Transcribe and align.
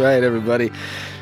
right, 0.00 0.22
everybody. 0.24 0.70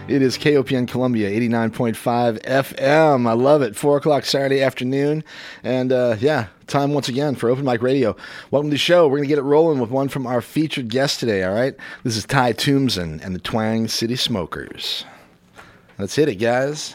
It 0.06 0.22
is 0.22 0.38
KOPN 0.38 0.86
Columbia, 0.86 1.28
89.5 1.30 2.40
FM. 2.42 3.26
I 3.26 3.32
love 3.32 3.60
it. 3.60 3.74
Four 3.74 3.96
o'clock 3.96 4.24
Saturday 4.24 4.62
afternoon. 4.62 5.24
And 5.64 5.90
uh, 5.90 6.16
yeah, 6.20 6.46
time 6.68 6.94
once 6.94 7.08
again 7.08 7.34
for 7.34 7.50
Open 7.50 7.64
Mic 7.64 7.82
Radio. 7.82 8.16
Welcome 8.52 8.70
to 8.70 8.74
the 8.74 8.78
show. 8.78 9.08
We're 9.08 9.16
going 9.16 9.28
to 9.28 9.34
get 9.34 9.38
it 9.38 9.42
rolling 9.42 9.80
with 9.80 9.90
one 9.90 10.08
from 10.08 10.28
our 10.28 10.40
featured 10.40 10.88
guest 10.88 11.18
today, 11.18 11.42
all 11.42 11.54
right? 11.54 11.74
This 12.04 12.16
is 12.16 12.24
Ty 12.24 12.52
Toomsen 12.52 13.20
and 13.24 13.34
the 13.34 13.40
Twang 13.40 13.88
City 13.88 14.14
Smokers. 14.14 15.04
Let's 15.98 16.14
hit 16.14 16.28
it, 16.28 16.36
guys. 16.36 16.94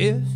if 0.00 0.29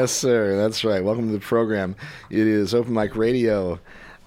Yes, 0.00 0.12
sir. 0.12 0.56
That's 0.56 0.82
right. 0.82 1.04
Welcome 1.04 1.26
to 1.26 1.34
the 1.34 1.40
program. 1.40 1.94
It 2.30 2.46
is 2.46 2.72
Open 2.74 2.94
Mic 2.94 3.14
Radio. 3.14 3.78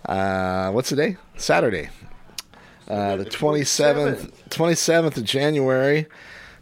Uh, 0.06 0.70
what's 0.70 0.92
the 0.92 0.96
day? 0.96 1.18
Saturday. 1.36 1.90
Uh, 2.88 3.16
the 3.16 3.25
27th, 3.25 4.31
27th 4.52 5.18
of 5.18 5.24
January, 5.24 6.06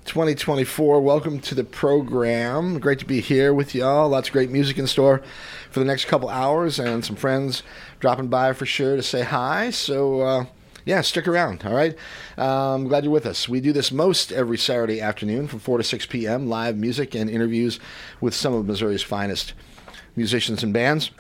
2024. 0.06 1.02
Welcome 1.02 1.42
to 1.42 1.54
the 1.54 1.66
program. 1.66 2.80
Great 2.80 3.00
to 3.00 3.06
be 3.06 3.20
here 3.20 3.54
with 3.54 3.76
y'all. 3.76 4.08
Lots 4.08 4.30
of 4.30 4.32
great 4.32 4.50
music 4.50 4.78
in 4.78 4.88
store 4.88 5.22
for 5.70 5.82
the 5.82 5.86
next 5.86 6.06
couple 6.06 6.30
hours 6.30 6.80
and 6.80 7.04
some 7.04 7.18
friends 7.18 7.64
dropping 8.00 8.30
by 8.30 8.54
for 8.54 8.66
sure 8.66 8.96
to 8.96 9.04
say 9.04 9.24
hi. 9.24 9.72
So, 9.72 10.22
uh, 10.22 10.46
yeah, 10.86 11.02
stick 11.02 11.28
around, 11.28 11.64
all 11.66 11.74
right? 11.74 11.96
Um, 12.38 12.88
glad 12.88 13.04
you're 13.04 13.14
with 13.14 13.26
us. 13.26 13.48
We 13.48 13.62
do 13.62 13.72
this 13.74 13.92
most 13.92 14.32
every 14.32 14.58
Saturday 14.58 15.02
afternoon 15.02 15.48
from 15.48 15.60
4 15.60 15.78
to 15.78 15.84
6 15.84 16.06
p.m. 16.08 16.48
Live 16.48 16.78
music 16.78 17.16
and 17.16 17.30
interviews 17.30 17.80
with 18.20 18.34
some 18.34 18.54
of 18.54 18.66
Missouri's 18.66 19.04
finest 19.04 19.54
musicians 20.16 20.64
and 20.64 20.74
bands. 20.74 21.12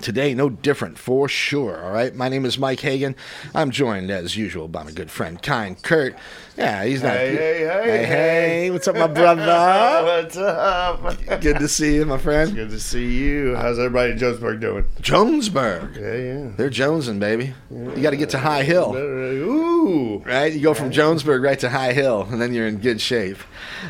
Today, 0.00 0.32
no 0.32 0.48
different 0.48 0.96
for 0.96 1.28
sure. 1.28 1.84
All 1.84 1.90
right. 1.90 2.14
My 2.14 2.28
name 2.28 2.44
is 2.44 2.56
Mike 2.56 2.80
Hagan. 2.80 3.16
I'm 3.54 3.70
joined, 3.70 4.10
as 4.10 4.36
usual, 4.36 4.68
by 4.68 4.84
my 4.84 4.92
good 4.92 5.10
friend, 5.10 5.42
kind 5.42 5.80
Kurt. 5.82 6.14
Yeah, 6.56 6.84
he's 6.84 7.02
not. 7.02 7.14
Hey, 7.14 7.36
hey, 7.36 7.58
hey, 7.58 7.82
hey, 7.84 8.04
hey. 8.06 8.70
What's 8.70 8.86
up, 8.86 8.96
my 8.96 9.06
brother? 9.06 9.42
What's 10.22 10.36
up? 10.36 11.40
good 11.40 11.58
to 11.58 11.68
see 11.68 11.96
you, 11.96 12.06
my 12.06 12.18
friend. 12.18 12.54
Good 12.54 12.70
to 12.70 12.80
see 12.80 13.12
you. 13.12 13.56
How's 13.56 13.78
everybody 13.78 14.12
in 14.12 14.18
Jonesburg 14.18 14.60
doing? 14.60 14.84
Jonesburg. 15.00 15.96
Yeah, 15.96 16.14
yeah. 16.14 16.50
They're 16.56 16.70
Jonesing, 16.70 17.18
baby. 17.18 17.54
You 17.70 18.00
got 18.02 18.10
to 18.10 18.16
get 18.16 18.30
to 18.30 18.38
High 18.38 18.62
Hill. 18.64 18.94
Ooh. 18.94 20.18
Right, 20.18 20.52
you 20.52 20.60
go 20.60 20.74
from 20.74 20.90
Jonesburg 20.90 21.42
right 21.42 21.58
to 21.60 21.70
High 21.70 21.92
Hill, 21.92 22.26
and 22.30 22.40
then 22.40 22.54
you're 22.54 22.66
in 22.66 22.78
good 22.78 23.00
shape. 23.00 23.38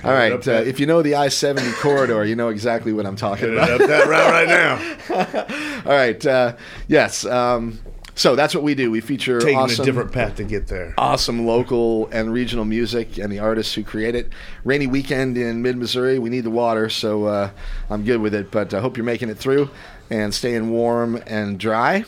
All 0.04 0.12
right, 0.12 0.46
uh, 0.46 0.52
if 0.52 0.78
you 0.80 0.86
know 0.86 1.02
the 1.02 1.14
I-70 1.16 1.74
corridor, 1.80 2.24
you 2.24 2.36
know 2.36 2.48
exactly 2.48 2.92
what 2.92 3.06
I'm 3.06 3.16
talking 3.16 3.52
about. 3.52 3.70
up 3.80 3.88
that 3.88 4.06
route 4.06 4.30
right 4.30 4.48
now. 4.48 5.82
All 5.90 5.96
right, 5.96 6.24
uh, 6.26 6.56
yes. 6.88 7.24
Um, 7.24 7.78
so 8.14 8.34
that's 8.34 8.52
what 8.52 8.64
we 8.64 8.74
do. 8.74 8.90
We 8.90 9.00
feature 9.00 9.40
Taking 9.40 9.58
awesome, 9.58 9.82
a 9.82 9.86
different 9.86 10.10
path 10.12 10.34
to 10.36 10.44
get 10.44 10.66
there. 10.66 10.92
awesome 10.98 11.46
local 11.46 12.08
and 12.08 12.32
regional 12.32 12.64
music 12.64 13.16
and 13.16 13.30
the 13.32 13.38
artists 13.38 13.74
who 13.74 13.84
create 13.84 14.16
it. 14.16 14.32
Rainy 14.64 14.88
weekend 14.88 15.38
in 15.38 15.62
mid 15.62 15.76
Missouri. 15.76 16.18
We 16.18 16.28
need 16.28 16.40
the 16.42 16.50
water, 16.50 16.88
so 16.90 17.26
uh, 17.26 17.50
I'm 17.90 18.04
good 18.04 18.20
with 18.20 18.34
it. 18.34 18.50
But 18.50 18.74
I 18.74 18.80
hope 18.80 18.96
you're 18.96 19.06
making 19.06 19.28
it 19.28 19.38
through 19.38 19.70
and 20.10 20.34
staying 20.34 20.70
warm 20.70 21.22
and 21.28 21.60
dry. 21.60 22.04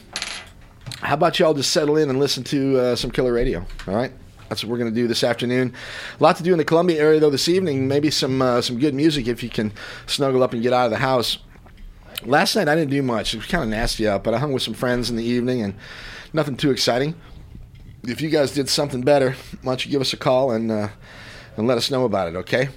How 0.99 1.15
about 1.15 1.39
y'all 1.39 1.55
just 1.55 1.71
settle 1.71 1.97
in 1.97 2.11
and 2.11 2.19
listen 2.19 2.43
to 2.45 2.79
uh, 2.79 2.97
some 2.97 3.11
killer 3.12 3.33
radio? 3.33 3.65
All 3.87 3.95
right. 3.95 4.12
That's 4.50 4.64
what 4.64 4.70
we're 4.70 4.79
going 4.79 4.93
to 4.93 5.00
do 5.00 5.06
this 5.06 5.23
afternoon. 5.23 5.73
A 6.19 6.23
lot 6.23 6.37
to 6.37 6.43
do 6.43 6.50
in 6.50 6.58
the 6.58 6.64
Columbia 6.64 7.00
area 7.00 7.20
though 7.20 7.31
this 7.31 7.49
evening. 7.49 7.87
Maybe 7.87 8.11
some 8.11 8.43
uh, 8.43 8.61
some 8.61 8.81
good 8.81 8.94
music 8.94 9.29
if 9.29 9.44
you 9.44 9.49
can 9.49 9.73
snuggle 10.06 10.43
up 10.43 10.52
and 10.52 10.61
get 10.61 10.73
out 10.73 10.87
of 10.87 10.91
the 10.91 10.99
house. 10.99 11.38
Last 12.25 12.56
night 12.56 12.69
I 12.69 12.75
didn't 12.75 12.91
do 12.91 13.00
much. 13.00 13.32
It 13.32 13.38
was 13.38 13.47
kind 13.47 13.62
of 13.62 13.70
nasty 13.70 14.08
out, 14.08 14.25
but 14.25 14.35
I 14.35 14.38
hung 14.38 14.52
with 14.52 14.64
some 14.64 14.75
friends 14.75 15.08
in 15.08 15.14
the 15.14 15.25
evening 15.25 15.62
and 15.62 15.75
nothing 16.32 16.56
too 16.56 16.73
exciting. 16.73 17.14
If 18.02 18.20
you 18.20 18.29
guys 18.29 18.52
did 18.52 18.69
something 18.69 19.02
better, 19.02 19.37
why 19.62 19.70
don't 19.73 19.85
you 19.85 19.91
give 19.93 20.00
us 20.00 20.12
a 20.12 20.17
call 20.17 20.50
and 20.50 20.70
uh, 20.70 20.88
and 21.56 21.69
let 21.69 21.79
us 21.79 21.88
know 21.88 22.05
about 22.05 22.26
it? 22.26 22.37
Okay. 22.37 22.70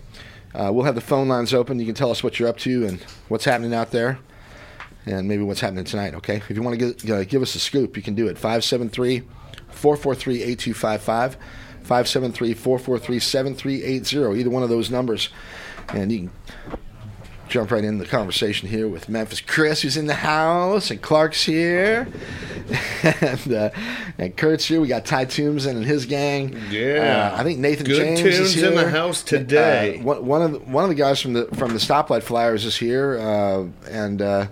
Uh, 0.54 0.70
we'll 0.72 0.86
have 0.86 0.94
the 0.94 1.02
phone 1.02 1.28
lines 1.28 1.56
open. 1.56 1.80
You 1.80 1.88
can 1.88 1.96
tell 1.96 2.12
us 2.12 2.24
what 2.24 2.40
you're 2.40 2.48
up 2.48 2.60
to 2.60 2.86
and 2.86 3.04
what's 3.28 3.46
happening 3.46 3.74
out 3.74 3.90
there 3.90 4.20
and 5.06 5.28
maybe 5.28 5.44
what's 5.44 5.60
happening 5.60 5.84
tonight, 5.84 6.14
okay? 6.14 6.38
If 6.48 6.52
you 6.52 6.62
want 6.62 6.80
to 6.80 6.94
give, 6.94 7.10
uh, 7.10 7.24
give 7.24 7.42
us 7.42 7.56
a 7.56 7.60
scoop, 7.60 7.98
you 7.98 8.04
can 8.04 8.16
do 8.16 8.28
it. 8.28 8.38
573 8.38 9.24
443 9.70 10.44
8255, 10.44 11.38
573 11.84 12.54
443 12.54 13.20
7380, 13.20 14.40
either 14.40 14.50
one 14.50 14.64
of 14.64 14.70
those 14.70 14.90
numbers. 14.90 15.30
And 15.90 16.12
you 16.12 16.18
can 16.20 16.32
jump 17.54 17.70
right 17.70 17.84
in 17.84 18.00
the 18.00 18.06
conversation 18.06 18.68
here 18.68 18.88
with 18.88 19.08
Memphis 19.08 19.40
Chris, 19.40 19.82
who's 19.82 19.96
in 19.96 20.08
the 20.08 20.16
house, 20.16 20.90
and 20.90 21.00
Clark's 21.02 21.44
here, 21.44 22.08
and, 23.04 23.54
uh, 23.54 23.70
and 24.18 24.36
Kurt's 24.36 24.66
here. 24.66 24.82
We 24.82 24.88
got 24.88 25.06
Ty 25.06 25.26
Toomsen 25.26 25.84
his 25.84 26.08
gang. 26.08 26.60
Yeah. 26.72 27.32
Uh, 27.34 27.40
I 27.40 27.44
think 27.44 27.60
Nathan 27.60 27.86
Good 27.86 27.98
James 27.98 28.22
tunes 28.22 28.40
is 28.40 28.54
here. 28.56 28.70
in 28.70 28.76
the 28.76 28.90
house 28.90 29.22
today. 29.22 30.00
Uh, 30.00 30.04
one, 30.04 30.26
one 30.26 30.42
of 30.42 30.52
the, 30.54 30.60
one 30.60 30.84
of 30.84 30.90
the 30.90 30.96
guys 30.96 31.22
from 31.22 31.34
the 31.34 31.46
from 31.54 31.74
the 31.74 31.80
Stoplight 31.80 32.24
Flyers 32.24 32.66
is 32.66 32.76
here, 32.76 33.20
uh, 33.20 33.66
and 33.90 34.22
uh, 34.22 34.48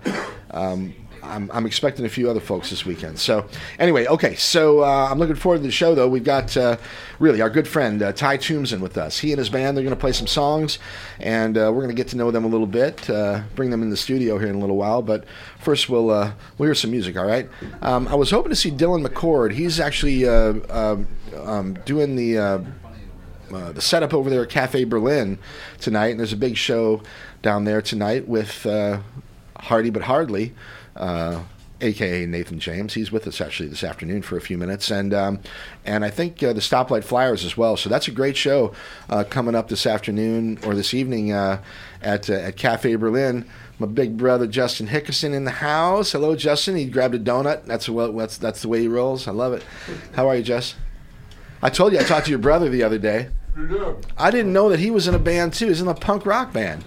um, 0.52 0.94
I'm, 1.22 1.50
I'm 1.52 1.66
expecting 1.66 2.04
a 2.04 2.08
few 2.08 2.28
other 2.28 2.40
folks 2.40 2.70
this 2.70 2.84
weekend. 2.84 3.18
So 3.18 3.46
anyway, 3.78 4.06
okay. 4.06 4.34
So 4.34 4.82
uh, 4.82 5.08
I'm 5.10 5.18
looking 5.18 5.36
forward 5.36 5.58
to 5.58 5.62
the 5.62 5.70
show. 5.70 5.94
Though 5.94 6.08
we've 6.08 6.24
got 6.24 6.56
uh, 6.56 6.76
really 7.18 7.40
our 7.40 7.50
good 7.50 7.68
friend 7.68 8.02
uh, 8.02 8.12
Ty 8.12 8.38
Toomsen 8.38 8.80
with 8.80 8.98
us. 8.98 9.18
He 9.18 9.32
and 9.32 9.38
his 9.38 9.48
band 9.48 9.76
they're 9.76 9.84
going 9.84 9.94
to 9.94 10.00
play 10.00 10.12
some 10.12 10.26
songs, 10.26 10.78
and 11.20 11.56
uh, 11.56 11.70
we're 11.72 11.82
going 11.82 11.88
to 11.88 11.94
get 11.94 12.08
to 12.08 12.16
know 12.16 12.30
them 12.30 12.44
a 12.44 12.48
little 12.48 12.66
bit. 12.66 13.08
Uh, 13.08 13.42
bring 13.54 13.70
them 13.70 13.82
in 13.82 13.90
the 13.90 13.96
studio 13.96 14.38
here 14.38 14.48
in 14.48 14.56
a 14.56 14.58
little 14.58 14.76
while. 14.76 15.00
But 15.00 15.24
first, 15.60 15.88
we'll 15.88 16.10
uh, 16.10 16.32
we'll 16.58 16.66
hear 16.66 16.74
some 16.74 16.90
music. 16.90 17.16
All 17.16 17.26
right. 17.26 17.48
Um, 17.82 18.08
I 18.08 18.14
was 18.14 18.30
hoping 18.30 18.50
to 18.50 18.56
see 18.56 18.70
Dylan 18.70 19.06
McCord. 19.06 19.52
He's 19.52 19.78
actually 19.78 20.28
um, 20.28 20.64
um, 21.34 21.74
doing 21.84 22.16
the. 22.16 22.64
The 23.50 23.82
setup 23.82 24.14
over 24.14 24.30
there 24.30 24.44
at 24.44 24.48
Cafe 24.48 24.84
Berlin 24.84 25.38
tonight, 25.78 26.06
and 26.06 26.18
there's 26.18 26.32
a 26.32 26.38
big 26.38 26.56
show 26.56 27.02
down 27.42 27.64
there 27.64 27.82
tonight 27.82 28.26
with 28.26 28.66
Hardy 29.62 29.90
but 29.90 30.02
Hardly, 30.02 30.54
uh, 30.96 31.42
aka 31.80 32.26
Nathan 32.26 32.58
James. 32.58 32.94
He's 32.94 33.12
with 33.12 33.26
us 33.26 33.40
actually 33.40 33.68
this 33.68 33.84
afternoon 33.84 34.22
for 34.22 34.36
a 34.36 34.40
few 34.40 34.56
minutes, 34.56 34.90
and 34.90 35.12
um, 35.12 35.40
and 35.84 36.04
I 36.04 36.10
think 36.10 36.42
uh, 36.42 36.52
the 36.52 36.60
Stoplight 36.60 37.04
Flyers 37.04 37.44
as 37.44 37.56
well. 37.56 37.76
So 37.76 37.90
that's 37.90 38.08
a 38.08 38.12
great 38.12 38.36
show 38.36 38.72
uh, 39.10 39.24
coming 39.28 39.54
up 39.54 39.68
this 39.68 39.86
afternoon 39.86 40.58
or 40.64 40.74
this 40.74 40.94
evening 40.94 41.32
uh, 41.32 41.62
at 42.00 42.30
uh, 42.30 42.34
at 42.34 42.56
Cafe 42.56 42.94
Berlin. 42.96 43.46
My 43.78 43.86
big 43.86 44.16
brother 44.16 44.46
Justin 44.46 44.88
Hickerson 44.88 45.34
in 45.34 45.44
the 45.44 45.50
house. 45.50 46.12
Hello, 46.12 46.36
Justin. 46.36 46.76
He 46.76 46.86
grabbed 46.86 47.14
a 47.14 47.18
donut. 47.18 47.64
That's 47.64 47.88
what 47.88 48.16
that's 48.16 48.38
that's 48.38 48.62
the 48.62 48.68
way 48.68 48.80
he 48.80 48.88
rolls. 48.88 49.26
I 49.26 49.32
love 49.32 49.52
it. 49.52 49.64
How 50.14 50.28
are 50.28 50.36
you, 50.36 50.42
Jess? 50.42 50.76
I 51.62 51.70
told 51.70 51.92
you 51.92 51.98
I 51.98 52.02
talked 52.02 52.26
to 52.26 52.30
your 52.30 52.38
brother 52.38 52.68
the 52.68 52.82
other 52.82 52.98
day. 52.98 53.28
I 54.16 54.30
didn't 54.30 54.52
know 54.52 54.68
that 54.70 54.80
he 54.80 54.90
was 54.90 55.06
in 55.06 55.14
a 55.14 55.18
band 55.18 55.52
too. 55.52 55.68
He's 55.68 55.80
in 55.80 55.88
a 55.88 55.94
punk 55.94 56.24
rock 56.24 56.52
band. 56.52 56.84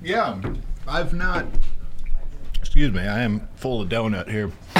Yeah, 0.00 0.40
I've 0.86 1.12
not. 1.12 1.46
Excuse 2.72 2.90
me, 2.90 3.02
I 3.02 3.20
am 3.20 3.46
full 3.56 3.82
of 3.82 3.90
donut 3.90 4.30
here. 4.30 4.50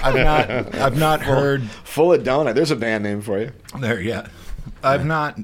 I've 0.00 0.14
not. 0.14 0.48
I've 0.76 0.96
not 0.96 1.22
heard 1.22 1.64
Full 1.64 2.12
of 2.12 2.22
donut. 2.22 2.54
There's 2.54 2.70
a 2.70 2.76
band 2.76 3.02
name 3.02 3.20
for 3.20 3.40
you. 3.40 3.50
there 3.80 4.00
yet. 4.00 4.28
I've 4.80 5.04
not. 5.04 5.40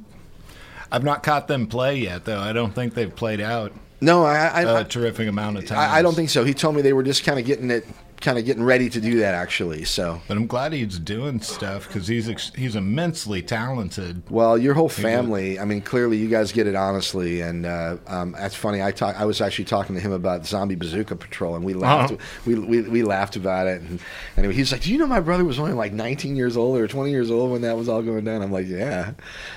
I've 0.93 1.03
not 1.03 1.25
caught 1.25 1.49
them 1.49 1.67
play 1.67 1.97
yet, 1.97 2.25
though. 2.25 2.39
I 2.39 2.53
don't 2.53 2.73
think 2.73 2.95
they've 2.95 3.13
played 3.15 3.41
out 3.41 3.73
No, 4.01 4.25
I 4.25 4.37
I, 4.47 4.61
a 4.63 4.77
I, 4.77 4.83
terrific 4.85 5.27
amount 5.27 5.59
of 5.59 5.67
time. 5.67 5.79
I, 5.79 5.97
I 5.97 6.03
don't 6.03 6.15
think 6.15 6.31
so. 6.31 6.45
He 6.45 6.55
told 6.55 6.77
me 6.77 6.83
they 6.83 6.93
were 6.93 7.03
just 7.03 7.25
kind 7.25 7.37
of 7.37 7.45
getting 7.45 7.69
it, 7.69 7.85
kind 8.21 8.37
of 8.39 8.45
getting 8.45 8.65
ready 8.65 8.89
to 8.91 9.01
do 9.01 9.19
that 9.21 9.35
actually. 9.35 9.85
So, 9.85 10.21
But 10.29 10.37
I'm 10.37 10.47
glad 10.47 10.73
he's 10.73 10.99
doing 10.99 11.41
stuff 11.41 11.87
because 11.87 12.09
he's 12.09 12.29
ex- 12.29 12.53
he's 12.55 12.75
immensely 12.77 13.43
talented. 13.43 14.23
well, 14.31 14.59
your 14.59 14.75
whole 14.75 14.89
family. 14.89 15.59
I 15.59 15.65
mean, 15.65 15.81
clearly 15.81 16.17
you 16.17 16.29
guys 16.29 16.51
get 16.53 16.67
it 16.67 16.75
honestly, 16.75 17.41
and 17.41 17.65
uh, 17.67 17.97
um, 18.07 18.33
that's 18.33 18.55
funny. 18.55 18.83
I 18.83 18.91
talk. 18.91 19.15
I 19.19 19.25
was 19.25 19.41
actually 19.41 19.67
talking 19.67 19.95
to 19.95 20.01
him 20.01 20.13
about 20.13 20.47
Zombie 20.47 20.75
Bazooka 20.75 21.17
Patrol, 21.17 21.55
and 21.57 21.65
we 21.65 21.75
laughed. 21.75 22.15
Uh-huh. 22.15 22.41
We, 22.47 22.55
we 22.59 22.81
we 22.83 23.03
laughed 23.03 23.37
about 23.37 23.67
it. 23.67 23.81
And 23.83 24.01
anyway, 24.37 24.55
he's 24.55 24.73
like, 24.73 24.83
"Do 24.83 24.93
you 24.93 24.99
know 24.99 25.07
my 25.07 25.21
brother 25.21 25.45
was 25.45 25.59
only 25.59 25.73
like 25.73 25.93
19 25.93 26.35
years 26.37 26.57
old 26.57 26.79
or 26.79 26.89
20 26.89 27.11
years 27.11 27.31
old 27.31 27.53
when 27.53 27.63
that 27.63 27.77
was 27.77 27.89
all 27.89 28.03
going 28.03 28.25
down?" 28.25 28.43
I'm 28.43 28.53
like, 28.53 28.67
"Yeah." 28.67 29.13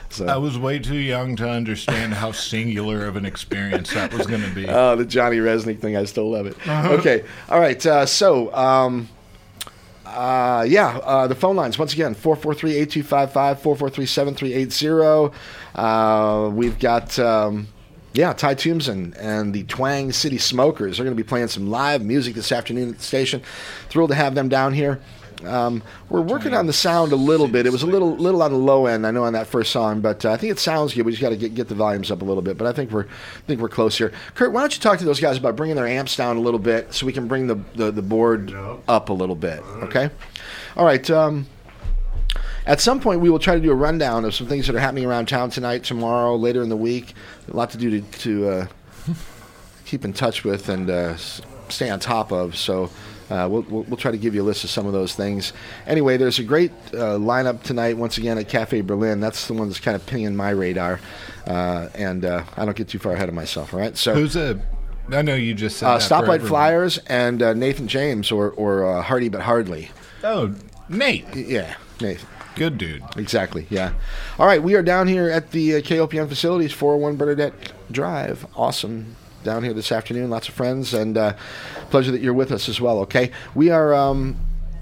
So. 0.09 0.25
I 0.27 0.35
was 0.35 0.59
way 0.59 0.77
too 0.77 0.97
young 0.97 1.37
to 1.37 1.49
understand 1.49 2.13
how 2.13 2.33
singular 2.33 3.05
of 3.05 3.15
an 3.15 3.25
experience 3.25 3.93
that 3.93 4.13
was 4.13 4.27
going 4.27 4.41
to 4.41 4.53
be. 4.53 4.67
Oh, 4.71 4.95
the 4.95 5.05
Johnny 5.05 5.37
Resnick 5.37 5.79
thing. 5.79 5.95
I 5.97 6.03
still 6.05 6.29
love 6.31 6.45
it. 6.47 6.55
Okay. 6.67 7.23
All 7.49 7.59
right. 7.59 7.83
Uh, 7.85 8.05
so, 8.05 8.50
um, 8.53 9.09
uh, 10.05 10.65
yeah, 10.67 10.97
uh, 10.97 11.27
the 11.27 11.35
phone 11.35 11.55
lines, 11.55 11.79
once 11.79 11.93
again, 11.93 12.13
443 12.13 12.71
8255, 12.75 13.61
443 13.61 14.05
7380. 14.05 15.37
Uh, 15.75 16.49
We've 16.49 16.79
got. 16.79 17.17
Um, 17.19 17.67
yeah, 18.13 18.33
Ty 18.33 18.55
Toomsen 18.55 19.15
and 19.17 19.53
the 19.53 19.63
Twang 19.63 20.11
City 20.11 20.37
Smokers 20.37 20.99
are 20.99 21.03
going 21.05 21.15
to 21.15 21.23
be 21.23 21.27
playing 21.27 21.47
some 21.47 21.69
live 21.69 22.03
music 22.03 22.35
this 22.35 22.51
afternoon 22.51 22.89
at 22.89 22.97
the 22.97 23.03
station. 23.03 23.41
Thrilled 23.87 24.09
to 24.09 24.15
have 24.15 24.35
them 24.35 24.49
down 24.49 24.73
here. 24.73 24.99
Um, 25.45 25.83
we're 26.09 26.21
working 26.21 26.53
on 26.53 26.67
the 26.67 26.73
sound 26.73 27.11
a 27.11 27.15
little 27.15 27.47
bit. 27.47 27.65
It 27.65 27.71
was 27.71 27.83
a 27.83 27.87
little 27.87 28.15
little 28.15 28.41
on 28.41 28.51
the 28.51 28.57
low 28.57 28.85
end, 28.85 29.05
I 29.05 29.11
know, 29.11 29.23
on 29.23 29.33
that 29.33 29.47
first 29.47 29.71
song, 29.71 30.01
but 30.01 30.25
uh, 30.25 30.31
I 30.31 30.37
think 30.37 30.51
it 30.51 30.59
sounds 30.59 30.93
good. 30.93 31.05
We 31.05 31.11
just 31.11 31.21
got 31.21 31.29
to 31.29 31.37
get, 31.37 31.55
get 31.55 31.67
the 31.67 31.75
volumes 31.75 32.11
up 32.11 32.21
a 32.21 32.25
little 32.25 32.41
bit. 32.41 32.57
But 32.57 32.67
I 32.67 32.71
think 32.71 32.91
we're 32.91 33.05
I 33.05 33.41
think 33.47 33.61
we're 33.61 33.69
close 33.69 33.97
here. 33.97 34.11
Kurt, 34.35 34.51
why 34.51 34.61
don't 34.61 34.73
you 34.73 34.81
talk 34.81 34.99
to 34.99 35.05
those 35.05 35.19
guys 35.19 35.37
about 35.37 35.55
bringing 35.55 35.75
their 35.75 35.87
amps 35.87 36.15
down 36.15 36.37
a 36.37 36.41
little 36.41 36.59
bit 36.59 36.93
so 36.93 37.05
we 37.05 37.13
can 37.13 37.27
bring 37.27 37.47
the 37.47 37.59
the, 37.75 37.91
the 37.91 38.01
board 38.01 38.53
up 38.87 39.09
a 39.09 39.13
little 39.13 39.35
bit? 39.35 39.59
Okay. 39.83 40.09
All 40.75 40.85
right. 40.85 41.09
Um, 41.09 41.47
at 42.65 42.79
some 42.79 42.99
point, 42.99 43.21
we 43.21 43.29
will 43.29 43.39
try 43.39 43.55
to 43.55 43.61
do 43.61 43.71
a 43.71 43.75
rundown 43.75 44.23
of 44.23 44.35
some 44.35 44.47
things 44.47 44.67
that 44.67 44.75
are 44.75 44.79
happening 44.79 45.05
around 45.05 45.27
town 45.27 45.49
tonight, 45.49 45.83
tomorrow, 45.83 46.35
later 46.35 46.61
in 46.61 46.69
the 46.69 46.77
week. 46.77 47.13
A 47.51 47.55
lot 47.55 47.71
to 47.71 47.77
do 47.77 48.01
to, 48.01 48.11
to 48.19 48.49
uh, 48.49 48.67
keep 49.85 50.05
in 50.05 50.13
touch 50.13 50.43
with 50.43 50.69
and 50.69 50.89
uh, 50.89 51.15
stay 51.69 51.89
on 51.89 51.99
top 51.99 52.31
of. 52.31 52.55
So 52.55 52.91
uh, 53.31 53.47
we'll, 53.49 53.61
we'll, 53.69 53.83
we'll 53.83 53.97
try 53.97 54.11
to 54.11 54.17
give 54.17 54.35
you 54.35 54.41
a 54.41 54.47
list 54.51 54.63
of 54.63 54.69
some 54.69 54.85
of 54.85 54.93
those 54.93 55.15
things. 55.15 55.53
Anyway, 55.87 56.17
there's 56.17 56.37
a 56.39 56.43
great 56.43 56.71
uh, 56.93 57.17
lineup 57.17 57.63
tonight, 57.63 57.97
once 57.97 58.17
again, 58.17 58.37
at 58.37 58.49
Cafe 58.49 58.81
Berlin. 58.81 59.19
That's 59.21 59.47
the 59.47 59.53
one 59.53 59.67
that's 59.69 59.79
kind 59.79 59.95
of 59.95 60.05
pinging 60.05 60.35
my 60.35 60.49
radar. 60.51 60.99
Uh, 61.47 61.87
and 61.95 62.25
uh, 62.25 62.43
I 62.57 62.65
don't 62.65 62.75
get 62.77 62.89
too 62.89 62.99
far 62.99 63.13
ahead 63.13 63.29
of 63.29 63.35
myself, 63.35 63.73
all 63.73 63.79
right? 63.79 63.95
So. 63.97 64.13
Who's 64.13 64.35
a? 64.35 64.61
I 65.11 65.21
know 65.23 65.35
you 65.35 65.53
just 65.53 65.77
said 65.77 65.87
Uh, 65.89 65.97
that 65.97 66.09
Stoplight. 66.09 66.47
Flyers 66.47 66.97
and 67.07 67.41
uh, 67.41 67.53
Nathan 67.53 67.87
James, 67.87 68.31
or 68.31 68.51
or 68.51 68.85
uh, 68.85 69.01
Hardy 69.01 69.29
but 69.29 69.41
Hardly. 69.41 69.89
Oh, 70.23 70.53
Nate, 70.89 71.25
Yeah, 71.35 71.75
Nathan. 71.99 72.27
good 72.55 72.77
dude. 72.77 73.01
Exactly. 73.17 73.65
Yeah. 73.69 73.93
All 74.37 74.45
right, 74.45 74.61
we 74.61 74.75
are 74.75 74.83
down 74.83 75.07
here 75.07 75.29
at 75.29 75.51
the 75.51 75.75
uh, 75.75 75.79
KOPN 75.79 76.29
facilities, 76.29 76.71
401 76.71 77.15
Bernadette 77.17 77.53
Drive. 77.91 78.45
Awesome. 78.55 79.15
Down 79.43 79.63
here 79.63 79.73
this 79.73 79.91
afternoon, 79.91 80.29
lots 80.29 80.47
of 80.47 80.53
friends, 80.53 80.93
and 80.93 81.17
uh, 81.17 81.33
pleasure 81.89 82.11
that 82.11 82.21
you're 82.21 82.33
with 82.33 82.51
us 82.51 82.69
as 82.69 82.79
well. 82.79 82.99
Okay, 82.99 83.31
we 83.55 83.69
are. 83.69 83.93
Um, 83.93 84.37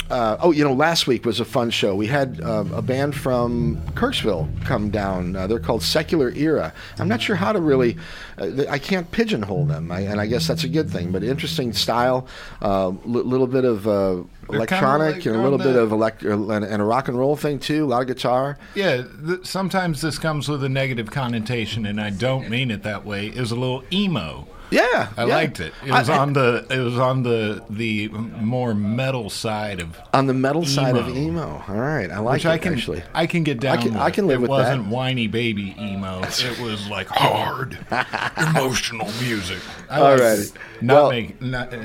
uh, 0.10 0.38
oh, 0.42 0.51
you 0.51 0.63
know, 0.63 0.74
last 0.74 1.06
week 1.06 1.24
was 1.24 1.39
a 1.39 1.46
fun 1.46 1.70
show. 1.70 1.96
We 1.96 2.08
had 2.08 2.42
uh, 2.42 2.66
a 2.74 2.82
band 2.82 3.16
from 3.16 3.78
Kirksville 3.94 4.50
come 4.66 4.89
down. 4.89 5.36
Uh, 5.36 5.46
they're 5.46 5.60
called 5.60 5.84
Secular 5.84 6.32
Era. 6.32 6.74
I'm 6.98 7.08
not 7.08 7.22
sure 7.22 7.36
how 7.36 7.54
to 7.54 7.62
really. 7.62 7.96
Uh, 8.38 8.66
I 8.68 8.80
can't 8.80 9.10
pigeonhole 9.12 9.66
them, 9.66 9.92
I, 9.92 10.00
and 10.01 10.20
I 10.20 10.25
guess 10.25 10.48
that's 10.48 10.63
a 10.63 10.68
good 10.68 10.89
thing. 10.89 11.12
But 11.12 11.24
interesting 11.24 11.74
style, 11.74 12.28
a 12.60 12.89
little 13.06 13.48
bit 13.48 13.66
of 13.66 13.88
uh, 13.88 14.24
electronic 14.56 15.15
like 15.18 15.25
and 15.25 15.36
a 15.36 15.41
little 15.41 15.58
bit 15.58 15.75
of 15.75 15.91
elect- 15.91 16.24
and, 16.24 16.51
a 16.82 16.84
rock 16.84 17.08
and 17.08 17.18
roll 17.18 17.36
thing 17.36 17.60
too. 17.60 17.86
A 17.86 17.88
lot 17.88 18.01
of 18.01 18.08
guitar. 18.08 18.58
Yeah, 18.75 19.03
th- 19.25 19.46
sometimes 19.46 20.01
this 20.01 20.18
comes 20.20 20.48
with 20.50 20.63
a 20.63 20.70
negative 20.70 21.12
connotation, 21.12 21.86
and 21.86 22.00
I 22.01 22.10
don't 22.10 22.50
mean 22.50 22.72
it 22.72 22.84
that 22.84 23.06
way. 23.06 23.27
It 23.27 23.39
was 23.39 23.51
a 23.51 23.56
little 23.56 23.84
emo. 23.91 24.48
Yeah, 24.72 25.08
I 25.18 25.25
yeah. 25.25 25.34
liked 25.36 25.60
it. 25.60 25.74
It 25.84 25.91
was 25.91 26.10
I- 26.12 26.18
on 26.20 26.34
the 26.34 26.63
it 26.70 26.77
was 26.77 27.00
on 27.00 27.24
the 27.24 27.63
the 27.72 28.08
more 28.10 28.75
metal 28.75 29.32
side 29.32 29.79
of 29.82 29.98
on 30.13 30.27
the 30.27 30.34
metal 30.36 30.63
side 30.63 30.96
of 30.96 31.10
emo. 31.10 31.18
emo. 31.20 31.63
All 31.68 31.74
right, 31.75 32.12
I 32.12 32.20
like 32.20 32.34
which 32.34 32.46
it 32.46 32.50
I 32.50 32.58
can 32.60 32.74
actually. 32.74 33.01
I 33.15 33.25
can 33.25 33.44
get 33.44 33.60
down. 33.60 33.79
can- 33.82 33.94
with. 33.94 34.01
I 34.03 34.12
can 34.12 34.27
live 34.27 34.39
it 34.39 34.41
with 34.44 34.51
that. 34.51 34.58
It 34.58 34.77
wasn't 34.77 34.88
whiny 34.89 35.25
baby 35.25 35.75
emo. 35.79 36.22
It 36.22 36.60
was 36.62 36.88
like 36.88 37.08
hard, 37.08 37.79
emotional 38.38 39.08
music. 39.22 39.58
I 39.89 40.01
All 40.01 40.18
like 40.20 40.39
Not 40.82 40.94
Well- 40.94 41.10
make 41.10 41.41
not 41.41 41.74
uh, 41.74 41.79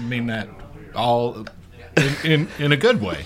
mean 0.00 0.26
that 0.28 0.48
all 0.94 1.44
in, 1.96 2.14
in 2.24 2.48
in 2.58 2.72
a 2.72 2.76
good 2.76 3.00
way. 3.00 3.24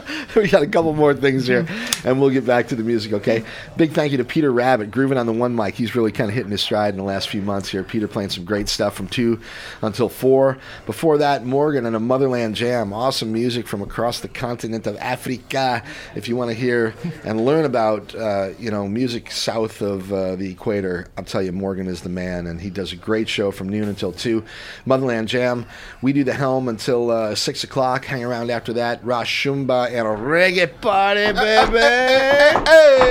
we 0.36 0.48
got 0.48 0.62
a 0.62 0.66
couple 0.66 0.92
more 0.94 1.14
things 1.14 1.46
here, 1.46 1.66
and 2.04 2.20
we'll 2.20 2.30
get 2.30 2.46
back 2.46 2.68
to 2.68 2.76
the 2.76 2.82
music. 2.82 3.12
Okay. 3.12 3.44
Big 3.76 3.92
thank 3.92 4.12
you 4.12 4.18
to 4.18 4.24
Peter 4.24 4.52
Rabbit, 4.52 4.90
grooving 4.90 5.18
on 5.18 5.26
the 5.26 5.32
one 5.32 5.54
mic. 5.54 5.74
He's 5.74 5.94
really 5.94 6.12
kind 6.12 6.28
of 6.30 6.34
hitting 6.34 6.50
his 6.50 6.62
stride 6.62 6.94
in 6.94 6.98
the 6.98 7.04
last 7.04 7.28
few 7.28 7.42
months 7.42 7.68
here. 7.68 7.82
Peter 7.82 8.08
playing 8.08 8.30
some 8.30 8.44
great 8.44 8.68
stuff 8.68 8.94
from 8.94 9.08
two 9.08 9.40
until 9.82 10.08
four. 10.08 10.58
Before 10.86 11.18
that, 11.18 11.44
Morgan 11.44 11.86
and 11.86 11.96
a 11.96 12.00
Motherland 12.00 12.54
Jam. 12.54 12.92
Awesome 12.92 13.32
music 13.32 13.66
from 13.66 13.82
across 13.82 14.20
the 14.20 14.28
continent 14.28 14.86
of 14.86 14.96
Africa. 14.98 15.82
If 16.14 16.28
you 16.28 16.36
want 16.36 16.50
to 16.50 16.54
hear 16.54 16.94
and 17.24 17.44
learn 17.44 17.64
about 17.64 18.14
uh, 18.14 18.50
you 18.58 18.70
know 18.70 18.88
music 18.88 19.30
south 19.30 19.80
of 19.82 20.12
uh, 20.12 20.36
the 20.36 20.50
equator, 20.50 21.08
I'll 21.16 21.24
tell 21.24 21.42
you, 21.42 21.52
Morgan 21.52 21.86
is 21.86 22.02
the 22.02 22.08
man, 22.08 22.46
and 22.46 22.60
he 22.60 22.70
does 22.70 22.92
a 22.92 22.96
great 22.96 23.28
show 23.28 23.50
from 23.50 23.68
noon 23.68 23.88
until 23.88 24.12
two. 24.12 24.44
Motherland 24.86 25.28
Jam. 25.28 25.66
We 26.00 26.12
do 26.12 26.24
the 26.24 26.34
helm 26.34 26.68
until 26.68 27.10
uh, 27.10 27.34
six 27.34 27.64
o'clock. 27.64 28.04
Hang 28.04 28.24
around 28.24 28.50
after 28.50 28.72
that. 28.74 29.04
Rashumba 29.04 29.81
and 29.90 30.06
a 30.06 30.10
reggae 30.10 30.80
party, 30.80 31.32
baby. 31.32 31.78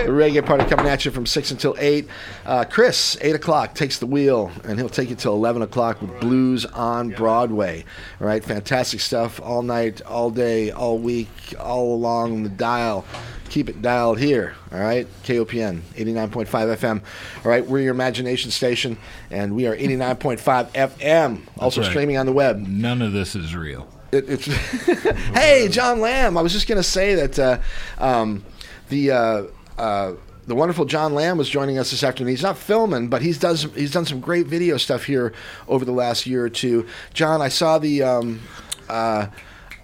reggae 0.10 0.46
party 0.46 0.66
coming 0.66 0.88
at 0.88 1.06
you 1.06 1.12
from 1.12 1.26
six 1.26 1.52
until 1.52 1.76
eight. 1.80 2.08
Uh, 2.46 2.64
Chris, 2.64 3.18
eight 3.22 3.36
o'clock, 3.36 3.76
takes 3.76 4.00
the 4.00 4.06
wheel, 4.06 4.52
and 4.64 4.80
he'll 4.80 4.90
take 4.90 5.10
you 5.10 5.16
till 5.16 5.34
eleven 5.34 5.62
o'clock 5.62 6.02
with 6.02 6.20
Blues 6.20 6.66
on 6.66 7.10
Broadway. 7.10 7.84
All 8.20 8.28
right, 8.28 8.44
fantastic 8.44 9.00
stuff 9.00 9.40
all 9.42 9.62
night, 9.62 10.02
all 10.04 10.30
day, 10.30 10.72
all 10.72 10.98
week, 10.98 11.30
all 11.60 11.94
along 11.96 12.44
the 12.44 12.50
dial. 12.50 13.06
Keep 13.50 13.68
it 13.68 13.82
dialed 13.82 14.18
here, 14.18 14.56
all 14.72 14.80
right? 14.80 15.06
KOPN, 15.26 15.82
89.5 15.96 16.48
FM. 16.48 17.02
All 17.44 17.52
right, 17.52 17.66
we're 17.66 17.82
your 17.82 17.94
imagination 17.94 18.50
station, 18.50 18.98
and 19.30 19.54
we 19.58 19.68
are 19.68 19.76
89.5 19.76 20.72
FM. 20.72 21.42
Also 21.58 21.82
right. 21.82 21.90
streaming 21.90 22.16
on 22.16 22.26
the 22.26 22.32
web. 22.32 22.60
None 22.60 23.02
of 23.02 23.12
this 23.12 23.36
is 23.36 23.54
real. 23.54 23.90
It, 24.12 24.30
it's 24.30 24.46
hey, 25.34 25.68
John 25.70 26.00
Lamb. 26.00 26.38
I 26.38 26.42
was 26.42 26.52
just 26.54 26.68
going 26.68 26.78
to 26.78 26.84
say 26.84 27.16
that 27.16 27.40
uh, 27.40 27.60
um, 27.98 28.44
the 28.90 29.12
uh, 29.12 29.44
uh, 29.78 30.14
the 30.48 30.56
wonderful 30.56 30.86
John 30.86 31.14
Lamb 31.14 31.38
was 31.38 31.50
joining 31.50 31.78
us 31.78 31.92
this 31.92 32.04
afternoon. 32.04 32.30
He's 32.32 32.44
not 32.44 32.58
filming, 32.58 33.08
but 33.08 33.22
he's 33.22 33.38
does 33.38 33.64
he's 33.76 33.92
done 33.92 34.06
some 34.06 34.20
great 34.20 34.48
video 34.48 34.78
stuff 34.78 35.06
here 35.06 35.34
over 35.68 35.86
the 35.86 35.92
last 35.94 36.26
year 36.28 36.44
or 36.44 36.50
two. 36.50 36.88
John, 37.14 37.42
I 37.42 37.50
saw 37.50 37.78
the. 37.80 38.04
Um, 38.04 38.42
uh, 38.90 39.28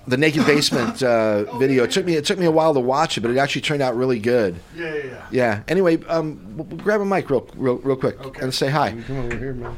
the 0.05 0.15
naked 0.15 0.45
basement 0.45 1.03
uh, 1.03 1.57
video. 1.59 1.83
It 1.83 1.91
took 1.91 2.05
me 2.05 2.15
it 2.15 2.23
took 2.23 2.39
me 2.39 2.45
a 2.45 2.51
while 2.51 2.73
to 2.73 2.79
watch 2.79 3.17
it, 3.17 3.21
but 3.21 3.29
it 3.31 3.37
actually 3.37 3.61
turned 3.61 3.81
out 3.81 3.95
really 3.97 4.19
good. 4.19 4.55
Yeah, 4.73 4.93
yeah, 4.93 5.03
yeah. 5.03 5.27
Yeah. 5.31 5.63
Anyway, 5.67 5.97
um, 6.05 6.35
w- 6.55 6.63
w- 6.63 6.81
grab 6.81 7.01
a 7.01 7.05
mic 7.05 7.29
real 7.29 7.45
real, 7.55 7.75
real 7.79 7.97
quick 7.97 8.17
and 8.41 8.53
say 8.53 8.69
hi. 8.69 8.95
Come 9.05 9.17
over 9.19 9.37
here, 9.37 9.53
man. 9.53 9.75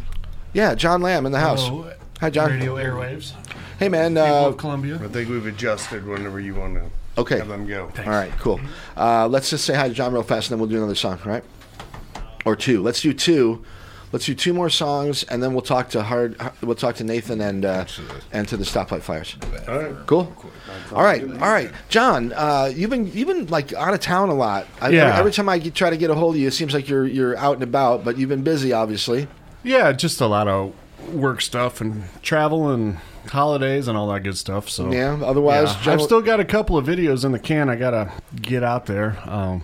Yeah, 0.53 0.75
John 0.75 1.01
Lamb 1.01 1.25
in 1.25 1.31
the 1.31 1.39
house. 1.39 1.67
Hello, 1.67 1.91
Hi, 2.21 2.29
John. 2.29 2.51
Radio 2.51 2.75
airwaves. 2.75 3.33
Hey, 3.79 3.87
man. 3.87 4.15
People 4.15 4.27
Uh, 4.27 4.47
of 4.49 4.57
Columbia. 4.57 4.99
I 5.01 5.07
think 5.07 5.29
we've 5.29 5.45
adjusted 5.45 6.05
whenever 6.05 6.37
you 6.37 6.53
want 6.53 6.75
to 6.75 7.21
okay. 7.21 7.37
have 7.37 7.47
them 7.47 7.65
go. 7.65 7.89
All 7.99 8.09
right, 8.09 8.31
cool. 8.37 8.59
Uh, 8.97 9.25
let's 9.29 9.49
just 9.49 9.63
say 9.63 9.73
hi 9.73 9.87
to 9.87 9.93
John 9.93 10.11
real 10.11 10.21
fast, 10.21 10.51
and 10.51 10.55
then 10.55 10.59
we'll 10.59 10.69
do 10.69 10.75
another 10.75 10.95
song, 10.95 11.17
right? 11.23 11.45
Or 12.43 12.57
two. 12.57 12.83
Let's 12.83 13.01
do 13.01 13.13
two. 13.13 13.63
Let's 14.11 14.25
do 14.25 14.35
two 14.35 14.53
more 14.53 14.69
songs, 14.69 15.23
and 15.23 15.41
then 15.41 15.53
we'll 15.53 15.61
talk 15.61 15.89
to 15.91 16.01
hard. 16.03 16.35
We'll 16.61 16.75
talk 16.75 16.95
to 16.95 17.05
Nathan 17.05 17.39
and 17.39 17.63
uh, 17.63 17.85
and 18.33 18.47
to 18.49 18.57
the 18.57 18.65
Stoplight 18.65 19.01
Flyers. 19.01 19.37
All 19.67 19.79
right. 19.79 19.95
Cool. 20.07 20.35
All 20.91 21.03
right, 21.03 21.21
all 21.23 21.51
right, 21.51 21.71
John. 21.89 22.33
Uh, 22.33 22.71
you've 22.75 22.89
been 22.89 23.09
you've 23.13 23.27
been 23.27 23.45
like 23.47 23.71
out 23.73 23.93
of 23.93 23.99
town 24.01 24.29
a 24.29 24.33
lot. 24.33 24.65
I, 24.81 24.89
Yeah. 24.89 25.03
Every, 25.03 25.19
every 25.19 25.31
time 25.31 25.47
I 25.47 25.59
get, 25.59 25.75
try 25.75 25.89
to 25.91 25.97
get 25.97 26.09
a 26.09 26.15
hold 26.15 26.35
of 26.35 26.41
you, 26.41 26.47
it 26.47 26.53
seems 26.53 26.73
like 26.73 26.89
you're 26.89 27.05
you're 27.05 27.37
out 27.37 27.53
and 27.53 27.63
about, 27.63 28.03
but 28.03 28.17
you've 28.17 28.29
been 28.29 28.43
busy, 28.43 28.73
obviously. 28.73 29.27
Yeah, 29.63 29.91
just 29.91 30.19
a 30.19 30.27
lot 30.27 30.47
of 30.47 30.73
work 31.13 31.39
stuff 31.39 31.79
and 31.79 32.03
travel 32.23 32.69
and 32.69 32.97
holidays 33.29 33.87
and 33.87 33.97
all 33.97 34.07
that 34.09 34.23
good 34.23 34.37
stuff. 34.37 34.69
So 34.69 34.91
Yeah. 34.91 35.19
Otherwise, 35.23 35.73
Yeah. 35.85 35.93
I've 35.93 36.01
still 36.01 36.21
got 36.21 36.39
a 36.39 36.45
couple 36.45 36.77
of 36.77 36.85
videos 36.85 37.25
in 37.25 37.31
the 37.31 37.39
can. 37.39 37.69
I 37.69 37.75
gotta 37.75 38.11
get 38.41 38.63
out 38.63 38.85
there. 38.85 39.17
Um, 39.25 39.61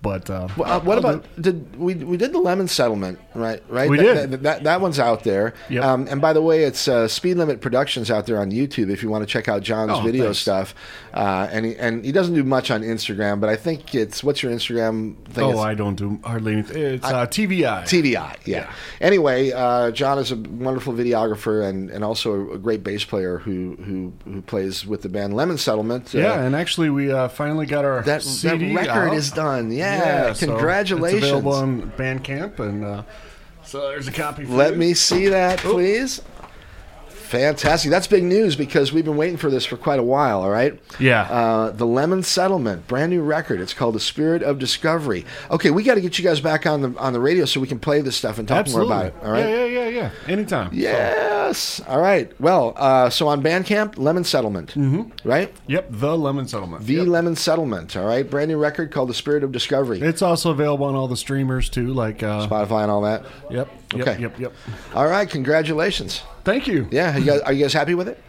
but 0.00 0.30
uh, 0.30 0.46
Well, 0.56 0.70
uh, 0.72 0.80
what 0.80 0.96
about 0.98 1.24
did 1.42 1.76
we 1.76 1.94
we 1.94 2.16
did 2.16 2.32
the 2.32 2.38
lemon 2.38 2.68
settlement 2.68 3.18
right 3.34 3.60
right 3.68 3.90
We 3.90 3.96
that, 3.96 4.02
did. 4.14 4.30
that, 4.30 4.42
that, 4.44 4.62
that 4.64 4.80
one's 4.80 5.00
out 5.00 5.24
there 5.24 5.54
Yep. 5.70 5.84
um, 5.84 6.06
and 6.08 6.20
by 6.20 6.32
the 6.32 6.40
way 6.40 6.62
it's 6.62 6.86
uh, 6.86 7.08
Speed 7.08 7.36
Limit 7.36 7.60
Productions 7.60 8.08
out 8.08 8.24
there 8.26 8.38
on 8.40 8.52
YouTube 8.52 8.90
if 8.90 9.02
you 9.02 9.08
want 9.10 9.22
to 9.22 9.26
check 9.26 9.48
out 9.48 9.62
John's 9.62 9.90
Oh, 9.92 10.00
video 10.02 10.26
thanks. 10.26 10.38
stuff 10.38 10.72
uh, 11.18 11.48
and 11.50 11.66
he, 11.66 11.76
and 11.76 12.04
he 12.04 12.12
doesn't 12.12 12.34
do 12.34 12.44
much 12.44 12.70
on 12.70 12.82
Instagram 12.82 13.40
but 13.40 13.50
I 13.50 13.56
think 13.56 13.94
it's 13.94 14.22
what's 14.22 14.42
your 14.42 14.52
Instagram 14.52 15.16
thing 15.26 15.44
Oh, 15.44 15.50
It's 15.50 15.60
I 15.60 15.74
don't 15.74 15.96
do 15.96 16.18
hardly 16.24 16.52
anything. 16.54 16.82
It's 16.82 17.04
uh, 17.04 17.26
TVI. 17.26 17.82
TVI 17.82 18.36
yeah, 18.46 18.72
anyway 19.00 19.50
uh, 19.52 19.90
John 19.90 20.18
is 20.18 20.30
a 20.32 20.36
wonderful 20.36 20.92
videographer 20.92 21.68
and, 21.68 21.90
and 21.90 22.04
also 22.04 22.52
a 22.52 22.58
great 22.58 22.82
bass 22.84 23.04
player 23.04 23.38
who, 23.38 23.76
who 23.84 24.12
who 24.30 24.42
plays 24.42 24.86
with 24.86 25.02
the 25.02 25.08
band 25.08 25.34
Lemon 25.34 25.58
Settlement 25.58 26.14
uh, 26.14 26.18
yeah, 26.18 26.40
and 26.40 26.54
actually, 26.54 26.90
we 26.90 27.10
uh, 27.12 27.28
finally 27.28 27.66
got 27.66 27.84
our 27.84 28.02
that, 28.02 28.22
that 28.22 28.60
record 28.74 29.10
out. 29.10 29.14
is 29.14 29.30
done 29.32 29.72
yeah, 29.72 30.32
so 30.32 30.46
congratulations 30.46 31.22
It's 31.22 31.32
available 31.32 31.52
on 31.54 31.90
Bandcamp, 31.92 32.58
and 32.60 32.84
uh, 32.84 33.02
so 33.64 33.88
there's 33.88 34.06
a 34.08 34.12
copy. 34.12 34.44
For 34.44 34.52
Let 34.52 34.74
you. 34.74 34.78
me 34.78 34.94
see 34.94 35.28
that, 35.28 35.58
please. 35.58 36.20
Fantastic. 37.28 37.90
That's 37.90 38.06
big 38.06 38.24
news 38.24 38.56
because 38.56 38.92
we've 38.92 39.04
been 39.04 39.18
waiting 39.18 39.36
for 39.36 39.50
this 39.50 39.66
for 39.66 39.76
quite 39.76 39.98
a 39.98 40.02
while, 40.02 40.40
all 40.40 40.50
right? 40.50 40.78
Yeah. 40.98 41.22
Uh, 41.22 41.70
the 41.70 41.86
Lemon 41.86 42.22
Settlement, 42.22 42.88
brand 42.88 43.10
new 43.10 43.22
record. 43.22 43.60
It's 43.60 43.74
called 43.74 43.94
The 43.94 44.00
Spirit 44.00 44.42
of 44.42 44.58
Discovery. 44.58 45.26
Okay, 45.50 45.70
we 45.70 45.82
got 45.82 45.96
to 45.96 46.00
get 46.00 46.18
you 46.18 46.24
guys 46.24 46.40
back 46.40 46.66
on 46.66 46.80
the 46.80 46.98
on 46.98 47.12
the 47.12 47.20
radio 47.20 47.44
so 47.44 47.60
we 47.60 47.66
can 47.66 47.78
play 47.78 48.00
this 48.00 48.16
stuff 48.16 48.38
and 48.38 48.48
talk 48.48 48.58
Absolutely. 48.58 48.94
more 48.94 49.06
about 49.06 49.22
it, 49.22 49.26
all 49.26 49.32
right? 49.32 49.40
Yeah, 49.40 49.64
yeah, 49.64 49.88
yeah, 49.88 49.88
yeah. 49.88 50.10
Anytime. 50.32 50.70
Yes. 50.72 51.80
All 51.86 52.00
right. 52.00 52.32
Well, 52.40 52.72
uh, 52.76 53.10
so 53.10 53.28
on 53.28 53.42
Bandcamp, 53.42 53.98
Lemon 53.98 54.24
Settlement, 54.24 54.70
mm-hmm. 54.70 55.28
right? 55.28 55.54
Yep. 55.66 55.88
The 55.90 56.16
Lemon 56.16 56.48
Settlement. 56.48 56.84
The 56.84 56.94
Yep. 56.94 57.06
Lemon 57.08 57.36
Settlement, 57.36 57.96
all 57.96 58.06
right? 58.06 58.28
Brand 58.28 58.50
new 58.50 58.58
record 58.58 58.90
called 58.90 59.08
The 59.08 59.14
Spirit 59.14 59.44
of 59.44 59.52
Discovery. 59.52 60.00
It's 60.00 60.22
also 60.22 60.50
available 60.50 60.86
on 60.86 60.94
all 60.94 61.08
the 61.08 61.16
streamers 61.16 61.68
too, 61.68 61.92
like 61.92 62.22
uh, 62.22 62.46
Spotify 62.46 62.82
and 62.82 62.90
all 62.90 63.02
that. 63.02 63.24
Yep. 63.50 63.68
Yep. 63.94 64.06
Okay. 64.08 64.20
Yep. 64.22 64.38
Yep. 64.40 64.52
All 64.94 65.06
right. 65.06 65.28
Congratulations. 65.28 66.22
Thank 66.44 66.66
you. 66.66 66.88
Yeah. 66.90 67.16
You 67.16 67.24
guys, 67.24 67.40
are 67.40 67.52
you 67.52 67.64
guys 67.64 67.72
happy 67.72 67.94
with 67.94 68.08
it? 68.08 68.22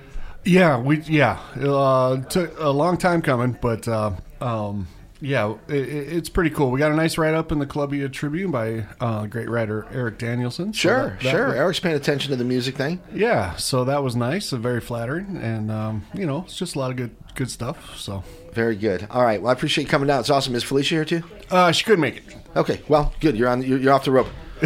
Yeah. 0.45 0.79
We. 0.79 0.99
Yeah. 1.01 1.39
Uh, 1.59 2.21
took 2.23 2.57
a 2.59 2.69
long 2.69 2.97
time 2.97 3.21
coming, 3.21 3.57
but 3.61 3.87
uh, 3.87 4.11
um, 4.39 4.87
yeah, 5.21 5.55
it- 5.67 5.73
it's 5.89 6.29
pretty 6.29 6.49
cool. 6.49 6.71
We 6.71 6.79
got 6.79 6.91
a 6.93 6.95
nice 6.95 7.17
write 7.17 7.33
up 7.33 7.51
in 7.51 7.59
the 7.59 7.65
Columbia 7.65 8.07
Tribune 8.07 8.51
by 8.51 8.85
uh, 9.01 9.25
great 9.25 9.49
writer 9.49 9.85
Eric 9.91 10.17
Danielson. 10.17 10.71
So 10.73 10.77
Sure, 10.77 11.09
that- 11.09 11.19
that 11.23 11.29
sure. 11.31 11.47
was- 11.47 11.55
Eric's 11.55 11.79
paying 11.81 11.95
attention 11.97 12.31
to 12.31 12.37
the 12.37 12.45
music 12.45 12.77
thing. 12.77 13.01
yeah. 13.13 13.55
So 13.57 13.83
that 13.83 14.01
was 14.01 14.15
nice 14.15 14.53
and 14.53 14.63
very 14.63 14.79
flattering, 14.79 15.37
and 15.43 15.69
um, 15.69 16.05
you 16.13 16.25
know, 16.25 16.43
it's 16.45 16.55
just 16.55 16.75
a 16.75 16.79
lot 16.79 16.91
of 16.91 16.95
good 16.97 17.11
good 17.35 17.51
stuff. 17.51 17.97
So 17.97 18.23
Very 18.53 18.75
good. 18.77 19.07
All 19.11 19.23
right. 19.23 19.41
Well, 19.41 19.49
I 19.49 19.53
appreciate 19.53 19.83
you 19.83 19.89
coming 19.89 20.07
down. 20.07 20.21
It's 20.21 20.29
awesome. 20.29 20.55
Is 20.55 20.63
Felicia 20.63 20.95
here 20.95 21.05
too? 21.05 21.23
uh, 21.51 21.71
she 21.73 21.83
couldn't 21.83 22.01
make 22.01 22.17
it. 22.17 22.23
Okay. 22.55 22.81
Well, 22.87 23.13
good. 23.19 23.35
You're 23.37 23.49
on. 23.49 23.61
You're, 23.61 23.77
you're 23.77 23.93
off 23.93 24.05
the 24.05 24.11
rope. 24.11 24.27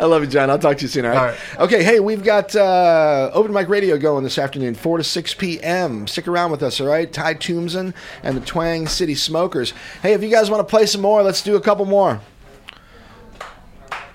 I 0.00 0.04
love 0.04 0.22
you, 0.22 0.28
John. 0.28 0.50
I'll 0.50 0.58
talk 0.58 0.76
to 0.78 0.82
you 0.82 0.88
soon. 0.88 1.04
All 1.04 1.10
right. 1.10 1.18
All 1.18 1.26
right. 1.26 1.38
Okay. 1.58 1.82
Hey, 1.82 2.00
we've 2.00 2.22
got 2.22 2.54
uh, 2.54 3.30
open 3.32 3.52
mic 3.52 3.68
radio 3.68 3.98
going 3.98 4.22
this 4.24 4.38
afternoon, 4.38 4.74
four 4.74 4.98
to 4.98 5.04
six 5.04 5.34
p.m. 5.34 6.06
Stick 6.06 6.28
around 6.28 6.50
with 6.50 6.62
us. 6.62 6.80
All 6.80 6.86
right. 6.86 7.12
Ty 7.12 7.34
Toomsen 7.34 7.94
and 8.22 8.36
the 8.36 8.40
Twang 8.40 8.86
City 8.86 9.14
Smokers. 9.14 9.72
Hey, 10.02 10.12
if 10.12 10.22
you 10.22 10.30
guys 10.30 10.50
want 10.50 10.66
to 10.66 10.70
play 10.70 10.86
some 10.86 11.00
more, 11.00 11.22
let's 11.22 11.42
do 11.42 11.56
a 11.56 11.60
couple 11.60 11.86
more. 11.86 12.20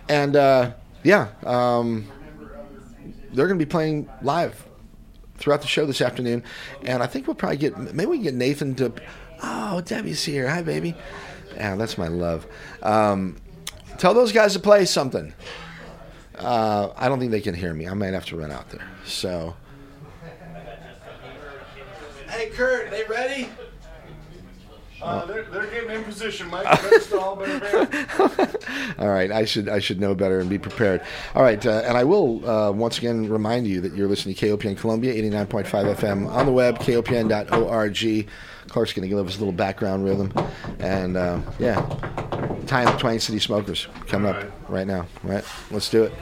And 0.08 0.36
uh, 0.36 0.74
yeah, 1.04 1.30
um, 1.46 2.08
they're 3.34 3.48
going 3.48 3.60
to 3.60 3.66
be 3.66 3.70
playing 3.70 4.10
live 4.22 4.66
throughout 5.36 5.62
the 5.62 5.68
show 5.68 5.86
this 5.86 6.02
afternoon, 6.02 6.44
and 6.84 7.04
I 7.04 7.08
think 7.08 7.28
we'll 7.28 7.36
probably 7.36 7.58
get 7.58 7.78
maybe 7.94 8.10
we 8.10 8.18
can 8.18 8.24
get 8.24 8.34
Nathan 8.34 8.76
to. 8.76 8.94
Oh, 9.42 9.82
Debbie's 9.82 10.24
here. 10.24 10.48
Hi, 10.48 10.62
baby. 10.62 10.96
Yeah, 11.56 11.76
that's 11.76 11.98
my 11.98 12.08
love. 12.08 12.48
Um, 12.82 13.36
tell 14.04 14.14
those 14.14 14.34
guys 14.34 14.52
to 14.52 14.60
play 14.60 14.84
something. 14.84 15.34
Uh, 16.38 16.90
I 16.98 17.08
don't 17.08 17.20
think 17.20 17.32
they 17.32 17.40
can 17.40 17.56
hear 17.56 17.74
me. 17.74 17.88
I 17.88 17.94
might 17.94 18.14
have 18.14 18.26
to 18.26 18.36
run 18.36 18.52
out 18.52 18.70
there. 18.70 18.86
So. 19.06 19.56
Hey, 22.28 22.50
Kurt, 22.50 22.92
they 22.92 23.06
ready? 23.06 23.48
Uh, 25.02 25.26
they're, 25.26 25.44
they're 25.44 25.68
getting 25.68 25.92
in 25.92 26.04
position, 26.04 26.50
Mike. 26.50 26.66
Better 26.66 27.00
stall, 27.00 27.38
better 27.38 27.60
bear. 27.86 28.50
All 29.00 29.08
right, 29.08 29.32
I 29.32 29.46
should 29.46 29.70
I 29.70 29.80
should 29.80 30.02
know 30.02 30.16
better 30.16 30.40
and 30.40 30.50
be 30.50 30.58
prepared. 30.58 31.02
All 31.34 31.44
right, 31.44 31.66
uh, 31.66 31.84
and 31.86 31.98
I 31.98 32.04
will 32.04 32.50
uh, 32.50 32.72
once 32.72 32.98
again 32.98 33.30
remind 33.30 33.68
you 33.68 33.80
that 33.82 33.94
you're 33.96 34.08
listening 34.08 34.36
to 34.36 34.58
KOPN 34.58 34.78
Columbia, 34.78 35.14
89.5 35.14 35.96
FM 35.96 36.30
on 36.30 36.46
the 36.46 36.52
web, 36.52 36.80
kopn.org. 36.80 38.30
Clark's 38.68 38.94
going 38.94 39.10
to 39.10 39.16
give 39.16 39.28
us 39.28 39.36
a 39.36 39.40
little 39.40 39.54
background 39.54 40.06
rhythm, 40.06 40.34
and 40.80 41.18
uh, 41.18 41.40
yeah, 41.60 41.82
Ty 42.64 42.84
and 42.84 42.94
the 42.94 42.98
Twang 42.98 43.20
City 43.20 43.40
Smokers 43.40 43.88
coming 44.08 44.32
up 44.34 44.44
right 44.70 44.88
now. 44.88 45.06
Right, 45.24 45.44
let's 45.72 45.90
do 45.90 46.04
it. 46.04 46.14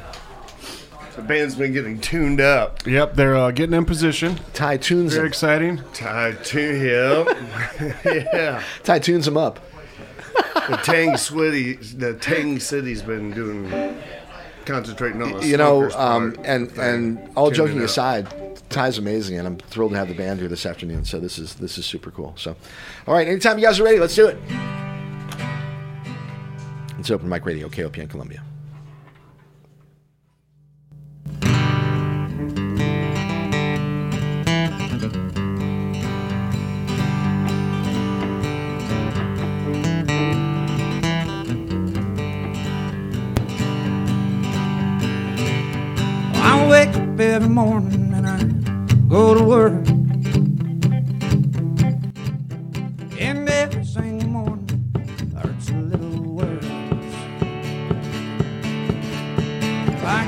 The 1.16 1.22
band's 1.22 1.56
been 1.56 1.74
getting 1.74 2.00
tuned 2.00 2.40
up. 2.40 2.86
Yep, 2.88 3.16
they're 3.16 3.36
uh, 3.36 3.52
getting 3.52 3.76
in 3.76 3.86
position. 3.86 4.40
Ty 4.54 4.78
tunes 4.78 5.12
Very 5.14 5.24
them. 5.24 5.28
exciting. 5.28 5.82
Tied 5.94 6.44
to 6.46 6.58
him. 6.60 7.94
yeah. 8.06 8.64
Ty 8.84 9.00
tunes 9.00 9.26
them 9.26 9.36
up. 9.36 9.60
The 10.70 10.78
Tang 10.84 11.18
City, 11.18 11.74
the 11.74 12.14
Tang 12.14 12.60
City's 12.60 13.02
been 13.02 13.32
doing, 13.32 13.98
concentrating 14.66 15.22
on 15.22 15.34
the 15.34 15.46
you 15.46 15.58
know, 15.58 15.92
um, 15.92 16.34
part 16.34 16.48
and 16.48 16.72
and 16.78 17.30
all 17.36 17.52
joking 17.52 17.82
aside, 17.82 18.28
Ty's 18.70 18.98
amazing, 18.98 19.38
and 19.38 19.48
I'm 19.48 19.58
thrilled 19.58 19.92
to 19.92 19.98
have 19.98 20.08
the 20.08 20.14
band 20.14 20.40
here 20.40 20.48
this 20.48 20.66
afternoon. 20.66 21.04
So 21.04 21.20
this 21.20 21.38
is 21.38 21.56
this 21.56 21.78
is 21.78 21.86
super 21.86 22.12
cool. 22.12 22.34
So, 22.38 22.56
all 23.06 23.14
right, 23.14 23.28
anytime 23.28 23.60
you 23.60 23.66
guys 23.66 23.80
are 23.82 23.84
ready, 23.84 24.00
let's 24.00 24.16
do 24.16 24.28
it. 24.28 24.38
It's 27.02 27.10
Open 27.10 27.30
Mic 27.30 27.48
Radio, 27.48 27.68
KOPN 27.68 28.08
Columbia. 28.12 28.44
I 46.36 46.68
wake 46.70 46.90
up 46.90 47.20
every 47.20 47.50
morning 47.50 48.14
and 48.14 48.28
I 48.28 48.44
go 49.10 49.34
to 49.34 49.44
work. 49.44 49.91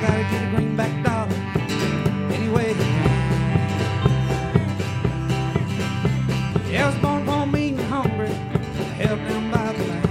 Gotta 0.07 0.23
get 0.23 0.43
a 0.43 0.49
greenback 0.53 0.93
dollar 1.05 1.31
anyway. 2.33 2.75
Yeah, 6.69 6.83
I 6.83 6.87
was 6.87 6.97
born 6.99 7.25
for 7.25 7.47
being 7.49 7.77
hungry, 7.77 8.27
held 8.99 9.19
down 9.19 9.49
by 9.49 9.71
the 9.71 9.83
land. 9.85 10.03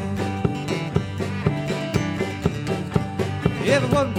If 3.68 3.82
it 3.84 3.90
wasn't 3.92 4.14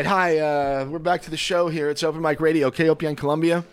right, 0.00 0.06
hi. 0.06 0.38
Uh, 0.38 0.86
we're 0.88 0.98
back 0.98 1.20
to 1.20 1.30
the 1.30 1.36
show 1.36 1.68
here. 1.68 1.90
It's 1.90 2.02
Open 2.02 2.22
Mic 2.22 2.40
Radio, 2.40 2.70
KOPN 2.70 3.18
Columbia, 3.18 3.66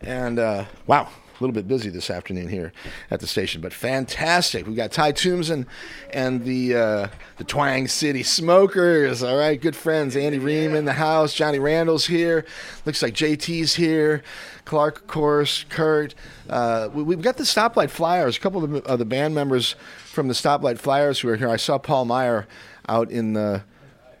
and 0.00 0.38
uh, 0.38 0.66
wow, 0.86 1.04
a 1.04 1.10
little 1.40 1.54
bit 1.54 1.66
busy 1.66 1.88
this 1.88 2.10
afternoon 2.10 2.48
here 2.48 2.70
at 3.10 3.20
the 3.20 3.26
station, 3.26 3.62
but 3.62 3.72
fantastic. 3.72 4.66
We 4.66 4.74
got 4.74 4.92
Ty 4.92 5.12
Toomsen 5.12 5.50
and 5.50 5.66
and 6.12 6.44
the 6.44 6.76
uh, 6.76 7.08
the 7.38 7.44
Twang 7.44 7.88
City 7.88 8.22
Smokers. 8.22 9.22
All 9.22 9.38
right, 9.38 9.58
good 9.58 9.74
friends. 9.74 10.16
Andy 10.16 10.38
Rehm 10.38 10.76
in 10.76 10.84
the 10.84 10.92
house. 10.92 11.32
Johnny 11.32 11.58
Randall's 11.58 12.04
here. 12.08 12.44
Looks 12.84 13.00
like 13.00 13.14
JT's 13.14 13.76
here. 13.76 14.22
Clark, 14.66 15.00
of 15.00 15.06
course. 15.06 15.64
Kurt. 15.70 16.14
Uh, 16.50 16.90
we, 16.92 17.02
we've 17.04 17.22
got 17.22 17.38
the 17.38 17.44
Stoplight 17.44 17.88
Flyers. 17.88 18.36
A 18.36 18.40
couple 18.40 18.64
of 18.64 18.70
the, 18.70 18.82
of 18.82 18.98
the 18.98 19.06
band 19.06 19.34
members 19.34 19.76
from 20.04 20.28
the 20.28 20.34
Stoplight 20.34 20.78
Flyers 20.78 21.20
who 21.20 21.30
are 21.30 21.36
here. 21.36 21.48
I 21.48 21.56
saw 21.56 21.78
Paul 21.78 22.04
Meyer 22.04 22.46
out 22.86 23.10
in 23.10 23.32
the 23.32 23.62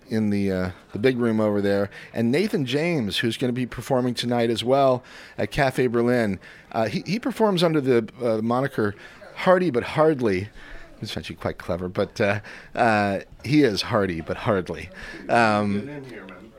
in 0.08 0.30
the 0.30 0.52
uh, 0.52 0.70
the 0.92 0.98
big 0.98 1.18
room 1.18 1.40
over 1.40 1.60
there, 1.60 1.90
and 2.12 2.30
Nathan 2.30 2.66
James, 2.66 3.18
who's 3.18 3.36
going 3.36 3.48
to 3.48 3.54
be 3.54 3.66
performing 3.66 4.14
tonight 4.14 4.50
as 4.50 4.62
well 4.62 5.02
at 5.38 5.50
Cafe 5.50 5.86
Berlin. 5.86 6.38
Uh, 6.70 6.86
he 6.86 7.02
he 7.06 7.18
performs 7.18 7.62
under 7.62 7.80
the 7.80 8.08
uh, 8.22 8.42
moniker 8.42 8.94
Hardy 9.36 9.70
but 9.70 9.82
Hardly. 9.82 10.48
It's 11.00 11.16
actually 11.16 11.36
quite 11.36 11.58
clever, 11.58 11.88
but 11.88 12.20
uh, 12.20 12.40
uh, 12.76 13.20
he 13.44 13.64
is 13.64 13.82
hardy 13.82 14.20
but 14.20 14.36
hardly. 14.36 14.88
Um, 15.28 15.90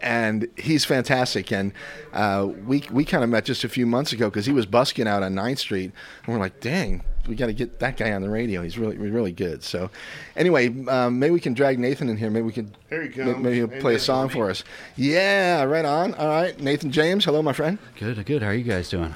and 0.01 0.49
he's 0.57 0.83
fantastic. 0.83 1.51
And 1.51 1.71
uh, 2.11 2.49
we 2.65 2.83
we 2.91 3.05
kind 3.05 3.23
of 3.23 3.29
met 3.29 3.45
just 3.45 3.63
a 3.63 3.69
few 3.69 3.85
months 3.85 4.11
ago 4.11 4.29
because 4.29 4.45
he 4.45 4.51
was 4.51 4.65
busking 4.65 5.07
out 5.07 5.23
on 5.23 5.33
9th 5.33 5.59
Street, 5.59 5.91
and 6.25 6.35
we're 6.35 6.41
like, 6.41 6.59
dang, 6.59 7.03
we 7.27 7.35
got 7.35 7.47
to 7.47 7.53
get 7.53 7.79
that 7.79 7.97
guy 7.97 8.11
on 8.13 8.21
the 8.21 8.29
radio. 8.29 8.61
He's 8.61 8.77
really 8.77 8.97
really 8.97 9.31
good. 9.31 9.63
So, 9.63 9.89
anyway, 10.35 10.67
um, 10.87 11.19
maybe 11.19 11.31
we 11.31 11.39
can 11.39 11.53
drag 11.53 11.79
Nathan 11.79 12.09
in 12.09 12.17
here. 12.17 12.29
Maybe 12.29 12.45
we 12.45 12.53
can. 12.53 12.73
Here 12.89 13.03
he 13.03 13.09
comes. 13.09 13.37
Maybe 13.37 13.57
he'll 13.57 13.67
Hey, 13.69 13.79
play 13.79 13.95
a 13.95 13.99
song 13.99 14.29
for 14.29 14.49
us. 14.49 14.63
Yeah, 14.95 15.63
right 15.63 15.85
on. 15.85 16.13
All 16.15 16.27
right, 16.27 16.59
Nathan 16.59 16.91
James. 16.91 17.25
Hello, 17.25 17.41
my 17.41 17.53
friend. 17.53 17.77
Good, 17.99 18.25
good. 18.25 18.41
How 18.41 18.49
are 18.49 18.53
you 18.53 18.63
guys 18.63 18.89
doing? 18.89 19.13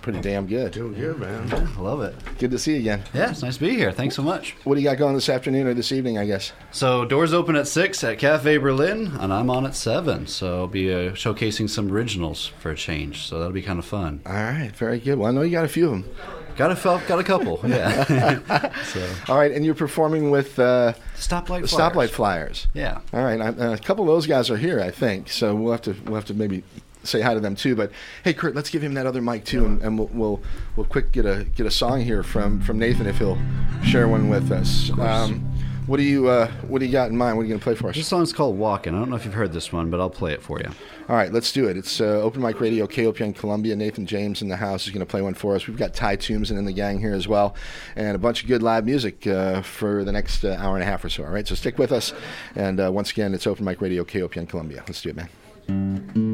Pretty 0.00 0.20
damn 0.20 0.48
good. 0.48 0.72
Doing 0.72 0.94
good, 0.94 1.20
man. 1.20 1.48
I 1.52 1.80
love 1.80 2.00
it. 2.00 2.16
Good 2.40 2.50
to 2.50 2.58
see 2.58 2.72
you 2.72 2.80
again. 2.80 3.04
Yeah, 3.14 3.30
it's 3.30 3.40
nice 3.40 3.54
to 3.54 3.60
be 3.60 3.70
here. 3.76 3.92
Thanks 3.92 4.16
so 4.16 4.22
much. 4.24 4.56
What 4.64 4.74
do 4.74 4.80
you 4.80 4.88
got 4.88 4.98
going 4.98 5.14
this 5.14 5.28
afternoon 5.28 5.68
or 5.68 5.74
this 5.74 5.92
evening? 5.92 6.18
I 6.18 6.26
guess. 6.26 6.50
So 6.72 7.04
doors 7.04 7.32
open 7.32 7.54
at 7.54 7.68
six 7.68 8.02
at 8.02 8.18
Cafe 8.18 8.56
Berlin, 8.56 9.12
and 9.20 9.32
I'm 9.32 9.48
on 9.48 9.64
at 9.64 9.76
seven. 9.76 10.26
So 10.26 10.62
I'll 10.62 10.66
be 10.66 10.92
uh, 10.92 11.12
showcasing 11.12 11.70
some 11.70 11.88
originals 11.92 12.48
for 12.58 12.72
a 12.72 12.74
change. 12.76 13.26
So 13.28 13.38
that'll 13.38 13.52
be 13.52 13.62
kind 13.62 13.78
of 13.78 13.84
fun. 13.84 14.22
All 14.26 14.32
right, 14.32 14.72
very 14.74 14.98
good. 14.98 15.18
Well, 15.20 15.28
I 15.28 15.30
know 15.30 15.42
you 15.42 15.52
got 15.52 15.64
a 15.64 15.68
few 15.68 15.84
of 15.86 15.90
them. 15.92 16.14
Got 16.56 16.70
a 16.70 16.76
fel- 16.76 17.02
got 17.06 17.18
a 17.18 17.24
couple. 17.24 17.60
Yeah. 17.64 18.72
so 18.84 19.08
All 19.28 19.38
right, 19.38 19.50
and 19.52 19.64
you're 19.64 19.74
performing 19.74 20.30
with 20.30 20.58
uh, 20.58 20.92
stoplight. 21.16 21.68
Flyers. 21.68 21.72
Stoplight 21.72 22.10
Flyers. 22.10 22.66
Yeah. 22.74 23.00
All 23.12 23.24
right, 23.24 23.40
I, 23.40 23.48
uh, 23.48 23.72
a 23.74 23.78
couple 23.78 24.04
of 24.04 24.08
those 24.08 24.26
guys 24.26 24.50
are 24.50 24.56
here, 24.56 24.80
I 24.80 24.90
think. 24.90 25.28
So 25.30 25.54
we'll 25.54 25.72
have 25.72 25.82
to 25.82 25.96
we'll 26.04 26.14
have 26.16 26.26
to 26.26 26.34
maybe 26.34 26.62
say 27.04 27.20
hi 27.20 27.34
to 27.34 27.40
them 27.40 27.56
too. 27.56 27.74
But 27.74 27.90
hey, 28.24 28.34
Kurt, 28.34 28.54
let's 28.54 28.70
give 28.70 28.82
him 28.82 28.94
that 28.94 29.06
other 29.06 29.20
mic 29.20 29.44
too, 29.44 29.64
and, 29.64 29.82
and 29.82 29.98
we'll, 29.98 30.08
we'll 30.12 30.42
we'll 30.76 30.86
quick 30.86 31.12
get 31.12 31.26
a 31.26 31.44
get 31.56 31.66
a 31.66 31.70
song 31.70 32.00
here 32.00 32.22
from 32.22 32.60
from 32.60 32.78
Nathan 32.78 33.06
if 33.06 33.18
he'll 33.18 33.38
share 33.84 34.08
one 34.08 34.28
with 34.28 34.50
us. 34.52 34.90
Um, 34.98 35.51
what 35.86 35.96
do 35.96 36.02
you 36.02 36.28
uh, 36.28 36.48
what 36.68 36.78
do 36.78 36.86
you 36.86 36.92
got 36.92 37.10
in 37.10 37.16
mind? 37.16 37.36
What 37.36 37.42
are 37.42 37.46
you 37.46 37.52
gonna 37.52 37.62
play 37.62 37.74
for 37.74 37.88
us? 37.88 37.96
This 37.96 38.06
song's 38.06 38.32
called 38.32 38.58
"Walking." 38.58 38.94
I 38.94 38.98
don't 38.98 39.10
know 39.10 39.16
if 39.16 39.24
you've 39.24 39.34
heard 39.34 39.52
this 39.52 39.72
one, 39.72 39.90
but 39.90 40.00
I'll 40.00 40.10
play 40.10 40.32
it 40.32 40.42
for 40.42 40.60
you. 40.60 40.68
All 41.08 41.16
right, 41.16 41.32
let's 41.32 41.50
do 41.52 41.66
it. 41.66 41.76
It's 41.76 42.00
uh, 42.00 42.04
Open 42.04 42.40
Mic 42.40 42.60
Radio, 42.60 42.86
KOPN 42.86 43.34
Columbia. 43.34 43.74
Nathan 43.74 44.06
James 44.06 44.42
in 44.42 44.48
the 44.48 44.56
house 44.56 44.86
is 44.86 44.92
going 44.92 45.04
to 45.04 45.10
play 45.10 45.22
one 45.22 45.34
for 45.34 45.54
us. 45.56 45.66
We've 45.66 45.76
got 45.76 45.94
Ty 45.94 46.16
Toomsen 46.18 46.56
in 46.56 46.64
the 46.64 46.72
gang 46.72 47.00
here 47.00 47.14
as 47.14 47.26
well, 47.26 47.54
and 47.96 48.14
a 48.14 48.18
bunch 48.18 48.42
of 48.42 48.48
good 48.48 48.62
live 48.62 48.84
music 48.84 49.26
uh, 49.26 49.62
for 49.62 50.04
the 50.04 50.12
next 50.12 50.44
uh, 50.44 50.56
hour 50.58 50.74
and 50.74 50.82
a 50.82 50.86
half 50.86 51.04
or 51.04 51.08
so. 51.08 51.24
All 51.24 51.30
right, 51.30 51.46
so 51.46 51.54
stick 51.54 51.78
with 51.78 51.92
us. 51.92 52.12
And 52.54 52.80
uh, 52.80 52.90
once 52.92 53.10
again, 53.10 53.34
it's 53.34 53.46
Open 53.46 53.64
Mic 53.64 53.80
Radio, 53.80 54.04
KOPN 54.04 54.48
Columbia. 54.48 54.84
Let's 54.86 55.02
do 55.02 55.10
it, 55.10 55.16
man. 55.16 56.31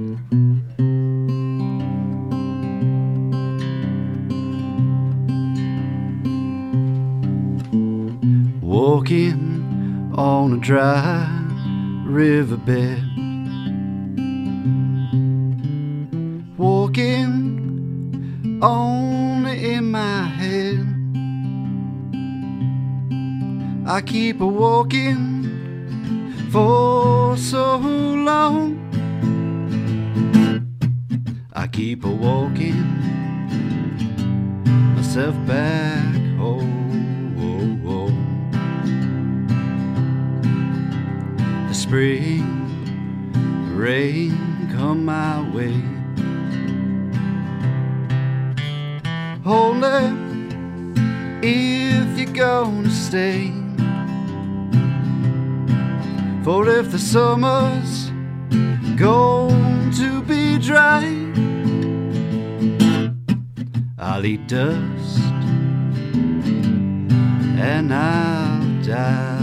Walking 9.09 10.13
on 10.17 10.53
a 10.53 10.59
dry 10.59 11.27
riverbed. 12.05 13.03
Walking 16.59 17.41
on 18.63 19.47
in 19.47 19.91
my 19.93 20.25
head. 20.25 20.85
I 23.89 24.03
keep 24.03 24.43
a 24.43 24.47
walking 24.47 25.49
for 26.51 27.35
so 27.39 27.79
long. 27.79 28.77
I 31.55 31.67
keep 31.67 32.05
a 32.05 32.11
walking 32.11 32.85
myself 34.95 35.35
back 35.47 36.15
home. 36.37 36.78
Spring 41.89 42.45
rain 43.75 44.37
come 44.77 45.07
my 45.07 45.41
way. 45.55 45.81
Only 49.43 50.05
if 51.43 52.19
you're 52.19 52.35
gonna 52.35 52.91
stay. 52.91 53.53
For 56.45 56.69
if 56.69 56.91
the 56.91 56.99
summer's 56.99 58.11
going 58.97 59.91
to 59.93 60.23
be 60.25 60.59
dry, 60.59 61.05
I'll 63.99 64.27
eat 64.27 64.47
dust 64.47 65.21
and 67.73 67.95
I'll 67.95 68.83
die. 68.83 69.38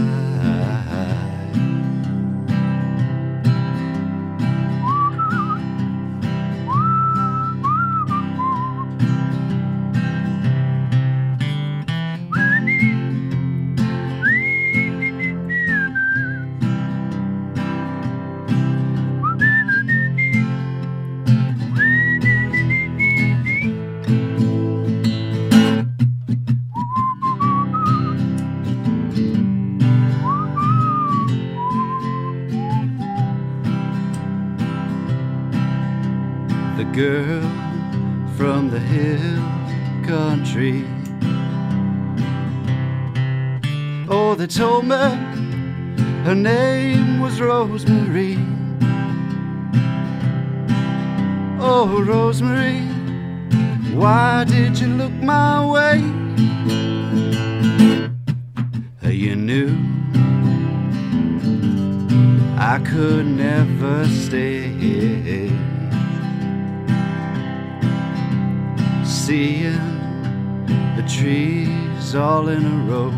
All 72.46 72.52
in 72.52 72.64
a 72.64 72.76
row. 72.90 73.10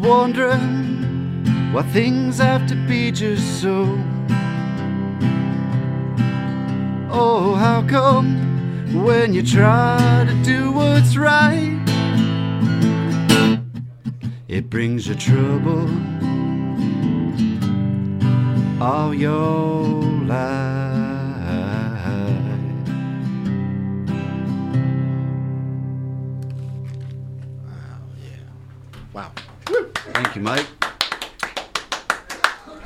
Wondering 0.00 1.72
why 1.72 1.82
things 1.92 2.38
have 2.38 2.66
to 2.68 2.74
be 2.88 3.12
just 3.12 3.60
so. 3.60 3.82
Oh, 7.10 7.54
how 7.54 7.86
come 7.86 9.04
when 9.04 9.34
you 9.34 9.42
try 9.42 10.24
to 10.26 10.34
do 10.42 10.72
what's 10.72 11.16
right, 11.16 11.78
it 14.48 14.68
brings 14.68 15.06
you 15.06 15.14
trouble 15.14 15.88
all 18.82 19.14
your 19.14 19.82
life? 20.26 20.61
Thank 30.32 30.46
you, 30.46 30.50
Mike. 30.50 30.66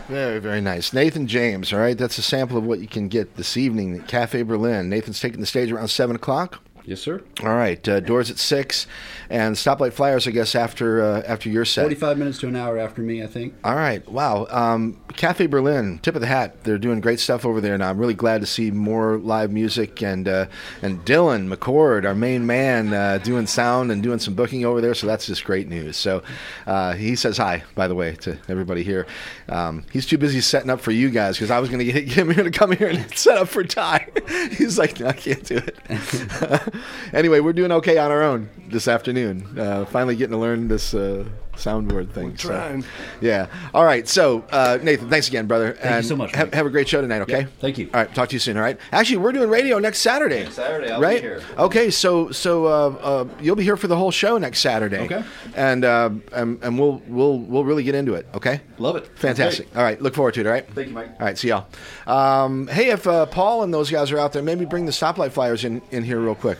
Very, 0.09 0.41
very 0.41 0.61
nice. 0.61 0.93
Nathan 0.93 1.29
James, 1.29 1.73
all 1.73 1.79
right? 1.79 1.97
That's 1.97 2.19
a 2.19 2.23
sample 2.23 2.59
of 2.59 2.65
what 2.65 2.81
you 2.81 2.89
can 2.89 3.07
get 3.07 3.37
this 3.37 3.57
evening 3.57 3.97
at 4.01 4.09
Cafe 4.09 4.43
Berlin. 4.43 4.89
Nathan's 4.89 5.21
taking 5.21 5.39
the 5.39 5.47
stage 5.47 5.71
around 5.71 5.87
7 5.87 6.17
o'clock. 6.17 6.61
Yes, 6.85 7.01
sir. 7.01 7.23
All 7.45 7.55
right, 7.55 7.87
uh, 7.89 8.01
doors 8.01 8.33
at 8.33 8.39
6, 8.39 8.89
and 9.31 9.55
Stoplight 9.55 9.93
Flyers, 9.93 10.27
I 10.27 10.33
guess, 10.33 10.57
after 10.57 11.03
uh, 11.03 11.23
after 11.23 11.49
your 11.49 11.65
set. 11.65 11.83
45 11.83 12.19
minutes 12.19 12.39
to 12.39 12.49
an 12.49 12.57
hour 12.57 12.79
after 12.79 13.01
me, 13.03 13.23
I 13.23 13.27
think. 13.29 13.55
All 13.65 13.75
right. 13.75 14.09
Wow. 14.09 14.47
Um, 14.51 15.01
Cafe 15.17 15.47
Berlin, 15.47 15.99
tip 15.99 16.15
of 16.15 16.21
the 16.21 16.27
hat. 16.27 16.63
They're 16.65 16.79
doing 16.79 17.01
great 17.01 17.21
stuff 17.21 17.47
over 17.47 17.61
there, 17.61 17.75
and 17.75 17.83
I'm 17.83 17.99
really 17.99 18.15
glad 18.15 18.43
to 18.43 18.47
see 18.47 18.71
more 18.71 19.19
live 19.19 19.51
music 19.51 20.03
and 20.03 20.29
uh, 20.29 20.47
and 20.83 21.05
Dylan 21.05 21.53
McCord, 21.53 22.05
our 22.05 22.15
main 22.15 22.47
man, 22.47 22.93
uh, 22.93 23.19
doing 23.19 23.47
sound 23.47 23.91
and 23.91 24.03
doing 24.03 24.19
some 24.19 24.35
booking 24.35 24.65
over 24.65 24.81
there. 24.81 24.95
So 24.95 25.07
that's 25.07 25.27
just 25.27 25.45
great 25.45 25.69
news. 25.69 25.97
So 25.97 26.23
uh, 26.67 26.93
he 26.93 27.17
says 27.17 27.39
hi, 27.39 27.65
by 27.75 27.89
the 27.89 27.95
way, 27.95 28.15
to 28.17 28.39
everybody 28.49 28.83
here. 28.83 29.07
Um, 29.49 29.85
he's 29.91 30.07
too 30.07 30.19
busy 30.19 30.41
setting 30.41 30.71
up 30.71 30.81
for 30.81 30.93
you 30.93 31.11
guys 31.11 31.37
because 31.37 31.51
I 31.51 31.61
was 31.61 31.71
going 31.71 31.85
to 31.85 31.93
get 31.93 32.09
him 32.17 32.31
here 32.31 32.45
to 32.45 32.51
come 32.51 32.73
here 32.73 32.89
and 32.89 33.11
set 33.17 33.39
up 33.39 33.49
for 33.49 33.65
Ty. 33.65 34.09
he's 34.53 34.79
like, 34.79 35.01
no, 35.01 35.09
I 35.09 35.13
can't 35.13 35.45
do 35.45 35.57
it. 35.57 36.75
anyway, 37.13 37.41
we're 37.41 37.55
doing 37.55 37.73
okay 37.73 37.97
on 37.99 38.11
our 38.11 38.23
own 38.23 38.51
this 38.71 38.89
afternoon. 38.89 39.59
Uh, 39.59 39.85
finally 39.87 40.17
getting 40.17 40.33
to 40.33 40.39
learn 40.39 40.69
this 40.69 40.95
uh, 40.95 41.25
soundboard 41.55 42.11
thing. 42.11 42.37
so- 42.37 42.49
trying. 42.49 42.85
yeah. 43.21 43.47
All 43.73 43.85
right. 43.85 44.07
So, 44.07 44.45
uh, 44.51 44.79
Nathan, 44.83 45.09
thanks 45.09 45.29
again, 45.29 45.47
brother. 45.47 45.73
Thank 45.73 46.03
you 46.03 46.09
so 46.09 46.17
much, 46.17 46.35
Have, 46.35 46.53
have 46.53 46.67
a 46.67 46.71
great 46.71 46.89
show 46.89 47.01
tonight. 47.01 47.23
Okay. 47.23 47.41
Yeah, 47.41 47.47
thank 47.61 47.79
you. 47.79 47.89
All 47.95 48.01
right. 48.01 48.15
Talk 48.15 48.29
to 48.31 48.35
you 48.35 48.39
soon. 48.41 48.57
All 48.57 48.63
right. 48.63 48.79
Actually, 48.93 49.19
we're 49.19 49.33
doing 49.33 49.49
radio 49.49 49.79
next 49.79 49.99
Saturday. 50.01 50.43
Next 50.45 50.57
Saturday, 50.57 50.91
I'll 50.91 51.01
be 51.01 51.07
right? 51.07 51.21
here. 51.21 51.43
Okay. 51.59 51.91
So, 51.91 52.31
so 52.31 52.67
uh, 52.67 52.89
uh, 53.01 53.29
you'll 53.41 53.57
be 53.57 53.65
here 53.65 53.77
for 53.77 53.87
the 53.89 53.97
whole 53.97 54.11
show 54.11 54.37
next 54.39 54.61
Saturday. 54.61 55.01
Okay. 55.01 55.25
And 55.55 55.85
uh, 55.85 56.11
and, 56.33 56.63
and 56.63 56.79
we'll 56.79 57.03
we'll 57.09 57.39
we'll 57.39 57.65
really 57.65 57.85
get 57.85 57.95
into 57.95 58.15
it. 58.15 58.27
Okay. 58.35 58.61
Love 58.79 58.97
it. 58.97 59.07
Fantastic. 59.19 59.75
All 59.75 59.83
right. 59.83 60.01
Look 60.01 60.15
forward 60.15 60.35
to 60.35 60.41
it. 60.41 60.47
All 60.47 60.53
right. 60.53 60.67
Thank 60.75 60.89
you, 60.89 60.95
Mike. 60.95 61.09
All 61.19 61.27
right. 61.27 61.39
See 61.39 61.49
y'all. 61.49 61.67
Um, 62.07 62.67
hey, 62.69 62.91
if 62.91 63.07
uh, 63.07 63.27
Paul 63.27 63.63
and 63.63 63.73
those 63.73 63.91
guys 63.91 64.13
are 64.13 64.19
out 64.19 64.33
there, 64.33 64.43
maybe 64.43 64.65
bring 64.67 64.85
the 64.85 64.93
stoplight 64.93 65.33
flyers 65.33 65.65
in 65.65 65.81
in 65.91 66.05
here 66.05 66.21
real 66.21 66.35
quick. 66.35 66.59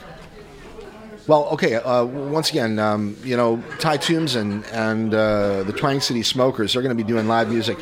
Well, 1.26 1.46
okay. 1.52 1.74
Uh, 1.74 2.04
once 2.04 2.50
again, 2.50 2.78
um, 2.78 3.16
you 3.24 3.36
know, 3.36 3.62
Ty 3.80 3.98
Toomsen 3.98 4.64
and 4.72 4.86
and 4.96 5.14
uh, 5.14 5.62
the 5.64 5.72
Twang 5.72 6.00
City 6.00 6.22
Smokers 6.22 6.76
are 6.76 6.82
going 6.82 6.96
to 6.96 7.02
be 7.04 7.06
doing 7.06 7.26
live 7.26 7.50
music 7.50 7.78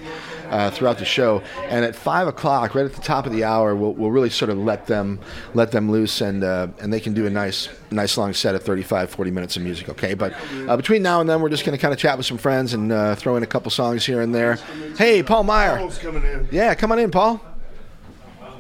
uh, 0.51 0.71
throughout 0.71 0.99
the 0.99 1.05
show. 1.05 1.43
And 1.69 1.85
at 1.85 1.95
five 1.95 2.27
o'clock, 2.27 2.75
right 2.75 2.85
at 2.85 2.93
the 2.93 3.03
top 3.03 3.27
of 3.27 3.33
the 3.33 3.45
hour, 3.45 3.75
we'll, 3.75 3.93
we'll 3.93 4.11
really 4.11 4.31
sort 4.31 4.51
of 4.51 4.59
let 4.59 4.87
them 4.87 5.21
let 5.55 5.73
them 5.73 5.91
loose, 5.91 6.21
and 6.21 6.43
uh, 6.43 6.69
and 6.81 6.93
they 6.93 7.01
can 7.01 7.13
do 7.13 7.27
a 7.27 7.31
nice 7.31 7.69
nice 7.91 8.17
long 8.17 8.33
set 8.33 8.55
of 8.55 8.63
35, 8.63 9.11
40 9.11 9.31
minutes 9.31 9.57
of 9.57 9.63
music. 9.63 9.89
Okay, 9.89 10.15
but 10.15 10.35
uh, 10.69 10.77
between 10.77 11.03
now 11.03 11.21
and 11.21 11.29
then, 11.29 11.41
we're 11.41 11.51
just 11.51 11.65
going 11.65 11.77
to 11.77 11.81
kind 11.81 11.93
of 11.93 11.99
chat 11.99 12.17
with 12.17 12.27
some 12.27 12.39
friends 12.39 12.75
and 12.75 12.93
uh, 12.93 13.15
throw 13.15 13.37
in 13.37 13.43
a 13.43 13.47
couple 13.47 13.71
songs 13.71 14.05
here 14.07 14.21
and 14.21 14.35
there. 14.35 14.57
Hey, 14.97 15.23
Paul 15.23 15.45
Meyer. 15.45 15.77
Paul's 15.77 15.99
coming 15.99 16.25
in. 16.25 16.49
Yeah, 16.51 16.75
come 16.75 16.93
on 16.93 16.99
in, 16.99 17.11
Paul. 17.11 17.37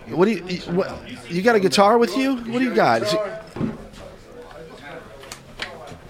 What 0.08 0.26
do 0.26 0.32
you 0.32 0.44
you, 0.46 0.60
what, 0.72 1.30
you 1.30 1.40
got 1.40 1.56
a 1.56 1.60
guitar 1.60 1.96
with 1.96 2.16
you? 2.16 2.36
What 2.36 2.58
do 2.58 2.64
you 2.64 2.74
got? 2.74 3.02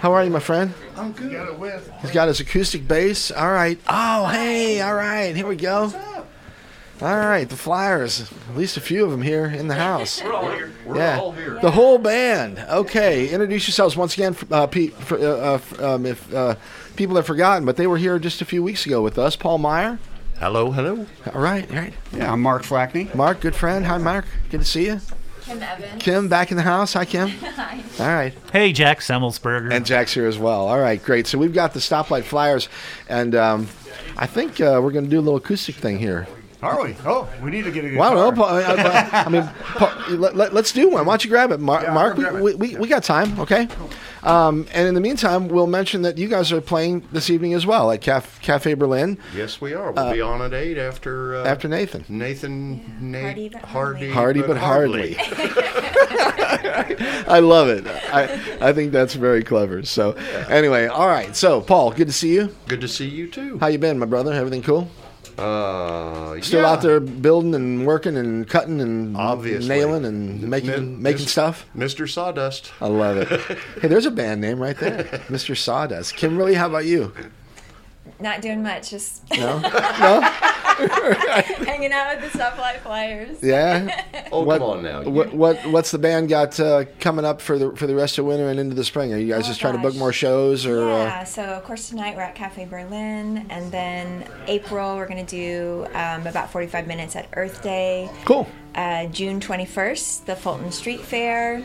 Is 0.05 0.09
it, 0.09 0.11
how 0.11 0.13
are 0.13 0.25
you, 0.25 0.31
my 0.31 0.41
friend? 0.41 0.75
I'm 0.97 1.13
good. 1.13 1.33
Got 1.33 1.49
it 1.49 1.59
with. 1.59 1.91
He's 2.03 2.11
got 2.11 2.29
his 2.29 2.41
acoustic 2.41 2.87
bass. 2.87 3.31
All 3.31 3.51
right. 3.51 3.79
Oh, 3.89 4.27
hey. 4.27 4.83
All 4.83 4.95
right. 4.95 5.35
Here 5.35 5.47
we 5.47 5.57
go. 5.57 5.93
All 7.01 7.17
right. 7.17 7.49
The 7.49 7.57
Flyers. 7.57 8.21
At 8.21 8.57
least 8.57 8.77
a 8.77 8.81
few 8.81 9.05
of 9.05 9.11
them 9.11 9.23
here 9.23 9.47
in 9.47 9.67
the 9.69 9.75
house. 9.75 10.23
We're 10.23 10.33
all 10.35 10.51
here. 10.51 10.71
We're 10.85 10.97
yeah. 10.97 11.59
The 11.63 11.71
whole 11.71 11.97
band. 11.97 12.59
Okay. 12.59 13.29
Introduce 13.31 13.67
yourselves 13.67 13.97
once 13.97 14.15
again, 14.15 14.37
uh, 14.51 14.67
Pete. 14.67 14.93
For, 14.93 15.19
uh, 15.19 15.59
uh, 15.81 15.95
um, 15.95 16.07
if 16.07 16.33
uh, 16.35 16.57
people 16.97 17.17
have 17.17 17.27
forgotten, 17.27 17.65
but 17.65 17.77
they 17.77 17.87
were 17.87 17.99
here 17.99 18.19
just 18.19 18.43
a 18.43 18.45
few 18.45 18.63
weeks 18.63 18.85
ago 18.85 19.03
with 19.03 19.19
us. 19.19 19.37
Paul 19.37 19.59
Meyer. 19.59 19.99
Hello, 20.39 20.71
hello. 20.71 21.07
All 21.33 21.41
right. 21.41 21.67
All 21.71 21.77
right. 21.77 21.95
Yeah, 22.13 22.31
I'm 22.33 22.43
Mark 22.43 22.65
Flackney. 22.65 23.09
Mark, 23.15 23.41
good 23.41 23.57
friend. 23.57 23.87
Hi, 23.87 23.99
Mark. 23.99 24.27
Good 24.51 24.61
to 24.61 24.67
see 24.67 24.87
you. 24.87 25.01
Kim 25.45 25.63
Evans. 25.63 26.03
Kim, 26.03 26.29
back 26.29 26.51
in 26.51 26.57
the 26.57 26.63
house. 26.63 26.95
Hi, 26.95 27.05
Kim. 27.05 27.29
Hi. 27.57 27.83
All 28.01 28.07
right. 28.07 28.33
Hey, 28.53 28.73
Jack 28.73 29.01
Semmelsberger. 29.01 29.73
And 29.73 29.85
Jack's 29.85 30.15
here 30.15 30.27
as 30.27 30.39
well. 30.39 30.67
All 30.67 30.79
right, 30.79 31.03
great. 31.03 31.27
So 31.27 31.37
we've 31.39 31.53
got 31.53 31.75
the 31.75 31.81
stoplight 31.81 32.25
flyers, 32.25 32.69
and 33.09 33.35
um, 33.35 33.69
I 34.17 34.27
think 34.27 34.61
uh, 34.61 34.81
we're 34.83 34.93
going 34.93 35.05
to 35.05 35.11
do 35.11 35.19
a 35.19 35.23
little 35.23 35.37
acoustic 35.37 35.75
thing 35.75 35.99
here. 35.99 36.27
Are 36.65 36.83
we? 36.83 36.97
Oh, 37.05 37.29
we 37.43 37.51
need 37.51 37.65
to 37.65 37.71
get 37.71 37.85
a 37.85 37.91
guitar. 37.91 38.15
Well, 38.15 38.19
I 38.19 38.25
don't 38.31 38.37
know. 38.37 38.43
Paul, 38.45 38.55
I, 38.57 38.63
I- 38.63 39.25
I 39.25 39.29
mean, 39.29 39.51
Paul, 39.77 39.91
let, 40.19 40.53
us 40.55 40.73
do 40.73 40.89
one. 40.89 41.05
Why 41.07 41.13
don't 41.13 41.25
you 41.25 41.31
grab 41.31 41.53
it, 41.53 41.61
Mar- 41.61 41.83
Yeah, 41.83 41.93
Mark? 41.93 42.17
grab 42.17 42.37
it. 42.37 42.43
We, 42.43 42.55
we, 42.55 42.77
we 42.77 42.89
got 42.89 43.03
time, 43.05 43.39
okay? 43.41 43.69
Um, 44.23 44.67
and 44.73 44.89
in 44.89 44.95
the 44.95 45.03
meantime, 45.03 45.49
we'll 45.49 45.67
mention 45.67 46.01
that 46.03 46.17
you 46.17 46.29
guys 46.29 46.51
are 46.51 46.63
playing 46.63 47.07
this 47.13 47.29
evening 47.29 47.53
as 47.53 47.67
well 47.67 47.91
at 47.91 48.01
Caf- 48.01 48.41
Cafe 48.41 48.73
Berlin 48.73 49.19
Yes, 49.37 49.61
we 49.61 49.75
are. 49.75 49.93
We'll 49.93 50.13
be 50.15 50.23
on 50.23 50.41
at 50.41 50.55
eight 50.55 50.79
after 50.79 51.37
uh, 51.37 51.45
after 51.45 51.69
Nathan. 51.69 52.07
Nathan 52.09 52.79
Hardy 53.13 53.43
Nate 53.43 53.53
but 53.53 53.63
Hardy, 53.65 54.11
Hardy 54.11 54.41
but 54.43 54.57
hardly. 54.57 55.17
I 57.27 57.41
love 57.41 57.69
it. 57.69 57.87
I, 57.87 58.69
I 58.69 58.73
think 58.73 58.93
that's 58.93 59.15
very 59.15 59.45
clever. 59.45 59.83
So, 59.83 60.13
anyway, 60.49 60.87
all 60.87 61.09
right. 61.09 61.35
So, 61.37 61.61
Paul, 61.61 61.91
good 61.93 62.07
to 62.07 62.13
see 62.13 62.33
you. 62.35 62.55
Good 62.69 62.81
to 62.81 62.89
see 62.89 63.09
you 63.09 63.29
too. 63.29 63.59
How 63.59 63.67
you 63.67 63.79
been, 63.79 63.99
my 63.99 64.07
brother? 64.07 64.33
Everything 64.33 64.63
cool? 64.63 64.89
Uh, 65.39 66.41
Still 66.41 66.63
yeah. 66.63 66.71
out 66.73 66.83
there 66.83 67.01
building 67.01 67.55
and 67.55 67.87
working 67.87 68.17
and 68.17 68.49
cutting 68.49 68.81
and 68.81 69.17
Obviously. 69.17 69.69
nailing 69.69 70.05
and 70.05 70.43
making 70.43 71.03
making 71.03 71.23
mis- 71.23 71.33
stuff. 71.33 71.67
Mr. 71.77 72.09
Sawdust. 72.09 72.73
I 72.81 72.87
love 72.87 73.17
it. 73.17 73.29
hey, 73.81 73.89
there's 73.89 74.07
a 74.07 74.11
band 74.11 74.41
name 74.41 74.61
right 74.61 74.77
there, 74.79 75.05
Mr. 75.29 75.57
Sawdust. 75.57 76.15
Kimberly, 76.17 76.55
how 76.55 76.67
about 76.69 76.85
you? 76.87 77.13
Not 78.21 78.41
doing 78.43 78.63
much, 78.63 78.91
just 78.91 79.29
No, 79.31 79.59
no, 79.61 80.21
hanging 81.65 81.93
out 81.93 82.17
with 82.21 82.33
the 82.33 82.39
Stoplight 82.39 82.81
Flyers. 82.81 83.39
yeah. 83.43 84.05
Oh, 84.33 84.43
What- 84.43 84.59
come 84.61 84.69
on 84.71 84.83
now. 84.83 85.03
What 85.03 85.33
what 85.35 85.65
what's 85.67 85.91
the 85.91 85.99
band 85.99 86.29
got 86.29 86.59
uh, 86.61 86.85
coming 87.01 87.25
up 87.25 87.41
for 87.41 87.59
the 87.59 87.75
for 87.77 87.87
the 87.87 87.95
rest 87.95 88.19
of 88.19 88.25
winter 88.27 88.49
and 88.49 88.59
into 88.61 88.75
the 88.75 88.85
spring? 88.85 89.13
Are 89.13 89.19
you 89.19 89.29
guys 89.33 89.45
Oh, 89.45 89.49
just 89.49 89.61
trying 89.61 89.75
to 89.75 89.81
book 89.81 89.95
more 89.97 90.13
shows 90.13 90.65
or? 90.67 90.83
Uh, 90.91 91.05
Yeah, 91.05 91.25
so 91.25 91.43
of 91.43 91.65
course 91.65 91.89
tonight 91.89 92.17
we're 92.17 92.23
at 92.23 92.35
Cafe 92.35 92.65
Berlin, 92.67 93.47
and 93.51 93.71
then 93.73 94.25
April 94.47 94.97
we're 94.97 95.09
gonna 95.09 95.25
do 95.25 95.87
um, 95.95 96.27
about 96.27 96.51
45 96.51 96.87
minutes 96.87 97.17
at 97.17 97.29
Earth 97.35 97.63
Day. 97.63 98.09
cool. 98.25 98.47
Uh, 98.75 99.07
June 99.07 99.39
21st, 99.39 100.25
the 100.25 100.35
Fulton 100.35 100.73
Street 100.73 101.01
Fair, 101.01 101.63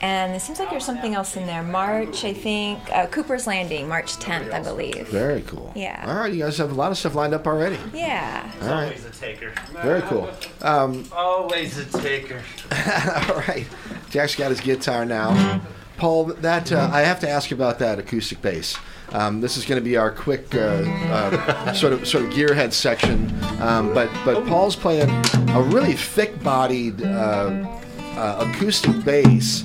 and 0.00 0.34
it 0.34 0.40
seems 0.40 0.58
like 0.58 0.70
there's 0.70 0.84
something 0.84 1.14
else 1.14 1.36
in 1.36 1.46
there. 1.46 1.62
March, 1.62 2.24
I 2.24 2.32
think, 2.32 2.78
uh, 2.92 3.06
Cooper's 3.06 3.46
Landing, 3.46 3.88
March 3.88 4.16
10th, 4.16 4.52
I 4.52 4.60
believe. 4.62 5.08
Very 5.08 5.42
cool. 5.42 5.72
Yeah. 5.74 6.04
All 6.06 6.16
right, 6.16 6.32
you 6.32 6.42
guys 6.42 6.58
have 6.58 6.70
a 6.70 6.74
lot 6.74 6.90
of 6.90 6.98
stuff 6.98 7.14
lined 7.14 7.34
up 7.34 7.46
already. 7.46 7.78
Yeah. 7.92 8.50
All 8.62 8.68
right. 8.68 8.84
Always 8.84 9.04
a 9.04 9.10
taker. 9.10 9.52
Very 9.82 10.02
cool. 10.02 10.30
Um, 10.62 11.04
Always 11.12 11.78
a 11.78 11.98
taker. 11.98 12.42
all 12.72 13.36
right. 13.48 13.66
Jack's 14.10 14.34
got 14.36 14.50
his 14.50 14.60
guitar 14.60 15.04
now. 15.04 15.60
Paul, 15.96 16.26
that 16.26 16.72
uh, 16.72 16.90
I 16.92 17.00
have 17.00 17.20
to 17.20 17.28
ask 17.28 17.50
you 17.50 17.56
about 17.56 17.78
that 17.78 17.98
acoustic 17.98 18.42
bass. 18.42 18.76
Um, 19.12 19.40
this 19.40 19.56
is 19.56 19.64
going 19.64 19.80
to 19.80 19.84
be 19.84 19.96
our 19.96 20.10
quick 20.10 20.54
uh, 20.54 20.58
uh, 20.58 21.72
sort 21.72 21.92
of 21.92 22.06
sort 22.06 22.24
of 22.24 22.30
gearhead 22.30 22.72
section, 22.72 23.32
um, 23.60 23.94
but 23.94 24.10
but 24.24 24.44
Paul's 24.46 24.74
playing 24.76 25.08
a 25.50 25.62
really 25.62 25.94
thick-bodied 25.94 27.02
uh, 27.02 27.78
uh, 28.16 28.46
acoustic 28.50 29.04
bass, 29.04 29.62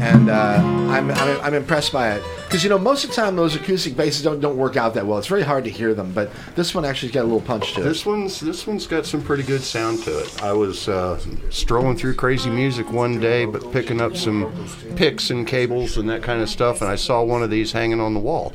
and 0.00 0.30
uh, 0.30 0.62
I'm, 0.90 1.10
I'm 1.10 1.40
I'm 1.42 1.54
impressed 1.54 1.92
by 1.92 2.12
it 2.12 2.22
because 2.46 2.64
you 2.64 2.70
know 2.70 2.78
most 2.78 3.04
of 3.04 3.10
the 3.10 3.16
time 3.16 3.36
those 3.36 3.54
acoustic 3.54 3.96
basses 3.96 4.22
don't 4.22 4.40
don't 4.40 4.56
work 4.56 4.76
out 4.76 4.94
that 4.94 5.06
well. 5.06 5.18
It's 5.18 5.26
very 5.26 5.42
hard 5.42 5.64
to 5.64 5.70
hear 5.70 5.92
them, 5.94 6.12
but 6.12 6.30
this 6.56 6.74
one 6.74 6.84
actually's 6.84 7.14
got 7.14 7.22
a 7.22 7.24
little 7.24 7.40
punch 7.40 7.74
to 7.74 7.80
it. 7.82 7.84
This 7.84 8.06
one's 8.06 8.40
this 8.40 8.66
one's 8.66 8.86
got 8.86 9.04
some 9.06 9.22
pretty 9.22 9.42
good 9.42 9.60
sound 9.62 10.02
to 10.04 10.18
it. 10.20 10.42
I 10.42 10.52
was 10.52 10.88
uh, 10.88 11.20
strolling 11.50 11.96
through 11.96 12.14
crazy 12.14 12.50
music 12.50 12.90
one 12.90 13.20
day, 13.20 13.44
but 13.44 13.70
picking 13.72 14.00
up 14.00 14.16
some 14.16 14.52
picks 14.96 15.30
and 15.30 15.46
cables 15.46 15.96
and 15.98 16.08
that 16.08 16.22
kind 16.22 16.40
of 16.42 16.48
stuff, 16.48 16.80
and 16.80 16.90
I 16.90 16.96
saw 16.96 17.22
one 17.22 17.42
of 17.42 17.50
these 17.50 17.72
hanging 17.72 18.00
on 18.00 18.14
the 18.14 18.20
wall, 18.20 18.52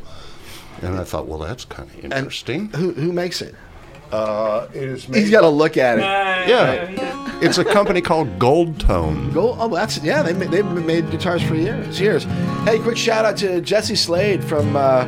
and 0.81 0.97
I 0.97 1.03
thought, 1.03 1.27
well, 1.27 1.39
that's 1.39 1.65
kind 1.65 1.89
of 1.89 2.05
interesting. 2.05 2.69
Who 2.69 2.91
who 2.93 3.12
makes 3.13 3.41
it? 3.41 3.55
Uh, 4.12 4.67
it 4.73 4.84
is 4.84 5.03
He's 5.05 5.10
made. 5.25 5.31
got 5.31 5.41
to 5.41 5.49
look 5.49 5.77
at 5.77 5.97
it. 5.97 6.01
yeah, 6.01 7.24
it's 7.41 7.57
a 7.57 7.65
company 7.65 8.01
called 8.01 8.39
Gold 8.39 8.79
Tone. 8.79 9.31
Go. 9.31 9.55
Oh, 9.59 9.73
that's 9.73 9.97
yeah. 10.03 10.21
They 10.23 10.33
they've 10.33 10.65
made 10.65 11.09
guitars 11.11 11.41
for 11.41 11.55
years. 11.55 11.99
Years. 11.99 12.23
Hey, 12.63 12.79
quick 12.79 12.97
shout 12.97 13.25
out 13.25 13.37
to 13.37 13.61
Jesse 13.61 13.95
Slade 13.95 14.43
from 14.43 14.75
uh, 14.75 15.05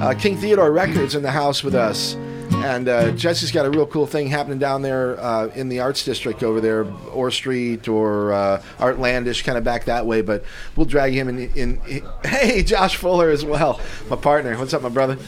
uh, 0.00 0.14
King 0.14 0.36
Theodore 0.36 0.72
Records 0.72 1.14
in 1.14 1.22
the 1.22 1.30
house 1.30 1.62
with 1.62 1.74
us. 1.74 2.16
And 2.50 2.88
uh, 2.88 3.12
Jesse's 3.12 3.52
got 3.52 3.66
a 3.66 3.70
real 3.70 3.86
cool 3.86 4.06
thing 4.06 4.26
happening 4.26 4.58
down 4.58 4.82
there 4.82 5.20
uh, 5.20 5.48
in 5.48 5.68
the 5.68 5.80
Arts 5.80 6.04
District 6.04 6.42
over 6.42 6.60
there, 6.60 6.86
Orr 7.12 7.30
Street 7.30 7.88
or 7.88 8.32
uh, 8.32 8.62
Artlandish, 8.78 9.44
kind 9.44 9.58
of 9.58 9.64
back 9.64 9.84
that 9.84 10.06
way. 10.06 10.22
But 10.22 10.44
we'll 10.74 10.86
drag 10.86 11.12
him 11.12 11.28
in, 11.28 11.50
in, 11.52 11.80
Hey, 12.24 12.62
Josh 12.62 12.96
Fuller 12.96 13.30
as 13.30 13.44
well, 13.44 13.80
my 14.08 14.16
partner. 14.16 14.56
What's 14.56 14.72
up, 14.74 14.82
my 14.82 14.88
brother? 14.88 15.18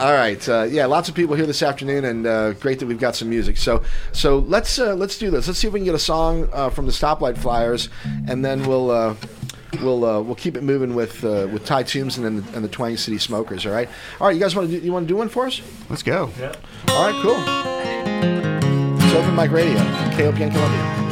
All 0.00 0.12
right, 0.12 0.48
uh, 0.48 0.64
yeah, 0.64 0.86
lots 0.86 1.08
of 1.08 1.14
people 1.14 1.36
here 1.36 1.46
this 1.46 1.62
afternoon, 1.62 2.04
and 2.04 2.26
uh, 2.26 2.52
great 2.54 2.80
that 2.80 2.86
we've 2.86 2.98
got 2.98 3.14
some 3.14 3.30
music. 3.30 3.56
So, 3.56 3.84
so 4.12 4.40
let's 4.40 4.78
uh, 4.78 4.94
let's 4.96 5.18
do 5.18 5.30
this. 5.30 5.46
Let's 5.46 5.60
see 5.60 5.68
if 5.68 5.72
we 5.72 5.78
can 5.78 5.84
get 5.84 5.94
a 5.94 6.00
song 6.00 6.48
uh, 6.52 6.68
from 6.70 6.86
the 6.86 6.92
Stoplight 6.92 7.38
Flyers, 7.38 7.88
and 8.26 8.44
then 8.44 8.66
we'll 8.66 8.90
uh, 8.90 9.14
we'll 9.80 10.04
uh, 10.04 10.20
we'll 10.20 10.34
keep 10.34 10.56
it 10.56 10.64
moving 10.64 10.96
with 10.96 11.24
uh, 11.24 11.48
with 11.52 11.64
Ty 11.64 11.84
Toomsen 11.84 12.26
and, 12.26 12.42
the, 12.42 12.56
and 12.56 12.64
the 12.64 12.68
Twang 12.68 12.96
City 12.96 13.18
Smokers. 13.18 13.66
All 13.66 13.72
right, 13.72 13.88
all 14.20 14.26
right. 14.26 14.34
You 14.34 14.40
guys 14.40 14.56
want 14.56 14.68
to 14.68 14.80
do, 14.80 14.84
you 14.84 14.92
want 14.92 15.04
to 15.04 15.08
do 15.08 15.16
one 15.16 15.28
for 15.28 15.46
us? 15.46 15.62
Let's 15.88 16.02
go. 16.02 16.28
Yeah. 16.40 16.54
All 16.88 17.06
right, 17.06 17.22
cool. 17.22 17.36
It's 19.00 19.14
Open 19.14 19.36
Mic 19.36 19.52
Radio, 19.52 19.78
KOPN 19.78 20.50
Columbia. 20.52 21.03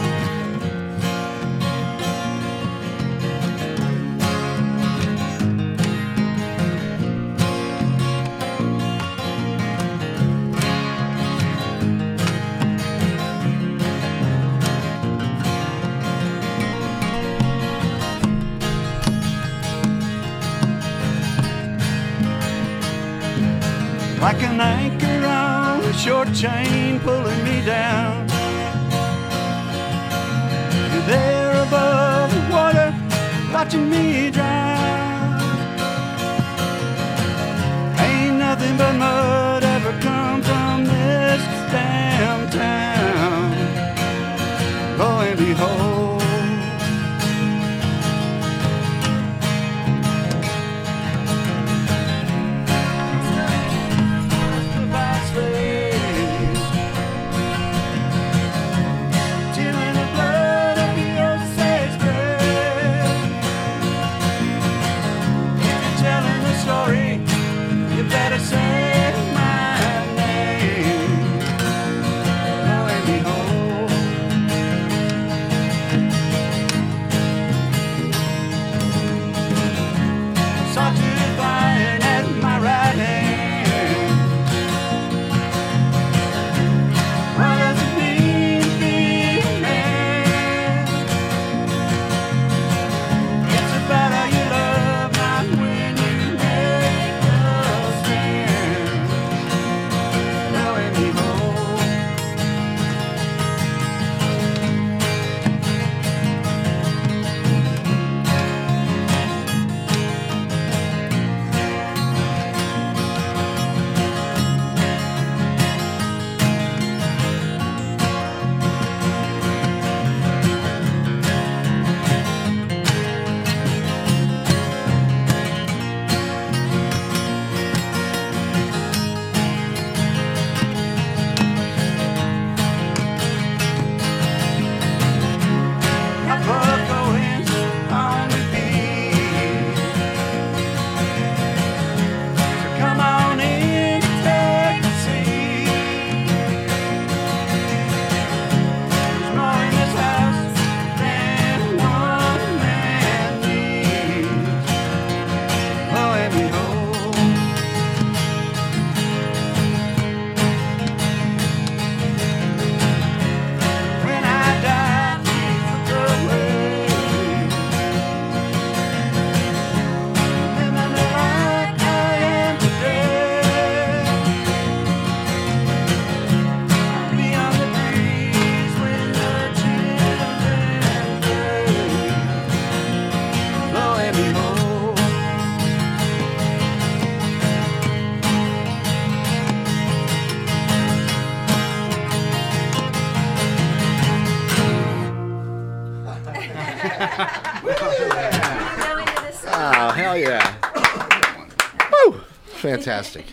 Fantastic. 202.84 203.26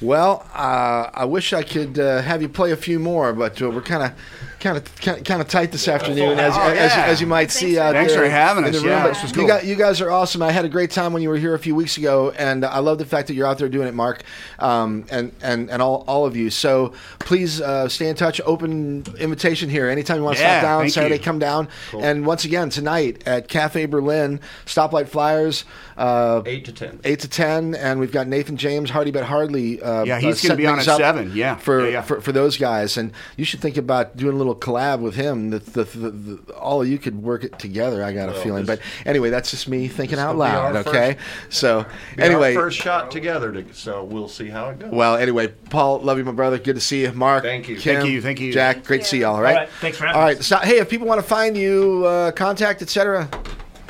Well, 0.00 0.46
uh, 0.54 1.10
I 1.12 1.26
wish 1.26 1.52
I 1.52 1.62
could 1.62 1.98
uh, 1.98 2.22
have 2.22 2.40
you 2.40 2.48
play 2.48 2.72
a 2.72 2.76
few 2.76 2.98
more, 2.98 3.34
but 3.34 3.60
uh, 3.60 3.70
we're 3.70 3.82
kind 3.82 4.02
of, 4.02 4.12
kind 4.58 4.78
of, 4.78 4.99
kind 5.00 5.40
of 5.40 5.48
tight 5.48 5.72
this 5.72 5.88
afternoon, 5.88 6.38
as, 6.38 6.54
Oh, 6.56 6.60
as, 6.70 6.92
yeah. 6.94 7.04
as 7.06 7.20
you 7.20 7.26
might 7.26 7.50
see 7.50 7.78
out 7.78 7.94
Thanks 7.94 8.12
there 8.12 8.24
for 8.24 8.30
having 8.30 8.64
us. 8.64 8.82
Yeah, 8.82 9.02
But 9.04 9.08
this 9.14 9.22
was 9.22 9.30
you, 9.32 9.38
cool. 9.38 9.46
guys, 9.48 9.64
you 9.66 9.74
guys 9.76 10.00
are 10.00 10.10
awesome. 10.10 10.42
I 10.42 10.52
had 10.52 10.64
a 10.64 10.68
great 10.68 10.90
time 10.90 11.12
when 11.12 11.22
you 11.22 11.28
were 11.28 11.36
here 11.38 11.54
a 11.54 11.58
few 11.58 11.74
weeks 11.74 11.96
ago, 11.96 12.30
and 12.36 12.64
I 12.64 12.78
love 12.80 12.98
the 12.98 13.04
fact 13.06 13.28
that 13.28 13.34
you're 13.34 13.46
out 13.46 13.58
there 13.58 13.68
doing 13.68 13.88
it, 13.88 13.94
Mark, 13.94 14.22
um, 14.58 15.04
and 15.10 15.32
and 15.42 15.70
and 15.70 15.80
all, 15.82 16.04
all 16.06 16.26
of 16.26 16.36
you. 16.36 16.50
So 16.50 16.92
please 17.18 17.60
uh, 17.60 17.88
stay 17.88 18.08
in 18.08 18.16
touch. 18.16 18.40
Open 18.44 19.04
invitation 19.18 19.68
here. 19.70 19.88
Anytime 19.88 20.18
you 20.18 20.24
want 20.24 20.36
to 20.36 20.42
Yeah, 20.42 20.60
stop 20.60 20.80
down 20.80 20.90
Saturday, 20.90 21.16
you. 21.16 21.20
come 21.22 21.38
down. 21.38 21.68
And 21.98 22.26
once 22.26 22.44
again 22.44 22.70
tonight 22.70 23.22
at 23.26 23.48
Cafe 23.48 23.86
Berlin, 23.86 24.40
Stoplight 24.66 25.08
Flyers. 25.08 25.64
Uh, 25.96 26.42
Eight 26.46 26.64
to 26.64 26.72
ten. 26.72 26.98
eight 27.04 27.20
to 27.20 27.28
ten, 27.28 27.74
and 27.74 28.00
we've 28.00 28.10
got 28.12 28.26
Nathan 28.26 28.56
James, 28.56 28.88
Hardy 28.90 29.10
but 29.10 29.24
Hardly. 29.24 29.82
Uh, 29.82 30.04
Yeah, 30.04 30.18
he's 30.18 30.42
uh, 30.44 30.48
gonna 30.48 30.56
be 30.58 30.66
on 30.66 30.76
things 30.76 30.88
at 30.88 30.96
seven, 30.96 31.32
yeah. 31.34 31.56
for, 31.56 31.84
Yeah, 31.84 31.90
yeah. 31.90 32.02
for 32.02 32.20
for 32.22 32.32
those 32.32 32.56
guys, 32.56 32.96
and 32.96 33.12
you 33.36 33.44
should 33.44 33.60
think 33.60 33.76
about 33.76 34.16
doing 34.16 34.34
a 34.34 34.38
little 34.38 34.56
collab 34.56 34.89
with 34.98 35.14
him. 35.14 35.50
That 35.50 35.66
the, 35.66 35.84
the, 35.84 36.10
the, 36.10 36.54
all 36.54 36.82
of 36.82 36.88
you 36.88 36.98
could 36.98 37.22
work 37.22 37.44
it 37.44 37.58
together. 37.60 38.02
I 38.02 38.12
got 38.12 38.28
a 38.28 38.34
feeling, 38.34 38.66
but 38.66 38.80
anyway, 39.06 39.30
that's 39.30 39.50
just 39.52 39.68
me 39.68 39.86
thinking 39.86 40.18
out 40.18 40.34
will 40.34 40.44
be 40.46 40.50
loud. 40.50 40.74
our 40.74 40.82
Okay, 40.88 41.16
so 41.48 41.84
Be 42.16 42.22
our 42.22 42.28
anyway, 42.30 42.54
first 42.54 42.78
shot 42.78 43.10
together, 43.12 43.52
to, 43.52 43.72
so 43.72 44.02
we'll 44.02 44.26
see 44.28 44.48
how 44.48 44.70
it 44.70 44.78
goes. 44.80 44.90
well, 44.90 45.16
anyway, 45.16 45.48
Paul, 45.48 46.00
love 46.00 46.18
you, 46.18 46.24
my 46.24 46.32
brother. 46.32 46.58
Good 46.58 46.74
to 46.74 46.80
see 46.80 47.02
you, 47.02 47.12
Mark. 47.12 47.44
Thank 47.44 47.68
you. 47.68 47.76
Kim, 47.76 48.00
Thank 48.00 48.10
you, 48.10 48.22
thank 48.22 48.40
you. 48.40 48.52
Jack. 48.52 48.82
great 48.84 49.02
to 49.02 49.06
see 49.06 49.20
y'all. 49.20 49.36
All 49.36 49.42
right, 49.42 49.54
All 49.54 49.60
right, 49.60 49.68
thanks 49.80 49.98
for 49.98 50.06
having 50.06 50.20
All 50.20 50.28
us. 50.28 50.46
so 50.46 50.56
hey, 50.56 50.78
if 50.78 50.88
people 50.88 51.06
want 51.06 51.20
to 51.20 51.26
find 51.26 51.56
you, 51.56 52.04
uh, 52.06 52.32
contact, 52.32 52.82
etc. 52.82 53.28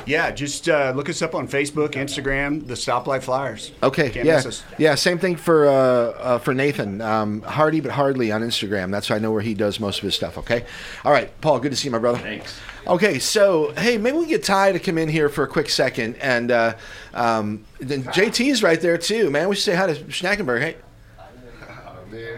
Yeah, 0.05 0.31
just 0.31 0.67
uh, 0.67 0.93
look 0.95 1.09
us 1.09 1.21
up 1.21 1.35
on 1.35 1.47
Facebook, 1.47 1.91
Instagram, 1.91 2.67
the 2.67 2.73
Stoplight 2.73 3.23
Flyers. 3.23 3.71
Okay, 3.83 4.09
Can't 4.09 4.25
yeah, 4.25 4.35
miss 4.37 4.45
us. 4.45 4.63
yeah. 4.77 4.95
Same 4.95 5.17
thing 5.19 5.35
for 5.35 5.67
uh, 5.67 5.71
uh, 5.73 6.37
for 6.39 6.53
Nathan 6.53 7.01
um, 7.01 7.41
Hardy, 7.41 7.79
but 7.79 7.91
hardly 7.91 8.31
on 8.31 8.41
Instagram. 8.41 8.91
That's 8.91 9.07
how 9.07 9.15
I 9.15 9.19
know 9.19 9.31
where 9.31 9.41
he 9.41 9.53
does 9.53 9.79
most 9.79 9.97
of 9.99 10.03
his 10.03 10.15
stuff. 10.15 10.37
Okay, 10.39 10.65
all 11.05 11.11
right, 11.11 11.29
Paul. 11.41 11.59
Good 11.59 11.71
to 11.71 11.75
see 11.77 11.87
you, 11.87 11.91
my 11.91 11.99
brother. 11.99 12.19
Thanks. 12.19 12.59
Okay, 12.87 13.19
so 13.19 13.73
hey, 13.77 13.97
maybe 13.97 14.17
we 14.17 14.25
get 14.25 14.43
Ty 14.43 14.71
to 14.71 14.79
come 14.79 14.97
in 14.97 15.07
here 15.07 15.29
for 15.29 15.43
a 15.43 15.47
quick 15.47 15.69
second, 15.69 16.15
and 16.15 16.49
uh, 16.51 16.75
um, 17.13 17.63
then 17.79 18.03
JT's 18.03 18.63
right 18.63 18.81
there 18.81 18.97
too, 18.97 19.29
man. 19.29 19.49
We 19.49 19.55
should 19.55 19.65
say 19.65 19.75
hi 19.75 19.93
to 19.93 19.95
Schnackenberg. 20.05 20.61
Hey, 20.61 20.77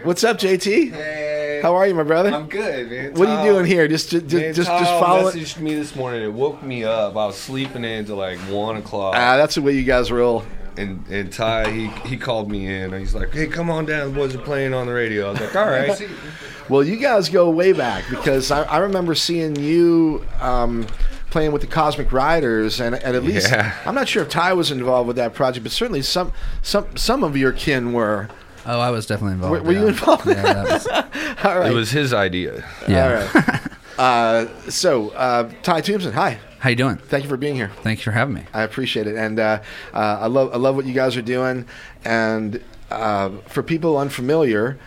what's 0.02 0.24
up, 0.24 0.38
JT? 0.38 0.92
Hey, 0.92 1.60
How 1.62 1.74
are 1.74 1.86
you, 1.86 1.94
my 1.94 2.02
brother? 2.02 2.30
I'm 2.30 2.48
good, 2.48 2.90
man. 2.90 3.14
what 3.14 3.28
are 3.28 3.44
you 3.44 3.52
doing 3.52 3.66
here? 3.66 3.88
Just, 3.88 4.10
just, 4.10 4.32
Man, 4.32 4.54
just, 4.54 4.68
just 4.68 4.90
following. 5.00 5.34
messaged 5.36 5.58
me 5.58 5.74
this 5.74 5.94
morning. 5.96 6.22
It 6.22 6.32
woke 6.32 6.62
me 6.62 6.84
up. 6.84 7.12
I 7.16 7.26
was 7.26 7.36
sleeping 7.36 7.84
in 7.84 8.00
until 8.00 8.16
like 8.16 8.38
one 8.40 8.76
o'clock. 8.76 9.14
Ah, 9.16 9.36
that's 9.36 9.54
the 9.56 9.62
way 9.62 9.72
you 9.72 9.84
guys 9.84 10.10
roll. 10.12 10.44
and 10.76 11.06
and 11.08 11.32
Ty 11.32 11.70
he 11.70 11.86
he 12.08 12.16
called 12.16 12.50
me 12.50 12.66
in. 12.66 12.92
and 12.92 12.98
He's 13.00 13.14
like, 13.14 13.32
"Hey, 13.32 13.46
come 13.46 13.70
on 13.70 13.84
down. 13.86 14.12
The 14.12 14.18
boys 14.18 14.34
are 14.34 14.38
playing 14.38 14.74
on 14.74 14.86
the 14.86 14.92
radio." 14.92 15.28
I 15.28 15.30
was 15.32 15.40
like, 15.40 15.56
"All 15.56 15.66
right." 15.68 16.08
Well, 16.66 16.82
you 16.82 16.96
guys 16.96 17.28
go 17.28 17.50
way 17.50 17.74
back 17.74 18.04
because 18.08 18.50
I, 18.50 18.62
I 18.62 18.78
remember 18.78 19.14
seeing 19.14 19.54
you 19.54 20.24
um, 20.40 20.86
playing 21.28 21.52
with 21.52 21.60
the 21.60 21.68
Cosmic 21.68 22.10
Riders, 22.10 22.80
and, 22.80 22.94
and 22.94 23.14
at 23.14 23.22
least 23.22 23.50
Yeah. 23.50 23.76
I'm 23.84 23.94
not 23.94 24.08
sure 24.08 24.22
if 24.22 24.30
Ty 24.30 24.54
was 24.54 24.70
involved 24.70 25.06
with 25.06 25.16
that 25.16 25.34
project, 25.34 25.62
but 25.62 25.72
certainly 25.72 26.00
some 26.00 26.32
some 26.62 26.96
some 26.96 27.22
of 27.22 27.36
your 27.36 27.52
kin 27.52 27.92
were. 27.92 28.30
Oh, 28.66 28.80
I 28.80 28.90
was 28.90 29.06
definitely 29.06 29.34
involved. 29.34 29.52
Were, 29.52 29.62
were 29.62 29.72
you 29.78 29.88
involved? 29.88 30.26
Yeah, 30.26 30.42
that 30.42 30.64
was, 30.64 30.86
All 31.44 31.58
right. 31.58 31.70
It 31.70 31.74
was 31.74 31.90
his 31.90 32.12
idea. 32.14 32.64
yeah. 32.88 33.28
All 33.34 33.42
right. 33.42 33.60
uh, 33.98 34.70
so, 34.70 35.10
uh, 35.10 35.50
Ty 35.62 35.82
Toomsen, 35.82 36.12
hi. 36.12 36.38
How 36.60 36.70
you 36.70 36.76
doing? 36.76 36.96
Thank 36.96 37.24
you 37.24 37.28
for 37.28 37.36
being 37.36 37.54
here. 37.56 37.70
Thank 37.82 37.98
you 37.98 38.04
for 38.04 38.12
having 38.12 38.34
me. 38.34 38.44
I 38.54 38.62
appreciate 38.62 39.06
it, 39.06 39.16
and 39.16 39.38
uh, 39.38 39.60
uh, 39.92 39.98
I 40.22 40.26
love 40.28 40.54
I 40.54 40.56
love 40.56 40.76
what 40.76 40.86
you 40.86 40.94
guys 40.94 41.14
are 41.14 41.22
doing. 41.22 41.66
And 42.06 42.62
uh, 42.90 43.30
for 43.48 43.62
people 43.62 43.98
unfamiliar, 43.98 44.78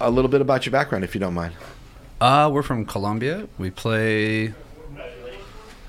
a 0.00 0.10
little 0.10 0.30
bit 0.30 0.40
about 0.40 0.64
your 0.64 0.72
background, 0.72 1.04
if 1.04 1.14
you 1.14 1.20
don't 1.20 1.34
mind. 1.34 1.52
Uh, 2.20 2.48
we're 2.50 2.62
from 2.62 2.86
Colombia. 2.86 3.46
We 3.58 3.70
play, 3.70 4.54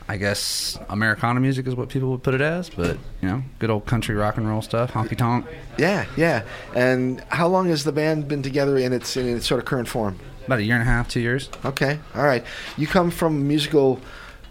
I 0.10 0.18
guess, 0.18 0.80
Americana 0.90 1.40
music 1.40 1.68
is 1.68 1.76
what 1.76 1.90
people 1.90 2.10
would 2.10 2.24
put 2.24 2.34
it 2.34 2.42
as, 2.42 2.68
but 2.68 2.98
you 3.22 3.30
know, 3.30 3.44
good 3.60 3.70
old 3.70 3.86
country 3.86 4.16
rock 4.16 4.38
and 4.38 4.50
roll 4.50 4.64
stuff, 4.64 4.92
honky 4.92 5.16
tonk. 5.16 5.46
Yeah, 5.78 6.08
yeah. 6.18 6.46
And 6.76 7.24
how 7.30 7.48
long 7.48 7.68
has 7.70 7.84
the 7.84 7.92
band 7.92 8.28
been 8.28 8.42
together 8.42 8.80
in 8.80 8.92
its 8.92 9.16
in 9.16 9.28
its 9.28 9.46
sort 9.46 9.60
of 9.60 9.66
current 9.66 9.88
form? 9.88 10.18
About 10.48 10.58
a 10.58 10.64
year 10.64 10.74
and 10.74 10.82
a 10.82 10.86
half, 10.86 11.10
two 11.10 11.20
years. 11.20 11.48
Okay, 11.64 12.00
all 12.16 12.24
right. 12.24 12.44
You 12.76 12.88
come 12.88 13.12
from 13.12 13.36
a 13.36 13.40
musical 13.40 14.00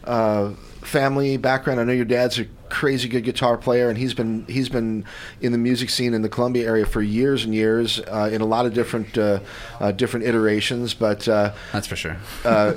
uh, 0.04 0.50
family 0.82 1.36
background. 1.38 1.80
I 1.80 1.84
know 1.84 1.92
your 1.92 2.04
dad's 2.04 2.38
a 2.38 2.46
crazy 2.70 3.08
good 3.08 3.24
guitar 3.24 3.56
player, 3.56 3.88
and 3.88 3.96
he's 3.98 4.14
been 4.14 4.44
he's 4.46 4.68
been 4.68 5.04
in 5.40 5.52
the 5.52 5.58
music 5.58 5.90
scene 5.90 6.14
in 6.14 6.22
the 6.22 6.28
Columbia 6.28 6.66
area 6.66 6.86
for 6.86 7.02
years 7.02 7.44
and 7.44 7.54
years 7.54 8.00
uh, 8.00 8.28
in 8.32 8.40
a 8.40 8.44
lot 8.44 8.66
of 8.66 8.74
different 8.74 9.16
uh, 9.18 9.40
uh, 9.80 9.92
different 9.92 10.26
iterations. 10.26 10.94
But 10.94 11.26
uh, 11.28 11.52
That's 11.72 11.86
for 11.86 11.96
sure. 11.96 12.16
uh, 12.44 12.74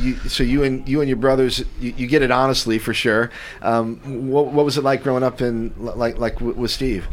you, 0.00 0.14
so 0.28 0.42
you 0.42 0.62
and 0.64 0.88
you 0.88 1.00
and 1.00 1.08
your 1.08 1.16
brothers, 1.18 1.64
you, 1.80 1.94
you 1.96 2.06
get 2.06 2.22
it 2.22 2.30
honestly 2.30 2.78
for 2.78 2.94
sure. 2.94 3.30
Um, 3.60 4.30
what, 4.30 4.46
what 4.46 4.64
was 4.64 4.78
it 4.78 4.84
like 4.84 5.02
growing 5.02 5.22
up 5.22 5.40
in 5.40 5.72
like 5.76 6.18
like 6.18 6.40
with 6.40 6.70
Steve? 6.70 7.06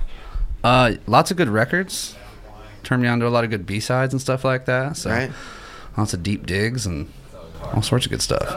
Uh, 0.63 0.93
lots 1.07 1.31
of 1.31 1.37
good 1.37 1.49
records. 1.49 2.15
Turned 2.83 3.01
me 3.01 3.07
on 3.07 3.19
to 3.19 3.27
a 3.27 3.29
lot 3.29 3.43
of 3.43 3.49
good 3.49 3.65
B 3.65 3.79
sides 3.79 4.13
and 4.13 4.21
stuff 4.21 4.43
like 4.43 4.65
that. 4.65 4.97
So 4.97 5.09
Right. 5.09 5.31
lots 5.97 6.13
of 6.13 6.23
deep 6.23 6.45
digs 6.45 6.85
and 6.85 7.11
all 7.73 7.81
sorts 7.81 8.05
of 8.05 8.09
good 8.11 8.21
stuff. 8.21 8.47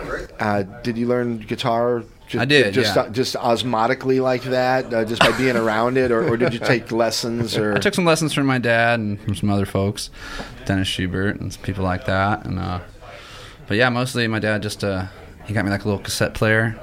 Uh, 0.41 0.63
did 0.83 0.97
you 0.97 1.07
learn 1.07 1.39
guitar? 1.39 2.05
Just, 2.33 2.41
I 2.43 2.45
did, 2.47 2.73
Just 2.75 2.97
yeah. 2.97 3.09
just 3.11 3.35
osmotically 3.37 4.21
like 4.23 4.43
that, 4.45 4.93
uh, 4.93 5.05
just 5.05 5.21
by 5.21 5.37
being 5.37 5.55
around 5.57 5.99
it, 5.99 6.11
or, 6.11 6.27
or 6.29 6.37
did 6.39 6.55
you 6.55 6.59
take 6.59 6.91
lessons? 6.91 7.57
Or 7.59 7.75
I 7.77 7.79
took 7.79 7.93
some 7.95 8.07
lessons 8.07 8.33
from 8.33 8.47
my 8.47 8.59
dad 8.59 9.01
and 9.01 9.21
from 9.21 9.35
some 9.35 9.51
other 9.51 9.67
folks, 9.67 10.09
Dennis 10.65 10.89
Schubert 10.89 11.39
and 11.41 11.53
some 11.53 11.63
people 11.63 11.85
like 11.85 12.07
that. 12.07 12.47
And 12.47 12.59
uh, 12.59 12.81
but 13.69 13.77
yeah, 13.77 13.91
mostly 13.91 14.27
my 14.29 14.39
dad 14.39 14.63
just 14.63 14.83
uh, 14.83 15.07
he 15.45 15.53
got 15.53 15.65
me 15.67 15.71
like 15.71 15.85
a 15.85 15.89
little 15.89 16.03
cassette 16.03 16.33
player, 16.35 16.75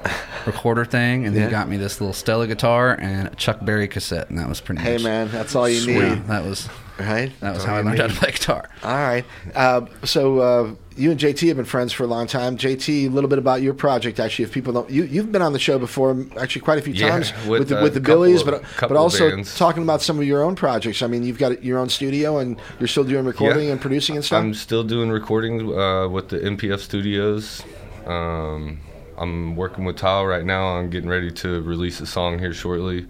recorder 0.46 0.84
thing, 0.84 1.26
and 1.26 1.34
Yeah. 1.34 1.46
he 1.46 1.50
got 1.50 1.68
me 1.68 1.76
this 1.76 2.00
little 2.00 2.14
Stella 2.14 2.46
guitar 2.46 2.94
and 3.00 3.28
a 3.28 3.34
Chuck 3.34 3.58
Berry 3.62 3.88
cassette, 3.88 4.30
and 4.30 4.38
that 4.38 4.48
was 4.48 4.60
pretty. 4.60 4.80
hey 4.82 4.94
much, 4.94 5.02
man, 5.02 5.28
that's 5.30 5.54
all 5.56 5.68
you 5.68 5.80
Sweet. 5.80 5.94
need, 5.98 6.26
That 6.28 6.44
was 6.44 6.68
right? 6.98 7.32
that 7.40 7.54
was 7.54 7.58
That's 7.58 7.64
how 7.64 7.74
I 7.74 7.78
you 7.80 7.84
learned 7.86 7.98
how 7.98 8.06
to 8.06 8.14
play 8.14 8.30
guitar. 8.30 8.68
All 8.84 8.94
right. 8.94 9.24
Uh, 9.54 9.86
so 10.04 10.38
uh, 10.38 10.74
you 11.00 11.10
and 11.10 11.18
JT 11.18 11.48
have 11.48 11.56
been 11.56 11.64
friends 11.64 11.92
for 11.94 12.04
a 12.04 12.06
long 12.06 12.26
time. 12.26 12.58
JT, 12.58 13.06
a 13.06 13.08
little 13.08 13.30
bit 13.30 13.38
about 13.38 13.62
your 13.62 13.72
project. 13.72 14.20
Actually, 14.20 14.44
if 14.44 14.52
people 14.52 14.72
don't, 14.74 14.90
you 14.90 15.04
you've 15.04 15.32
been 15.32 15.40
on 15.40 15.52
the 15.54 15.58
show 15.58 15.78
before, 15.78 16.26
actually 16.38 16.60
quite 16.60 16.78
a 16.78 16.82
few 16.82 16.92
Yeah, 16.92 17.08
times 17.08 17.32
with, 17.46 17.60
with 17.60 17.68
the, 17.70 17.78
uh, 17.78 17.82
with 17.82 17.94
the 17.94 18.00
Billies, 18.00 18.42
of- 18.42 18.46
but 18.48 18.62
but 18.88 18.96
also 18.96 19.30
bands. 19.30 19.56
talking 19.56 19.82
about 19.82 20.02
some 20.02 20.18
of 20.18 20.24
your 20.24 20.42
own 20.42 20.54
projects. 20.56 21.00
I 21.02 21.06
mean, 21.06 21.22
you've 21.24 21.38
got 21.38 21.64
your 21.64 21.78
own 21.78 21.88
studio 21.88 22.38
and 22.38 22.60
you're 22.78 22.88
still 22.88 23.04
doing 23.04 23.24
recording 23.24 23.66
Yeah. 23.66 23.72
and 23.72 23.80
producing 23.80 24.16
and 24.16 24.24
stuff. 24.24 24.40
I'm 24.42 24.52
still 24.54 24.84
doing 24.84 25.10
recording 25.10 25.72
uh, 25.72 26.08
with 26.08 26.28
the 26.28 26.38
MPF 26.38 26.80
Studios. 26.80 27.62
Um, 28.06 28.80
I'm 29.16 29.56
working 29.56 29.84
with 29.86 29.96
Tile 29.96 30.26
right 30.26 30.44
now. 30.44 30.76
I'm 30.76 30.90
getting 30.90 31.08
ready 31.08 31.30
to 31.30 31.62
release 31.62 32.00
a 32.00 32.06
song 32.06 32.38
here 32.38 32.52
shortly. 32.52 33.06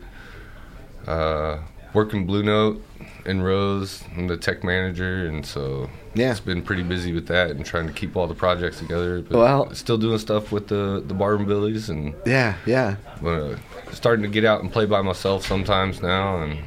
Uh, 1.06 1.58
working 1.94 2.26
Blue 2.26 2.42
Note 2.42 2.82
and 3.26 3.44
Rose. 3.44 4.02
I'm 4.16 4.26
the 4.28 4.36
tech 4.36 4.62
manager, 4.64 5.26
and 5.26 5.44
so 5.44 5.88
Yeah. 6.14 6.30
it's 6.30 6.40
been 6.40 6.62
pretty 6.62 6.82
busy 6.82 7.12
with 7.12 7.26
that 7.28 7.50
and 7.50 7.64
trying 7.64 7.86
to 7.86 7.92
keep 7.92 8.16
all 8.16 8.26
the 8.26 8.34
projects 8.34 8.78
together. 8.78 9.20
But 9.22 9.38
Well- 9.38 9.74
still 9.74 9.98
doing 9.98 10.18
stuff 10.18 10.50
with 10.52 10.68
the 10.68 11.02
the 11.06 11.14
Barber 11.14 11.44
Billies 11.44 11.88
and 11.90 12.14
yeah, 12.26 12.54
yeah. 12.66 12.96
uh, 13.24 13.56
starting 13.92 14.22
to 14.22 14.28
get 14.30 14.44
out 14.44 14.62
and 14.62 14.72
play 14.72 14.86
by 14.86 15.02
myself 15.02 15.46
sometimes 15.46 16.02
now, 16.02 16.42
and 16.42 16.58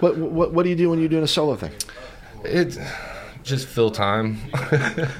What 0.00 0.16
what 0.16 0.52
what 0.52 0.62
do 0.64 0.68
you 0.70 0.76
do 0.76 0.90
when 0.90 0.98
you're 1.00 1.08
doing 1.08 1.24
a 1.24 1.28
solo 1.28 1.56
thing? 1.56 1.72
it 2.44 2.78
just 3.48 3.66
fill 3.66 3.90
time. 3.90 4.38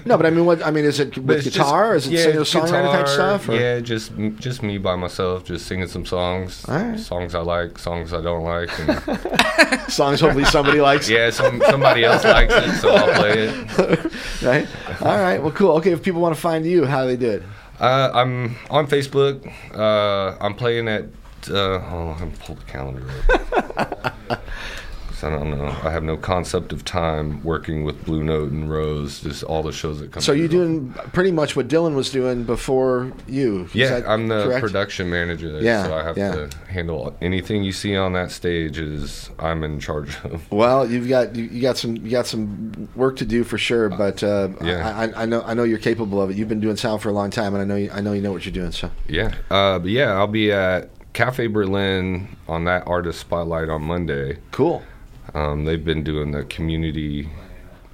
No, 0.04 0.16
but 0.16 0.26
I 0.26 0.30
mean, 0.30 0.44
what 0.44 0.64
I 0.64 0.70
mean 0.70 0.84
is 0.84 1.00
it 1.00 1.16
with 1.18 1.38
it's 1.38 1.44
just- 1.46 1.56
guitar? 1.56 1.96
is 1.96 2.06
it 2.06 2.12
yeah, 2.12 2.24
singer 2.24 2.40
songwriter 2.40 2.92
type 2.92 3.08
stuff? 3.08 3.48
Or? 3.48 3.54
Yeah, 3.56 3.80
just 3.80 4.12
just 4.38 4.62
me 4.62 4.78
by 4.78 4.96
myself, 4.96 5.44
just 5.44 5.66
singing 5.66 5.88
some 5.88 6.04
songs, 6.06 6.64
right. 6.68 6.98
songs 6.98 7.34
I 7.34 7.40
like, 7.40 7.78
songs 7.78 8.12
I 8.12 8.20
don't 8.20 8.44
like, 8.44 8.70
and 8.80 9.90
Songs 9.90 10.20
hopefully 10.20 10.44
somebody 10.44 10.80
likes. 10.80 11.08
yeah, 11.08 11.30
some 11.30 11.62
somebody 11.70 12.04
else 12.04 12.22
likes 12.24 12.52
it, 12.54 12.76
so 12.80 12.90
I'll 12.90 13.14
play 13.14 13.48
it. 13.48 14.12
Right. 14.42 14.68
All 15.02 15.18
right. 15.18 15.42
Well, 15.42 15.50
cool. 15.52 15.72
Okay. 15.78 15.90
If 15.92 16.02
people 16.02 16.20
want 16.20 16.34
to 16.34 16.40
find 16.40 16.64
you, 16.64 16.84
how 16.86 17.02
do 17.02 17.08
they 17.08 17.16
do 17.16 17.30
it? 17.30 17.42
Uh, 17.80 18.10
I'm 18.14 18.56
on 18.70 18.86
Facebook. 18.86 19.50
Uh, 19.74 20.36
I'm 20.40 20.54
playing 20.54 20.86
at. 20.88 21.04
Uh, 21.50 21.54
oh, 21.54 22.16
I'm 22.20 22.30
pull 22.32 22.56
the 22.56 22.64
calendar 22.64 23.04
I 25.24 25.30
don't 25.30 25.50
know. 25.50 25.66
I 25.66 25.90
have 25.90 26.02
no 26.02 26.16
concept 26.16 26.72
of 26.72 26.84
time 26.84 27.42
working 27.44 27.84
with 27.84 28.04
Blue 28.04 28.22
Note 28.22 28.50
and 28.50 28.70
Rose. 28.70 29.20
Just 29.20 29.42
all 29.42 29.62
the 29.62 29.72
shows 29.72 30.00
that 30.00 30.12
come. 30.12 30.22
So 30.22 30.32
you're 30.32 30.48
doing 30.48 30.92
pretty 31.12 31.32
much 31.32 31.56
what 31.56 31.68
Dylan 31.68 31.94
was 31.94 32.10
doing 32.10 32.44
before 32.44 33.12
you. 33.26 33.64
Is 33.64 33.74
Yeah, 33.74 34.02
I'm 34.06 34.28
the 34.28 34.44
correct? 34.44 34.60
production 34.64 35.10
manager 35.10 35.52
there, 35.52 35.62
Yeah, 35.62 35.84
so 35.84 35.94
I 35.94 36.02
have 36.04 36.18
yeah. 36.18 36.34
to 36.34 36.50
handle 36.68 37.16
anything 37.20 37.64
you 37.64 37.72
see 37.72 37.96
on 37.96 38.12
that 38.14 38.30
stage. 38.30 38.78
Is 38.78 39.30
I'm 39.38 39.64
in 39.64 39.80
charge 39.80 40.16
of. 40.24 40.50
Well, 40.52 40.88
you've 40.90 41.08
got 41.08 41.34
you, 41.36 41.60
got 41.60 41.76
some 41.78 41.96
you 41.96 42.10
got 42.10 42.26
some 42.26 42.88
work 42.94 43.16
to 43.16 43.24
do 43.26 43.44
for 43.44 43.58
sure, 43.58 43.88
but 43.88 44.22
uh, 44.22 44.48
Yeah. 44.62 44.88
I, 44.96 45.06
I, 45.06 45.22
I 45.22 45.26
know 45.26 45.42
I 45.42 45.54
know 45.54 45.64
you're 45.64 45.78
capable 45.78 46.20
of 46.22 46.30
it. 46.30 46.36
You've 46.36 46.48
been 46.48 46.60
doing 46.60 46.76
sound 46.76 47.02
for 47.02 47.08
a 47.08 47.12
long 47.12 47.30
time, 47.30 47.54
and 47.54 47.62
I 47.62 47.64
know 47.64 47.76
you, 47.76 47.90
I 47.92 48.00
know 48.00 48.12
you 48.12 48.22
know 48.22 48.32
what 48.32 48.44
you're 48.44 48.52
doing. 48.52 48.72
So 48.72 48.90
Yeah, 49.08 49.34
uh, 49.50 49.78
but 49.78 49.90
yeah, 49.90 50.12
I'll 50.12 50.26
be 50.26 50.52
at 50.52 50.90
Cafe 51.14 51.46
Berlin 51.48 52.36
on 52.46 52.64
that 52.64 52.86
artist 52.86 53.18
spotlight 53.20 53.68
on 53.68 53.82
Monday. 53.82 54.38
Cool. 54.52 54.82
Um, 55.34 55.64
they've 55.64 55.84
been 55.84 56.04
doing 56.04 56.30
the 56.30 56.44
community. 56.44 57.28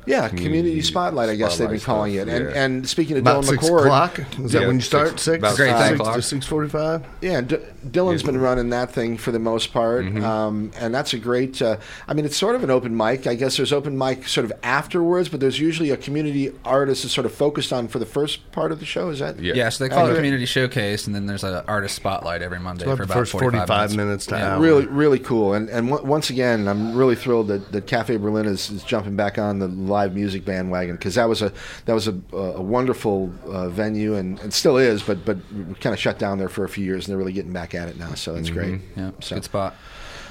Yeah, 0.07 0.29
community, 0.29 0.45
Community 0.47 0.83
spotlight. 0.83 1.29
I 1.29 1.37
guess 1.37 1.59
they've 1.59 1.69
been 1.69 1.79
spotlight 1.81 2.13
calling 2.15 2.15
it. 2.15 2.29
And 2.29 2.51
yeah. 2.51 2.63
and 2.65 2.89
speaking 2.89 3.17
of 3.17 3.23
About 3.23 3.45
Dylan 3.45 3.49
six 3.49 3.65
McCord, 3.65 3.81
o'clock. 3.81 4.19
Is 4.39 4.53
that 4.53 4.61
Yeah, 4.61 4.67
when 4.67 4.77
you 4.77 4.81
six- 4.83 4.87
start? 4.89 5.21
Six. 5.21 5.39
about 5.39 5.57
Great 5.57 5.77
six 5.77 6.01
time. 6.01 6.15
to 6.15 6.23
six 6.23 6.47
forty-five. 6.47 7.05
Yeah, 7.21 7.41
D- 7.41 7.57
Dylan's 7.89 8.23
Yeah. 8.23 8.27
been 8.33 8.41
running 8.41 8.71
that 8.71 8.93
thing 8.93 9.17
for 9.17 9.31
the 9.33 9.39
most 9.39 9.73
part, 9.73 10.05
Mm-hmm. 10.05 10.25
um, 10.25 10.71
and 10.79 10.95
that's 10.95 11.13
a 11.15 11.19
great. 11.19 11.61
Uh, 11.63 11.77
I 12.09 12.15
mean, 12.15 12.25
it's 12.25 12.37
sort 12.37 12.55
of 12.55 12.65
an 12.65 12.71
open 12.71 12.97
mic. 12.97 13.27
I 13.27 13.35
guess 13.35 13.57
there's 13.57 13.73
open 13.73 13.97
mic 13.99 14.27
sort 14.29 14.45
of 14.45 14.53
afterwards, 14.63 15.29
but 15.29 15.41
there's 15.41 15.59
usually 15.59 15.91
a 15.91 15.97
community 15.97 16.53
artist 16.65 17.03
that's 17.03 17.15
sort 17.15 17.25
of 17.27 17.33
focused 17.33 17.73
on 17.73 17.89
for 17.89 17.99
the 17.99 18.07
first 18.07 18.51
part 18.53 18.73
of 18.73 18.81
the 18.81 18.87
show. 18.87 19.09
Is 19.11 19.19
that? 19.21 19.39
Yeah. 19.41 19.55
Yeah, 19.55 19.69
so 19.69 19.85
they 19.85 19.89
call 19.91 20.05
Oh, 20.05 20.07
it 20.07 20.11
yeah. 20.11 20.17
community 20.17 20.47
showcase, 20.47 21.07
and 21.07 21.15
then 21.15 21.27
there's 21.27 21.45
an 21.45 21.63
artist 21.69 21.95
spotlight 21.97 22.43
every 22.43 22.59
Monday 22.61 22.85
About 22.85 22.97
for 22.99 23.03
about 23.05 23.15
first 23.15 23.33
45, 23.33 23.67
45 23.69 23.97
minutes 23.97 24.27
to 24.27 24.35
hour. 24.37 24.61
Really, 24.61 24.87
really 24.87 25.19
cool. 25.19 25.55
And 25.55 25.69
and 25.69 25.89
w- 25.89 26.07
once 26.09 26.31
again, 26.31 26.69
I'm 26.69 26.95
really 26.95 27.15
thrilled 27.17 27.49
that, 27.49 27.73
that 27.73 27.87
Cafe 27.87 28.17
Berlin 28.17 28.47
is, 28.47 28.71
is 28.71 28.83
jumping 28.83 29.17
back 29.17 29.39
on 29.39 29.59
the 29.59 29.69
live 29.95 30.15
music 30.15 30.45
bandwagon 30.45 30.97
because 30.97 31.15
that 31.15 31.29
was 31.29 31.41
a 31.43 31.51
that 31.87 31.95
was 31.95 32.07
a, 32.09 32.15
a 32.33 32.63
wonderful 32.63 33.33
uh, 33.47 33.69
venue 33.69 34.15
and, 34.17 34.39
and 34.41 34.53
still 34.53 34.77
is, 34.77 35.03
but 35.03 35.25
but 35.25 35.39
kind 35.81 35.93
of 35.95 35.99
shut 35.99 36.19
down 36.19 36.39
there 36.39 36.49
for 36.49 36.65
a 36.65 36.69
few 36.69 36.85
years 36.85 37.05
and 37.07 37.11
they're 37.13 37.19
really 37.19 37.33
getting 37.33 37.53
back 37.53 37.75
at 37.75 37.89
it 37.89 37.97
now. 37.99 38.15
So 38.15 38.35
that's 38.35 38.51
great. 38.51 38.81
Yeah, 38.97 39.13
So- 39.21 39.37
good 39.37 39.45
spot. 39.45 39.75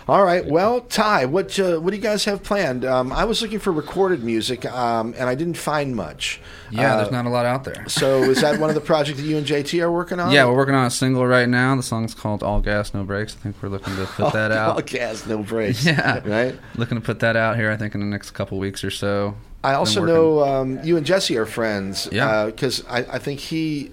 All 0.06 0.26
right. 0.26 0.46
Well, 0.46 0.82
Ty, 0.82 1.28
what 1.28 1.58
uh, 1.58 1.78
what 1.80 1.92
do 1.92 1.96
you 1.96 2.04
guys 2.04 2.26
have 2.26 2.44
planned? 2.44 2.84
Um, 2.84 3.14
I 3.14 3.24
was 3.24 3.42
looking 3.42 3.60
for 3.60 3.72
recorded 3.72 4.22
music, 4.22 4.66
um, 4.66 5.14
and 5.18 5.30
I 5.30 5.36
didn't 5.36 5.56
find 5.58 5.96
much. 5.96 6.42
Yeah, 6.76 6.94
Uh, 6.94 6.98
there's 6.98 7.12
not 7.12 7.26
a 7.26 7.30
lot 7.30 7.46
out 7.46 7.64
there. 7.64 7.86
So 7.88 8.24
is 8.24 8.42
that 8.42 8.60
one 8.60 8.70
of 8.70 8.76
the 8.76 8.82
projects 8.94 9.20
that 9.20 9.26
you 9.26 9.38
and 9.38 9.46
JT 9.46 9.82
are 9.82 9.92
working 9.92 10.20
on? 10.20 10.32
Yeah, 10.32 10.46
we're 10.46 10.56
working 10.56 10.76
on 10.76 10.86
a 10.86 10.92
single 10.92 11.26
right 11.28 11.48
now. 11.48 11.76
The 11.76 11.84
song's 11.84 12.14
called 12.14 12.44
"All 12.44 12.60
Gas 12.62 12.94
No 12.94 13.04
Brakes." 13.04 13.36
I 13.40 13.44
think 13.44 13.56
we're 13.62 13.70
looking 13.70 13.96
to 13.98 14.06
put 14.06 14.34
that 14.34 14.52
out. 14.52 14.76
All 14.76 14.82
gas, 14.82 15.26
no 15.26 15.40
brakes. 15.44 15.86
Yeah, 15.94 16.22
Right. 16.28 16.58
Looking 16.76 16.98
to 17.00 17.04
put 17.04 17.20
that 17.20 17.36
out 17.36 17.56
here. 17.58 17.70
I 17.72 17.78
think 17.78 17.94
in 17.94 18.00
the 18.02 18.08
next 18.08 18.32
couple 18.32 18.58
weeks 18.60 18.84
or 18.84 18.92
so. 18.92 19.36
I 19.64 19.76
also 19.76 20.04
know 20.04 20.44
um, 20.44 20.84
you 20.84 20.98
and 20.98 21.06
Jesse 21.06 21.38
are 21.38 21.46
friends. 21.46 22.10
Yeah. 22.12 22.48
Because 22.48 22.84
I, 22.88 23.00
I 23.00 23.20
think 23.20 23.40
he. 23.40 23.92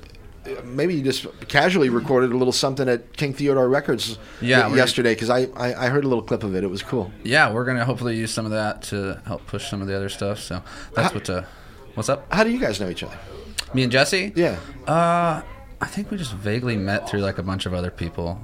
Maybe 0.64 0.94
you 0.94 1.02
just 1.04 1.26
casually 1.48 1.90
recorded 1.90 2.32
a 2.32 2.36
little 2.36 2.52
something 2.52 2.88
at 2.88 3.12
King 3.14 3.34
Theodore 3.34 3.68
Records 3.68 4.18
Yeah, 4.40 4.74
yesterday 4.74 5.12
because 5.14 5.28
I, 5.28 5.42
I, 5.54 5.84
I 5.86 5.88
heard 5.90 6.02
a 6.02 6.08
little 6.08 6.24
clip 6.24 6.42
of 6.42 6.54
it. 6.56 6.64
It 6.64 6.70
was 6.70 6.82
cool. 6.82 7.12
Yeah, 7.22 7.52
we're 7.52 7.66
gonna 7.66 7.84
hopefully 7.84 8.16
use 8.16 8.30
some 8.32 8.46
of 8.46 8.50
that 8.52 8.80
to 8.84 9.20
help 9.26 9.46
push 9.46 9.68
some 9.68 9.82
of 9.82 9.86
the 9.86 9.94
other 9.94 10.08
stuff. 10.08 10.40
So 10.40 10.62
that's 10.94 11.12
what. 11.14 11.28
Uh, 11.28 11.42
what's 12.00 12.08
up? 12.08 12.24
How 12.32 12.44
do 12.44 12.50
you 12.50 12.58
guys 12.58 12.80
know 12.80 12.88
each 12.88 13.02
other? 13.02 13.18
Me 13.74 13.82
and 13.82 13.92
Jesse. 13.92 14.32
Yeah. 14.34 14.58
Uh, 14.86 15.42
I 15.82 15.86
think 15.86 16.10
we 16.10 16.16
just 16.16 16.32
vaguely 16.32 16.74
met 16.78 17.06
through 17.06 17.20
like 17.20 17.36
a 17.36 17.42
bunch 17.42 17.66
of 17.66 17.74
other 17.74 17.90
people. 17.90 18.40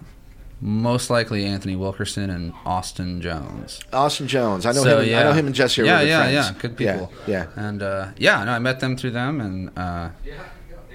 Most 0.61 1.09
likely 1.09 1.47
Anthony 1.47 1.75
Wilkerson 1.75 2.29
and 2.29 2.53
Austin 2.67 3.23
Jones. 3.23 3.81
Austin 3.95 4.29
Jones. 4.29 4.67
I 4.67 4.73
know 4.73 4.83
So, 4.83 5.01
him. 5.01 5.09
And, 5.09 5.17
I 5.17 5.23
know 5.23 5.33
him 5.33 5.47
and 5.47 5.55
Jesse 5.55 5.81
are 5.81 5.85
yeah, 5.87 5.93
really 5.95 6.05
good 6.05 6.11
yeah, 6.11 6.19
friends. 6.21 6.35
yeah, 6.35 6.61
good 6.69 6.81
Yeah, 6.81 6.93
people. 6.93 7.13
Yeah. 7.27 7.47
And 7.57 7.83
uh, 7.83 8.09
yeah, 8.19 8.45
no, 8.45 8.53
I 8.53 8.59
met 8.59 8.81
them 8.81 8.95
through 8.95 9.13
them, 9.13 9.41
and 9.41 9.71
uh, 9.79 10.11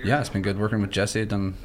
yeah, 0.03 0.19
it's 0.19 0.29
been 0.29 0.43
good 0.43 0.59
working 0.59 0.81
with 0.81 0.91
Jesse. 0.91 1.21
I've 1.21 1.29
done 1.29 1.55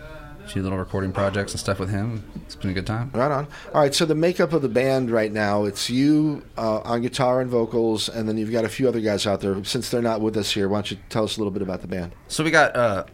a 0.47 0.49
few 0.49 0.63
little 0.63 0.79
recording 0.79 1.13
projects 1.13 1.53
and 1.53 1.61
stuff 1.61 1.81
with 1.81 1.91
him. 1.91 2.23
It's 2.45 2.55
been 2.55 2.71
a 2.71 2.75
good 2.75 2.87
time. 2.87 3.11
Right 3.13 3.33
on. 3.33 3.49
All 3.75 3.81
right, 3.81 3.93
so 3.93 4.07
the 4.07 4.15
makeup 4.15 4.53
of 4.53 4.63
the 4.63 4.69
band 4.69 5.11
right 5.11 5.33
now, 5.33 5.65
it's 5.65 5.91
you 5.91 6.45
uh, 6.57 6.79
on 6.85 7.03
guitar 7.03 7.41
and 7.41 7.51
vocals, 7.51 8.09
and 8.09 8.29
then 8.29 8.39
you've 8.39 8.53
got 8.53 8.65
a 8.65 8.69
few 8.69 8.87
other 8.87 9.01
guys 9.01 9.27
out 9.27 9.41
there. 9.41 9.63
Since 9.65 9.91
they're 9.91 10.03
not 10.03 10.21
with 10.21 10.37
us 10.37 10.53
here, 10.53 10.69
why 10.69 10.79
don't 10.79 10.93
you 10.93 10.99
tell 11.09 11.25
us 11.25 11.37
a 11.37 11.41
little 11.41 11.51
bit 11.51 11.63
about 11.63 11.81
the 11.81 11.89
band? 11.89 12.15
So 12.29 12.45
we 12.45 12.53
got 12.53 12.77
uh, 12.77 13.05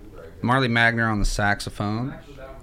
Marley 0.42 0.68
Magner 0.68 1.10
on 1.10 1.20
the 1.20 1.24
saxophone. 1.24 2.14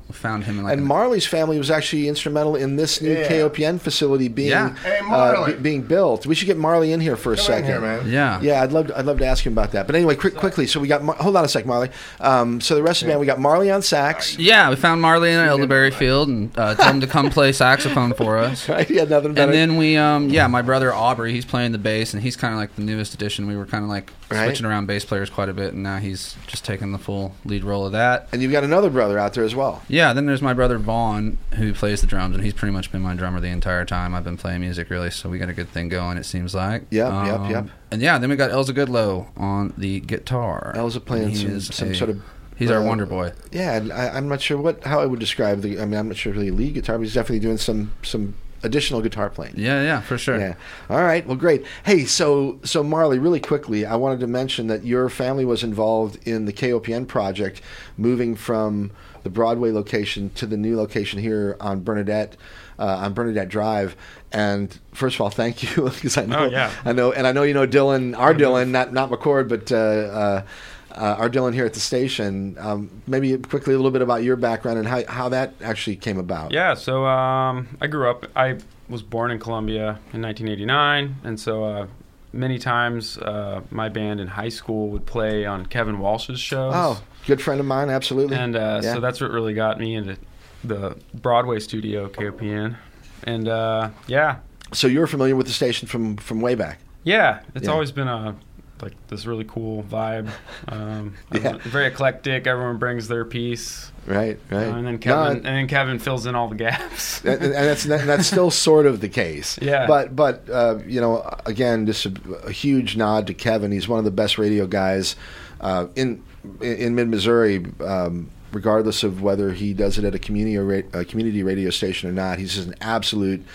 We 0.09 0.15
found 0.15 0.43
him 0.45 0.57
in 0.57 0.63
like 0.63 0.73
And 0.73 0.81
an- 0.81 0.87
Marley's 0.87 1.27
family 1.27 1.59
was 1.59 1.69
actually 1.69 2.07
instrumental 2.07 2.55
in 2.55 2.75
this 2.77 2.99
new 2.99 3.15
KOPN 3.15 3.79
facility 3.79 4.27
being 4.27 4.49
Yeah. 4.49 4.73
Hey, 4.83 4.97
uh, 4.97 5.03
Marley. 5.03 5.53
be- 5.53 5.59
being 5.59 5.81
built. 5.83 6.25
We 6.25 6.33
should 6.33 6.47
get 6.47 6.57
Marley 6.57 6.91
in 6.91 6.99
here 6.99 7.15
for 7.15 7.31
a 7.33 7.35
Come 7.35 7.45
second. 7.45 7.65
in 7.65 7.71
here, 7.71 7.79
man. 7.81 8.09
yeah. 8.09 8.39
Yeah, 8.41 8.63
I'd 8.63 8.71
love 8.71 8.87
to, 8.87 8.97
I'd 8.97 9.05
love 9.05 9.19
to 9.19 9.25
ask 9.27 9.45
him 9.45 9.53
about 9.53 9.71
that. 9.73 9.85
But 9.85 9.95
anyway, 9.95 10.15
quick, 10.15 10.35
quickly. 10.35 10.65
So 10.65 10.79
we 10.79 10.87
got 10.87 11.03
Mar- 11.03 11.15
hold 11.19 11.35
on 11.35 11.45
a 11.45 11.47
sec, 11.47 11.67
Marley. 11.67 11.89
Um, 12.19 12.59
so 12.59 12.73
the 12.73 12.81
rest 12.81 13.03
of 13.03 13.05
the 13.05 13.11
band, 13.11 13.19
we 13.19 13.27
got 13.27 13.39
Marley 13.39 13.69
on 13.69 13.83
sax. 13.83 14.35
Yeah, 14.39 14.69
we 14.71 14.75
found 14.77 14.99
Marley 14.99 15.31
in 15.31 15.37
Elderberry 15.39 15.91
Field 15.91 16.27
and 16.27 16.57
uh, 16.57 16.73
told 16.73 16.89
him 16.95 17.01
to 17.01 17.07
come 17.07 17.29
play 17.29 17.51
saxophone 17.51 18.13
for 18.13 18.37
us. 18.39 18.67
Right? 18.69 18.87
He 18.87 18.95
had 18.97 19.09
nothing 19.11 19.33
better. 19.35 19.51
And 19.51 19.53
then 19.53 19.77
we, 19.77 19.95
um, 19.95 20.29
yeah, 20.29 20.47
my 20.47 20.63
brother 20.63 20.91
Aubrey, 20.91 21.33
he's 21.33 21.45
playing 21.45 21.71
the 21.71 21.77
bass, 21.77 22.13
and 22.15 22.23
he's 22.23 22.35
kind 22.35 22.53
of 22.53 22.59
like 22.59 22.75
the 22.75 22.81
newest 22.81 23.13
addition. 23.13 23.45
We 23.47 23.55
were 23.55 23.65
kind 23.67 23.83
of 23.83 23.89
like 23.91 24.11
Right. 24.31 24.45
switching 24.45 24.65
around 24.67 24.85
bass 24.85 25.05
players 25.05 25.27
quite 25.29 25.49
a 25.49 25.53
bit, 25.53 25.73
and 25.73 25.81
now 25.81 25.97
he's 25.97 26.35
just 26.47 26.63
taking 26.63 26.91
the 26.91 26.99
full 26.99 27.33
lead 27.45 27.63
role 27.63 27.85
of 27.85 27.91
that. 27.93 28.27
and 28.31 28.41
you've 28.43 28.51
got 28.51 28.63
another 28.63 28.89
brother 28.91 29.17
out 29.17 29.33
there 29.33 29.43
as 29.43 29.55
well. 29.55 29.81
Yeah, 29.87 29.98
then 30.13 30.25
there's 30.25 30.41
my 30.41 30.53
brother 30.53 30.77
Vaughn, 30.77 31.37
who 31.55 31.73
plays 31.73 32.01
the 32.01 32.07
drums, 32.07 32.35
and 32.35 32.43
he's 32.43 32.53
pretty 32.53 32.71
much 32.73 32.91
been 32.91 33.01
my 33.01 33.15
drummer 33.15 33.39
the 33.39 33.47
entire 33.47 33.85
time 33.85 34.13
I've 34.13 34.23
been 34.23 34.37
playing 34.37 34.61
music, 34.61 34.89
really. 34.89 35.09
So 35.11 35.29
we 35.29 35.37
got 35.39 35.49
a 35.49 35.53
good 35.53 35.69
thing 35.69 35.89
going, 35.89 36.17
it 36.17 36.25
seems 36.25 36.53
like. 36.55 36.83
Yep, 36.91 37.11
yep, 37.25 37.49
yep. 37.51 37.67
And 37.91 38.01
yeah, 38.01 38.17
then 38.17 38.29
we 38.29 38.35
got 38.35 38.51
Elza 38.51 38.73
Goodlow 38.73 39.27
on 39.37 39.73
the 39.77 39.99
guitar. 40.01 40.73
Elza 40.75 41.03
playing 41.03 41.35
some- 41.35 41.59
some 41.59 41.91
a- 41.91 41.95
sort 41.95 42.09
of, 42.11 42.21
He's 42.55 42.69
our 42.71 42.81
uh, 42.81 42.85
wonder 42.85 43.05
boy. 43.05 43.31
Yeah, 43.51 43.75
and 43.77 43.91
I, 43.93 44.09
I'm 44.09 44.27
not 44.27 44.41
sure 44.41 44.57
what 44.57 44.83
how 44.83 44.99
I 44.99 45.05
would 45.05 45.19
describe 45.19 45.61
the. 45.61 45.79
I 45.79 45.85
mean, 45.85 45.97
I'm 45.97 46.09
not 46.09 46.17
sure 46.17 46.33
really 46.33 46.51
lead 46.51 46.73
guitar, 46.73 46.97
but 46.97 47.03
he's 47.03 47.13
definitely 47.13 47.39
doing 47.39 47.57
some 47.57 47.93
some 48.03 48.35
additional 48.63 49.01
guitar 49.01 49.29
playing. 49.29 49.53
Yeah, 49.55 49.81
yeah, 49.81 50.01
for 50.01 50.17
sure. 50.17 50.37
Yeah. 50.37 50.55
All 50.89 51.01
right. 51.01 51.25
Well, 51.25 51.37
great. 51.37 51.65
Hey, 51.85 52.03
so 52.03 52.59
so 52.65 52.83
Marley, 52.83 53.17
really 53.17 53.39
quickly, 53.39 53.85
I 53.85 53.95
wanted 53.95 54.19
to 54.19 54.27
mention 54.27 54.67
that 54.67 54.83
your 54.83 55.07
family 55.07 55.45
was 55.45 55.63
involved 55.63 56.19
in 56.27 56.43
the 56.43 56.51
KOPN 56.51 57.07
project, 57.07 57.61
moving 57.97 58.35
from 58.35 58.91
the 59.23 59.29
Broadway 59.29 59.71
location 59.71 60.29
to 60.35 60.45
the 60.45 60.57
new 60.57 60.77
location 60.77 61.19
here 61.19 61.55
on 61.59 61.83
Bernadette. 61.83 62.35
Uh, 62.77 62.85
on 63.03 63.11
Bernadette 63.13 63.49
Drive, 63.49 63.93
and 64.31 64.79
first 64.93 65.15
of 65.15 65.19
all, 65.21 65.29
thank 65.29 65.63
you 65.75 65.83
because 65.89 66.17
I 66.17 66.25
know, 66.25 66.45
Oh, 66.45 66.49
yeah. 66.49 66.71
I 66.85 66.93
know, 66.93 67.11
and 67.11 67.27
I 67.27 67.33
know 67.33 67.43
you 67.43 67.53
know 67.53 67.67
Dylan, 67.67 68.17
our 68.17 68.33
Dylan, 68.33 68.69
not 68.69 68.93
not 68.93 69.09
McCord, 69.11 69.49
but 69.49 69.69
uh, 69.69 69.75
uh, 69.75 70.43
uh, 70.91 71.15
our 71.19 71.29
Dylan 71.29 71.53
here 71.53 71.65
at 71.65 71.73
the 71.73 71.81
station. 71.81 72.55
Um, 72.57 72.89
maybe 73.05 73.37
quickly 73.37 73.73
a 73.73 73.77
little 73.77 73.91
bit 73.91 74.01
about 74.01 74.23
your 74.23 74.37
background 74.37 74.79
and 74.79 74.87
how 74.87 75.05
how 75.07 75.27
that 75.27 75.55
actually 75.61 75.97
came 75.97 76.17
about. 76.17 76.53
Yeah, 76.53 76.73
so 76.75 77.05
um, 77.05 77.67
I 77.81 77.87
grew 77.87 78.09
up. 78.09 78.25
I 78.33 78.59
was 78.87 79.03
born 79.03 79.31
in 79.31 79.39
Columbia 79.39 79.99
in 80.13 80.21
1989, 80.21 81.17
and 81.25 81.37
so 81.37 81.65
uh, 81.65 81.87
many 82.31 82.59
times 82.59 83.17
uh, 83.17 83.59
my 83.71 83.89
band 83.89 84.21
in 84.21 84.27
high 84.27 84.47
school 84.47 84.87
would 84.87 85.05
play 85.05 85.45
on 85.45 85.65
Kevin 85.65 85.99
Walsh's 85.99 86.39
shows. 86.39 86.71
Oh, 86.73 87.03
good 87.27 87.41
friend 87.41 87.59
of 87.59 87.65
mine, 87.65 87.89
absolutely. 87.89 88.35
and 88.37 88.55
uh, 88.55 88.81
Yeah. 88.83 88.93
so 88.95 88.99
that's 88.99 89.21
what 89.21 89.31
really 89.31 89.53
got 89.53 89.79
me 89.79 89.95
into 89.95 90.17
the 90.63 90.95
Broadway 91.13 91.59
studio 91.59 92.07
KOPN, 92.09 92.75
and 93.23 93.47
uh, 93.47 93.89
yeah, 94.07 94.37
So 94.73 94.87
you're 94.87 95.07
familiar 95.07 95.35
with 95.35 95.47
the 95.47 95.53
station 95.53 95.87
from 95.87 96.17
from 96.17 96.41
way 96.41 96.55
back. 96.55 96.79
yeah, 97.03 97.39
it's 97.55 97.65
Yeah. 97.65 97.71
always 97.73 97.91
been 97.91 98.07
a 98.07 98.35
like 98.81 98.93
this 99.09 99.25
really 99.25 99.43
cool 99.43 99.83
vibe. 99.83 100.29
Um, 100.69 101.13
Yeah. 101.33 101.57
very 101.63 101.87
eclectic. 101.87 102.47
Everyone 102.47 102.77
brings 102.77 103.09
their 103.09 103.25
piece, 103.25 103.91
Right, 104.07 104.39
right. 104.49 104.67
Uh, 104.69 104.75
and 104.77 104.87
then 104.87 104.97
Kevin 104.99 105.31
it- 105.31 105.45
and 105.45 105.45
then 105.45 105.67
Kevin 105.67 105.99
fills 105.99 106.25
in 106.25 106.33
all 106.33 106.47
the 106.47 106.55
gaps. 106.55 107.21
and, 107.25 107.41
and 107.43 107.53
that's 107.53 107.83
that, 107.85 108.05
that's 108.07 108.25
still 108.33 108.49
sort 108.51 108.85
of 108.85 109.01
the 109.01 109.09
case. 109.09 109.59
Yeah. 109.61 109.85
But 109.85 110.15
but 110.15 110.49
uh, 110.49 110.79
you 110.87 111.01
know, 111.01 111.23
again, 111.45 111.85
just 111.87 112.05
a, 112.05 112.13
a 112.45 112.51
huge 112.51 112.95
nod 112.95 113.27
to 113.27 113.33
Kevin. 113.33 113.71
He's 113.73 113.87
one 113.89 113.99
of 113.99 114.05
the 114.05 114.11
best 114.11 114.37
radio 114.37 114.65
guys 114.65 115.15
uh, 115.61 115.87
in 115.97 116.23
in 116.61 116.95
mid 116.95 117.07
Missouri. 117.07 117.65
Um, 117.83 118.29
regardless 118.51 119.03
of 119.03 119.21
whether 119.21 119.51
he 119.51 119.73
does 119.73 119.97
it 119.97 120.03
at 120.03 120.15
a 120.15 120.19
community 120.19 120.57
ra- 120.57 120.99
a 120.99 121.05
community 121.05 121.43
radio 121.43 121.69
station 121.69 122.09
or 122.09 122.13
not, 122.13 122.39
he's 122.39 122.55
just 122.55 122.67
an 122.67 122.75
absolute. 122.81 123.45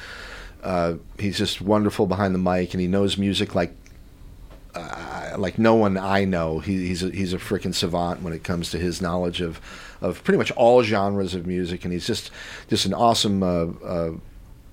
Uh, 0.62 0.95
he's 1.18 1.36
just 1.36 1.61
wonderful 1.61 2.07
behind 2.07 2.34
the 2.34 2.38
mic, 2.38 2.72
and 2.72 2.80
he 2.80 2.86
knows 2.86 3.18
music 3.18 3.55
like 3.55 3.74
uh, 4.74 5.34
like 5.38 5.59
no 5.59 5.74
one 5.74 5.97
I 5.97 6.24
know. 6.24 6.59
He, 6.59 6.86
he's 6.86 7.03
a, 7.03 7.11
he's 7.11 7.32
a 7.32 7.38
freaking 7.38 7.74
savant 7.74 8.22
when 8.22 8.32
it 8.32 8.42
comes 8.42 8.70
to 8.70 8.78
his 8.78 9.01
knowledge 9.01 9.40
of 9.40 9.61
of 10.01 10.22
pretty 10.24 10.38
much 10.38 10.51
all 10.53 10.82
genres 10.82 11.34
of 11.34 11.47
music, 11.47 11.84
and 11.84 11.92
he's 11.92 12.07
just 12.07 12.30
just 12.68 12.86
an 12.86 12.95
awesome 12.95 13.42
uh, 13.42 13.66
uh, 13.84 14.12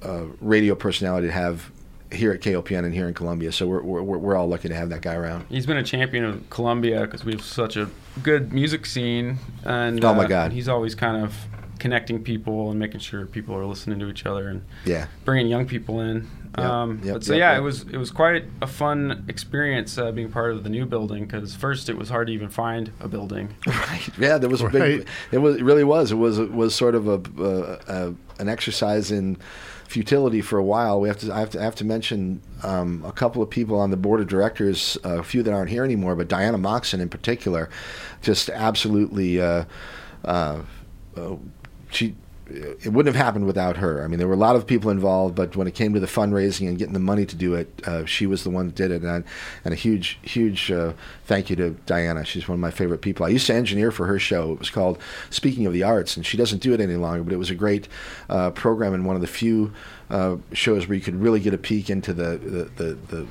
uh, 0.01 0.26
radio 0.39 0.76
personality 0.76 1.28
to 1.28 1.34
have 1.34 1.72
here 2.12 2.32
at 2.32 2.41
KOPN 2.41 2.86
and 2.86 2.93
here 2.93 3.07
in 3.07 3.14
Columbia. 3.14 3.51
So 3.51 3.68
we're 3.68 3.82
we're, 3.82 4.18
we're 4.18 4.36
all 4.36 4.47
lucky 4.47 4.68
to 4.70 4.76
have 4.76 4.89
that 4.89 5.01
guy 5.01 5.16
around. 5.16 5.45
He's 5.49 5.66
been 5.66 5.78
a 5.78 5.84
champion 5.84 6.24
of 6.26 6.49
Columbia 6.49 7.01
because 7.01 7.24
we 7.24 7.32
have 7.34 7.41
such 7.43 7.78
a 7.78 7.89
good 8.24 8.51
music 8.53 8.86
scene, 8.86 9.38
and 9.64 10.03
Oh, 10.03 10.14
my 10.14 10.26
uh, 10.26 10.28
God. 10.28 10.51
he's 10.51 10.68
always 10.68 10.95
kind 10.95 11.24
of 11.24 11.36
connecting 11.80 12.22
people 12.24 12.70
and 12.70 12.78
making 12.80 12.99
sure 12.99 13.26
people 13.26 13.55
are 13.55 13.66
listening 13.66 13.97
to 13.99 14.07
each 14.07 14.26
other 14.28 14.49
and 14.49 14.62
Yeah. 14.86 15.07
bringing 15.26 15.47
young 15.47 15.66
people 15.66 15.99
in. 15.99 16.28
Yep, 16.57 16.66
Um, 16.68 17.01
yep, 17.03 17.14
but 17.16 17.24
so 17.24 17.34
yep, 17.34 17.39
yeah, 17.39 17.51
yep. 17.53 17.59
it 17.59 17.64
was 17.64 17.82
it 17.84 17.97
was 17.97 18.12
quite 18.12 18.43
a 18.62 18.68
fun 18.68 19.24
experience 19.30 19.97
uh, 19.97 20.12
being 20.12 20.30
part 20.30 20.51
of 20.51 20.64
the 20.66 20.70
new 20.70 20.86
building 20.86 21.24
because 21.26 21.55
first 21.55 21.88
it 21.89 21.97
was 21.97 22.09
hard 22.09 22.28
to 22.28 22.34
even 22.34 22.49
find 22.49 22.91
a 22.99 23.07
building. 23.07 23.55
Right. 23.68 24.09
Yeah, 24.20 24.38
there 24.38 24.49
was 24.49 24.62
a 24.62 24.68
big. 24.70 25.07
It 25.32 25.38
was. 25.39 25.55
It 25.55 25.64
really 25.64 25.84
was. 25.86 26.12
It 26.12 26.16
was. 26.16 26.39
It 26.39 26.51
was 26.53 26.76
sort 26.76 26.93
of 26.95 27.07
a, 27.07 27.22
a, 27.41 27.80
a 28.09 28.14
an 28.39 28.49
exercise 28.49 29.12
in 29.12 29.38
futility 29.92 30.42
for 30.42 30.58
a 30.58 30.64
while. 30.64 31.02
We 31.02 31.10
have 31.10 31.20
to. 31.20 31.34
I 31.34 31.39
have 31.39 31.50
to. 31.52 31.60
I 31.60 31.64
have 31.64 31.76
to 31.76 31.86
mention 31.86 32.42
um, 32.64 33.04
a 33.06 33.12
couple 33.12 33.44
of 33.44 33.50
people 33.50 33.78
on 33.78 33.92
the 33.92 33.98
board 33.98 34.22
of 34.22 34.28
directors. 34.28 34.98
Uh, 35.06 35.20
a 35.20 35.24
few 35.24 35.44
that 35.44 35.54
aren't 35.54 35.70
here 35.70 35.84
anymore, 35.84 36.16
but 36.16 36.28
Diana 36.28 36.58
Moxon 36.58 37.02
in 37.02 37.10
particular, 37.10 37.70
just 38.22 38.50
absolutely. 38.50 39.42
Uh, 39.42 39.66
uh, 40.24 40.62
uh, 41.18 41.36
she 41.92 42.16
it 42.54 42.89
wouldn't 42.89 43.14
have 43.14 43.24
happened 43.24 43.45
without 43.45 43.78
her. 43.78 44.04
I 44.04 44.08
mean, 44.08 44.20
there 44.20 44.28
were 44.28 44.34
a 44.34 44.38
lot 44.38 44.56
of 44.56 44.68
people 44.68 44.91
involved, 44.91 45.36
but 45.36 45.56
when 45.56 45.68
it 45.68 45.76
came 45.76 45.93
to 45.93 45.99
the 45.99 46.08
fundraising 46.08 46.68
and 46.68 46.78
getting 46.78 46.93
the 46.93 46.99
money 46.99 47.26
to 47.26 47.36
do 47.36 47.56
it, 47.56 47.70
uh, 47.86 48.06
she 48.06 48.26
was 48.26 48.43
the 48.43 48.49
one 48.49 48.68
that 48.68 48.76
did 48.76 48.91
it. 48.91 49.04
And, 49.04 49.24
and 49.64 49.74
a 49.74 49.78
huge, 49.78 50.20
huge 50.22 50.72
uh, 50.72 50.93
thank 51.26 51.49
you 51.49 51.56
to 51.58 51.72
Diana. 51.86 52.26
She's 52.26 52.47
one 52.47 52.56
of 52.56 52.60
my 52.60 52.72
favorite 52.72 53.02
people. 53.02 53.26
I 53.26 53.30
used 53.30 53.47
to 53.47 53.54
engineer 53.54 53.91
for 53.91 54.06
her 54.08 54.20
show. 54.20 54.54
It 54.54 54.60
was 54.60 54.70
called 54.70 54.99
Speaking 55.30 55.66
of 55.66 55.74
the 55.74 55.84
Arts, 55.84 56.16
and 56.18 56.26
she 56.26 56.38
doesn't 56.38 56.62
do 56.62 56.74
it 56.74 56.82
any 56.82 56.95
longer, 56.95 57.24
but 57.24 57.34
it 57.34 57.38
was 57.38 57.49
a 57.49 57.56
great 57.56 57.88
uh, 58.30 58.52
program 58.52 58.93
and 58.93 59.06
one 59.06 59.16
of 59.16 59.22
the 59.22 59.28
few 59.28 59.74
uh, 60.10 60.38
shows 60.54 60.88
where 60.88 60.95
you 60.95 61.02
could 61.02 61.16
really 61.16 61.39
get 61.39 61.54
a 61.54 61.58
peek 61.58 61.89
into 61.89 62.14
the 62.14 62.38
the 62.38 62.84
the, 62.84 63.28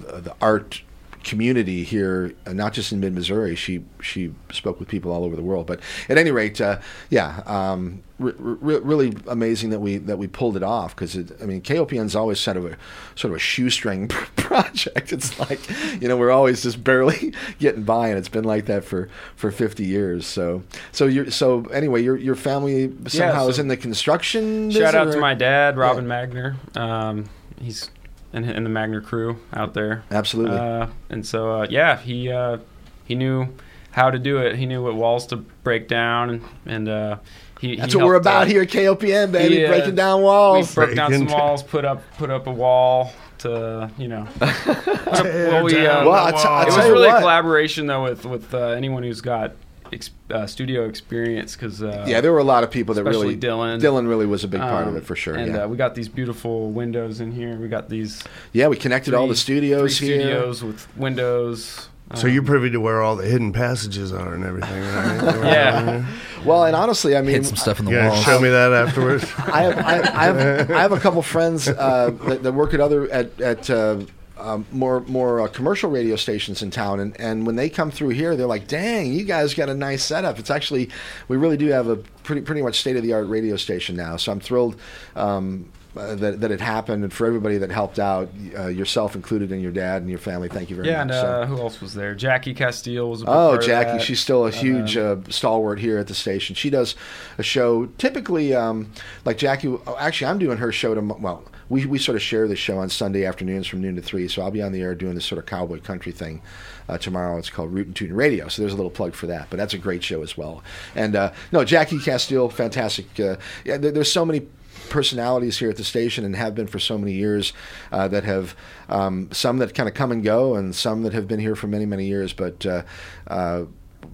the, 0.00 0.20
the 0.20 0.36
art 0.40 0.82
community 1.26 1.82
here, 1.82 2.32
uh, 2.46 2.52
not 2.52 2.72
just 2.72 2.92
in 2.92 3.00
mid 3.00 3.12
Missouri. 3.12 3.56
She 3.56 3.84
she 4.00 4.32
spoke 4.52 4.78
with 4.78 4.88
people 4.88 5.10
all 5.12 5.24
over 5.24 5.34
the 5.34 5.42
world. 5.42 5.66
But 5.66 5.80
at 6.08 6.16
any 6.16 6.30
rate, 6.30 6.60
uh, 6.60 6.78
yeah, 7.10 7.42
um, 7.46 8.04
re- 8.20 8.32
re- 8.38 8.78
really 8.78 9.12
amazing 9.26 9.70
that 9.70 9.80
we 9.80 9.98
that 9.98 10.18
we 10.18 10.28
pulled 10.28 10.56
it 10.56 10.62
off 10.62 10.94
because 10.94 11.16
I 11.42 11.44
mean 11.44 11.62
KOPN's 11.62 12.14
always 12.14 12.38
sort 12.38 12.56
of 12.56 12.66
a 12.66 12.76
sort 13.16 13.32
of 13.32 13.36
a 13.36 13.40
shoestring 13.40 14.06
project. 14.36 15.12
It's 15.12 15.38
like 15.40 15.60
you 16.00 16.06
know 16.06 16.16
we're 16.16 16.30
always 16.30 16.62
just 16.62 16.84
barely 16.84 17.34
getting 17.58 17.82
by, 17.82 18.08
and 18.08 18.18
it's 18.18 18.28
been 18.28 18.44
like 18.44 18.66
that 18.66 18.84
for 18.84 19.08
for 19.34 19.50
50 19.50 19.84
years. 19.84 20.26
So 20.26 20.62
so 20.92 21.06
you 21.06 21.30
so 21.30 21.64
anyway, 21.66 22.02
your 22.02 22.16
your 22.16 22.36
family 22.36 22.92
somehow 23.08 23.44
so 23.44 23.48
is 23.48 23.58
in 23.58 23.66
the 23.66 23.76
construction. 23.76 24.70
Shout 24.70 24.94
out 24.94 25.06
business, 25.06 25.16
to 25.16 25.20
my 25.20 25.34
dad, 25.34 25.76
Robin 25.76 26.06
Magner. 26.06 26.54
Um, 26.76 27.28
he's 27.60 27.90
in, 28.36 28.44
in 28.44 28.64
the 28.64 28.70
Magner 28.70 29.02
crew 29.02 29.38
out 29.52 29.74
there. 29.74 30.04
Absolutely. 30.10 30.56
Uh, 30.58 30.88
and 31.10 31.26
so 31.26 31.62
uh, 31.62 31.66
yeah, 31.70 31.96
he 31.98 32.30
uh, 32.30 32.58
he 33.04 33.14
knew 33.14 33.48
how 33.90 34.10
to 34.10 34.18
do 34.18 34.38
it. 34.38 34.56
He 34.56 34.66
knew 34.66 34.82
what 34.82 34.94
walls 34.94 35.26
to 35.28 35.36
break 35.36 35.88
down, 35.88 36.30
and, 36.30 36.42
and 36.66 36.88
uh, 36.88 37.16
he. 37.60 37.76
That's 37.76 37.92
he 37.92 37.96
what 37.98 38.06
we're 38.06 38.14
about 38.16 38.42
uh, 38.42 38.46
here 38.46 38.62
at 38.62 38.68
KOPN, 38.68 39.32
baby, 39.32 39.56
he, 39.56 39.64
uh, 39.64 39.68
breaking 39.68 39.94
down 39.94 40.22
walls. 40.22 40.68
We 40.70 40.74
broke 40.74 40.94
down 40.94 41.12
some 41.12 41.26
walls, 41.26 41.62
put 41.62 41.84
up 41.84 42.02
put 42.18 42.30
up 42.30 42.46
a 42.46 42.52
wall 42.52 43.10
to 43.38 43.90
you 43.98 44.08
know. 44.08 44.26
well, 44.40 45.64
we, 45.64 45.86
uh, 45.86 46.04
Well, 46.04 46.26
I 46.26 46.30
t- 46.32 46.38
I 46.38 46.62
it 46.62 46.66
was 46.66 46.76
really 46.76 47.08
what. 47.08 47.16
a 47.16 47.20
collaboration 47.20 47.86
though 47.86 48.04
with 48.04 48.24
with 48.26 48.52
uh, 48.54 48.68
anyone 48.68 49.02
who's 49.02 49.20
got 49.20 49.52
ex- 49.92 50.10
uh, 50.30 50.46
studio 50.46 50.86
experience 50.86 51.54
because 51.56 51.82
uh, 51.82 52.04
yeah, 52.08 52.20
there 52.20 52.32
were 52.32 52.38
a 52.38 52.44
lot 52.44 52.64
of 52.64 52.70
people 52.70 52.94
that 52.94 53.04
really 53.04 53.36
Dylan. 53.36 53.80
Dylan 53.80 54.08
really 54.08 54.26
was 54.26 54.44
a 54.44 54.48
big 54.48 54.60
part 54.60 54.82
of 54.86 54.94
Um, 54.94 54.96
it 54.96 55.04
for 55.04 55.16
sure. 55.16 55.34
And 55.34 55.52
yeah. 55.54 55.64
uh, 55.64 55.68
we 55.68 55.76
got 55.76 55.94
these 55.94 56.08
beautiful 56.08 56.70
windows 56.70 57.20
in 57.20 57.32
here. 57.32 57.56
We 57.56 57.68
got 57.68 57.88
these. 57.88 58.22
Yeah, 58.52 58.68
we 58.68 58.76
connected 58.76 59.14
all 59.14 59.28
the 59.28 59.36
studios 59.36 59.98
three 59.98 60.08
here. 60.08 60.20
Studios 60.20 60.64
with 60.64 60.96
windows. 60.96 61.88
So 62.14 62.28
um, 62.28 62.34
you're 62.34 62.44
privy 62.44 62.70
to 62.70 62.78
where 62.78 63.02
all 63.02 63.16
the 63.16 63.26
hidden 63.26 63.52
passages 63.52 64.12
are 64.12 64.32
and 64.32 64.44
everything, 64.44 64.80
right? 64.80 65.36
Yeah. 65.44 66.06
Well, 66.44 66.64
and 66.64 66.76
honestly, 66.76 67.16
I 67.16 67.20
mean, 67.20 67.32
Hid 67.32 67.46
some 67.46 67.56
stuff 67.56 67.80
in 67.80 67.84
the 67.86 67.90
You 67.90 67.98
walls. 67.98 68.22
Show 68.22 68.38
me 68.38 68.48
that 68.48 68.72
afterwards. 68.72 69.24
I 69.38 69.62
have, 69.62 69.78
I, 69.78 69.94
I 70.00 70.24
have, 70.26 70.70
I 70.70 70.80
have 70.82 70.92
a 70.92 71.00
couple 71.00 71.20
friends 71.22 71.66
uh, 71.66 72.10
that, 72.26 72.44
that 72.44 72.52
work 72.52 72.74
at 72.74 72.80
other 72.80 73.10
at, 73.10 73.40
at 73.40 73.68
uh, 73.68 73.98
um, 74.38 74.66
more 74.72 75.00
more 75.02 75.40
uh, 75.40 75.48
commercial 75.48 75.90
radio 75.90 76.16
stations 76.16 76.62
in 76.62 76.70
town, 76.70 77.00
and, 77.00 77.18
and 77.20 77.46
when 77.46 77.56
they 77.56 77.68
come 77.68 77.90
through 77.90 78.10
here, 78.10 78.36
they're 78.36 78.46
like, 78.46 78.68
"Dang, 78.68 79.12
you 79.12 79.24
guys 79.24 79.54
got 79.54 79.68
a 79.68 79.74
nice 79.74 80.04
setup." 80.04 80.38
It's 80.38 80.50
actually 80.50 80.90
we 81.28 81.36
really 81.36 81.56
do 81.56 81.66
have 81.68 81.88
a 81.88 81.96
pretty 81.96 82.42
pretty 82.42 82.62
much 82.62 82.80
state 82.80 82.96
of 82.96 83.02
the 83.02 83.12
art 83.12 83.28
radio 83.28 83.56
station 83.56 83.96
now. 83.96 84.16
So 84.16 84.32
I'm 84.32 84.40
thrilled. 84.40 84.76
Um, 85.14 85.70
uh, 85.96 86.14
that, 86.14 86.42
that 86.42 86.50
it 86.50 86.60
happened, 86.60 87.02
and 87.04 87.10
for 87.10 87.26
everybody 87.26 87.56
that 87.56 87.70
helped 87.70 87.98
out, 87.98 88.28
uh, 88.58 88.66
yourself 88.66 89.14
included, 89.14 89.50
and 89.50 89.62
your 89.62 89.72
dad 89.72 90.02
and 90.02 90.10
your 90.10 90.18
family, 90.18 90.46
thank 90.46 90.68
you 90.68 90.76
very 90.76 90.88
Yeah, 90.88 91.00
and 91.00 91.08
much. 91.08 91.18
So- 91.22 91.26
uh, 91.26 91.46
who 91.46 91.56
else 91.56 91.80
was 91.80 91.94
there? 91.94 92.14
Jackie 92.14 92.52
Castile 92.52 93.08
was. 93.08 93.22
A 93.22 93.24
Oh, 93.26 93.56
Jackie, 93.56 94.04
she's 94.04 94.20
still 94.20 94.44
a 94.46 94.50
huge 94.50 94.98
Um, 94.98 95.24
uh, 95.26 95.30
stalwart 95.30 95.78
here 95.78 95.96
at 95.96 96.06
the 96.06 96.12
station. 96.14 96.54
She 96.54 96.68
does 96.68 96.96
a 97.38 97.42
show 97.42 97.86
typically, 97.96 98.54
um, 98.54 98.92
like 99.24 99.38
Jackie. 99.38 99.68
oh, 99.68 99.96
Actually, 99.98 100.26
I'm 100.26 100.38
doing 100.38 100.58
her 100.58 100.70
show 100.70 100.94
tomorrow. 100.94 101.18
Well, 101.18 101.44
we 101.68 101.86
we 101.86 101.98
sort 101.98 102.16
of 102.16 102.22
share 102.22 102.46
the 102.46 102.56
show 102.56 102.78
on 102.78 102.88
Sunday 102.88 103.24
afternoons 103.24 103.66
from 103.66 103.80
noon 103.80 103.96
to 103.96 104.02
three. 104.02 104.28
So 104.28 104.42
I'll 104.42 104.50
be 104.50 104.62
on 104.62 104.72
the 104.72 104.82
air 104.82 104.94
doing 104.94 105.14
this 105.14 105.24
sort 105.24 105.38
of 105.38 105.46
cowboy 105.46 105.80
country 105.80 106.12
thing 106.12 106.42
uh, 106.88 106.98
tomorrow. 106.98 107.38
It's 107.38 107.50
called 107.50 107.72
Root 107.72 107.86
and 107.86 107.96
Tune 107.96 108.12
Radio. 108.12 108.48
So 108.48 108.62
there's 108.62 108.72
a 108.72 108.76
little 108.76 108.90
plug 108.90 109.14
for 109.14 109.26
that. 109.26 109.48
But 109.50 109.56
that's 109.56 109.74
a 109.74 109.78
great 109.78 110.02
show 110.02 110.22
as 110.22 110.36
well. 110.36 110.62
And 110.94 111.16
uh, 111.16 111.32
no, 111.52 111.64
Jackie 111.64 111.98
Castile, 111.98 112.48
fantastic. 112.48 113.18
Uh, 113.18 113.36
yeah, 113.64 113.76
there, 113.76 113.90
there's 113.90 114.12
so 114.12 114.24
many 114.24 114.46
personalities 114.88 115.58
here 115.58 115.70
at 115.70 115.76
the 115.76 115.84
station 115.84 116.24
and 116.24 116.36
have 116.36 116.54
been 116.54 116.66
for 116.66 116.78
so 116.78 116.96
many 116.96 117.12
years 117.12 117.52
uh, 117.92 118.06
that 118.08 118.24
have 118.24 118.54
um, 118.88 119.28
some 119.32 119.58
that 119.58 119.74
kind 119.74 119.88
of 119.88 119.94
come 119.94 120.12
and 120.12 120.22
go 120.22 120.54
and 120.54 120.74
some 120.74 121.02
that 121.02 121.12
have 121.12 121.26
been 121.26 121.40
here 121.40 121.56
for 121.56 121.66
many 121.66 121.84
many 121.84 122.06
years 122.06 122.32
but 122.32 122.64
uh, 122.64 122.82
uh, 123.26 123.64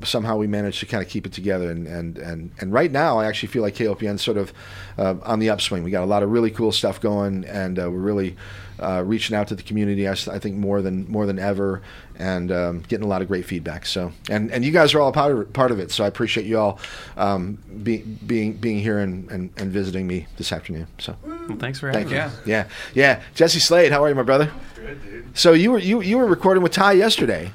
somehow 0.05 0.37
we 0.37 0.47
managed 0.47 0.81
to 0.81 0.87
kind 0.87 1.03
of 1.03 1.09
keep 1.09 1.27
it 1.27 1.33
together 1.33 1.71
and 1.71 1.87
and 1.87 2.19
and, 2.19 2.51
and 2.61 2.73
right 2.73 2.91
now 2.91 3.19
I 3.19 3.27
actually 3.27 3.49
feel 3.49 3.63
like 3.63 3.75
KOPN 3.75 4.19
sort 4.19 4.37
of 4.37 4.53
uh, 4.99 5.15
on 5.23 5.39
the 5.39 5.51
upswing 5.51 5.83
we 5.83 5.91
got 5.91 6.03
a 6.05 6.07
lot 6.07 6.23
of 6.23 6.31
really 6.31 6.51
cool 6.51 6.73
stuff 6.73 7.01
going 7.01 7.45
and 7.45 7.79
uh, 7.79 7.91
we're 7.91 7.99
really 7.99 8.37
uh, 8.81 9.03
reaching 9.07 9.37
out 9.37 9.49
to 9.49 9.55
the 9.55 9.63
community 9.63 10.09
I 10.09 10.15
think 10.15 10.57
more 10.57 10.83
than 10.83 11.09
more 11.11 11.27
than 11.27 11.39
ever 11.39 11.83
and 12.19 12.51
um, 12.53 12.81
getting 12.89 13.05
a 13.05 13.09
lot 13.09 13.23
of 13.23 13.29
great 13.29 13.45
feedback 13.47 13.87
so 13.87 14.13
and 14.29 14.51
and 14.51 14.65
you 14.65 14.73
guys 14.73 14.95
are 14.95 15.01
all 15.01 15.09
a 15.09 15.13
part 15.13 15.33
of, 15.37 15.53
part 15.53 15.71
of 15.71 15.79
it 15.79 15.91
so 15.91 16.05
I 16.05 16.09
appreciate 16.09 16.47
you 16.47 16.59
all 16.59 16.79
um, 17.17 17.59
be, 17.83 17.99
being 17.99 18.55
being 18.55 18.81
here 18.81 18.99
and, 18.99 19.31
and, 19.31 19.51
and 19.57 19.71
visiting 19.71 20.07
me 20.07 20.27
this 20.37 20.53
afternoon 20.53 20.87
so 20.99 21.17
Well, 21.25 21.59
thanks 21.59 21.79
for 21.79 21.93
Thank 21.93 22.11
having 22.11 22.33
you. 22.33 22.39
me. 22.47 22.51
Yeah, 22.53 22.69
yeah. 22.95 23.23
Jesse 23.35 23.61
Slade, 23.61 23.93
how 23.93 24.03
are 24.05 24.09
you, 24.09 24.15
my 24.15 24.23
brother? 24.23 24.51
Good, 24.75 25.03
dude. 25.03 25.39
So 25.39 25.53
you 25.53 25.73
were 25.73 25.79
you 25.79 26.01
you 26.03 26.19
were 26.19 26.27
recording 26.27 26.63
with 26.63 26.73
Ty 26.73 26.93
yesterday. 26.93 27.53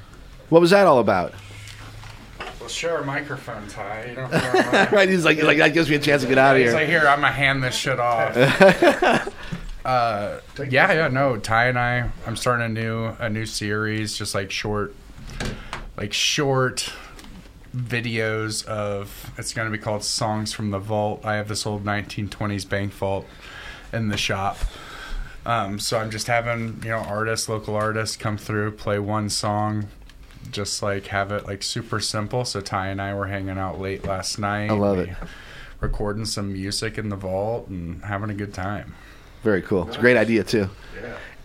What 0.49 0.61
was 0.61 0.69
that 0.71 0.87
all 0.87 0.99
about? 0.99 1.33
Well, 2.67 2.73
share 2.73 2.97
a 2.97 3.05
microphone, 3.05 3.65
Ty. 3.69 4.07
You 4.09 4.15
don't 4.15 4.29
right, 4.91 5.07
he's 5.07 5.23
like 5.23 5.41
like 5.41 5.59
that 5.59 5.73
gives 5.73 5.89
me 5.89 5.95
a 5.95 5.99
chance 5.99 6.23
to 6.23 6.27
get 6.27 6.37
out 6.37 6.57
of 6.57 6.61
He's 6.61 6.71
here. 6.71 6.79
like, 6.79 6.89
here, 6.89 7.07
I'm 7.07 7.21
gonna 7.21 7.31
hand 7.31 7.63
this 7.63 7.73
shit 7.73 7.97
off. 7.97 8.35
uh, 9.85 10.39
yeah, 10.57 10.91
yeah, 10.91 11.07
no. 11.07 11.37
Ty 11.37 11.67
and 11.67 11.79
I, 11.79 12.09
I'm 12.25 12.35
starting 12.35 12.65
a 12.65 12.67
new 12.67 13.05
a 13.19 13.29
new 13.29 13.45
series, 13.45 14.17
just 14.17 14.35
like 14.35 14.51
short, 14.51 14.93
like 15.95 16.11
short 16.11 16.91
videos 17.73 18.65
of. 18.65 19.31
It's 19.37 19.53
gonna 19.53 19.69
be 19.69 19.77
called 19.77 20.03
Songs 20.03 20.51
from 20.51 20.71
the 20.71 20.79
Vault. 20.79 21.21
I 21.23 21.35
have 21.35 21.47
this 21.47 21.65
old 21.65 21.85
1920s 21.85 22.67
bank 22.67 22.91
vault 22.91 23.25
in 23.93 24.09
the 24.09 24.17
shop. 24.17 24.57
Um, 25.45 25.79
so 25.79 25.99
I'm 25.99 26.11
just 26.11 26.27
having 26.27 26.81
you 26.83 26.89
know 26.89 26.97
artists, 26.97 27.47
local 27.47 27.77
artists, 27.77 28.17
come 28.17 28.37
through, 28.37 28.71
play 28.73 28.99
one 28.99 29.29
song, 29.29 29.87
just 30.51 30.81
like 30.81 31.07
have 31.07 31.31
it 31.31 31.45
like 31.45 31.63
super 31.63 31.99
simple. 31.99 32.45
So 32.45 32.61
Ty 32.61 32.87
and 32.87 33.01
I 33.01 33.13
were 33.13 33.27
hanging 33.27 33.57
out 33.57 33.79
late 33.79 34.05
last 34.05 34.39
night. 34.39 34.69
I 34.69 34.73
love 34.73 34.99
it. 34.99 35.09
Recording 35.79 36.25
some 36.25 36.53
music 36.53 36.97
in 36.97 37.09
the 37.09 37.15
vault 37.15 37.67
and 37.67 38.03
having 38.03 38.29
a 38.29 38.33
good 38.33 38.53
time. 38.53 38.95
Very 39.43 39.61
cool. 39.61 39.87
It's 39.87 39.97
a 39.97 39.99
great 39.99 40.17
idea 40.17 40.43
too. 40.43 40.69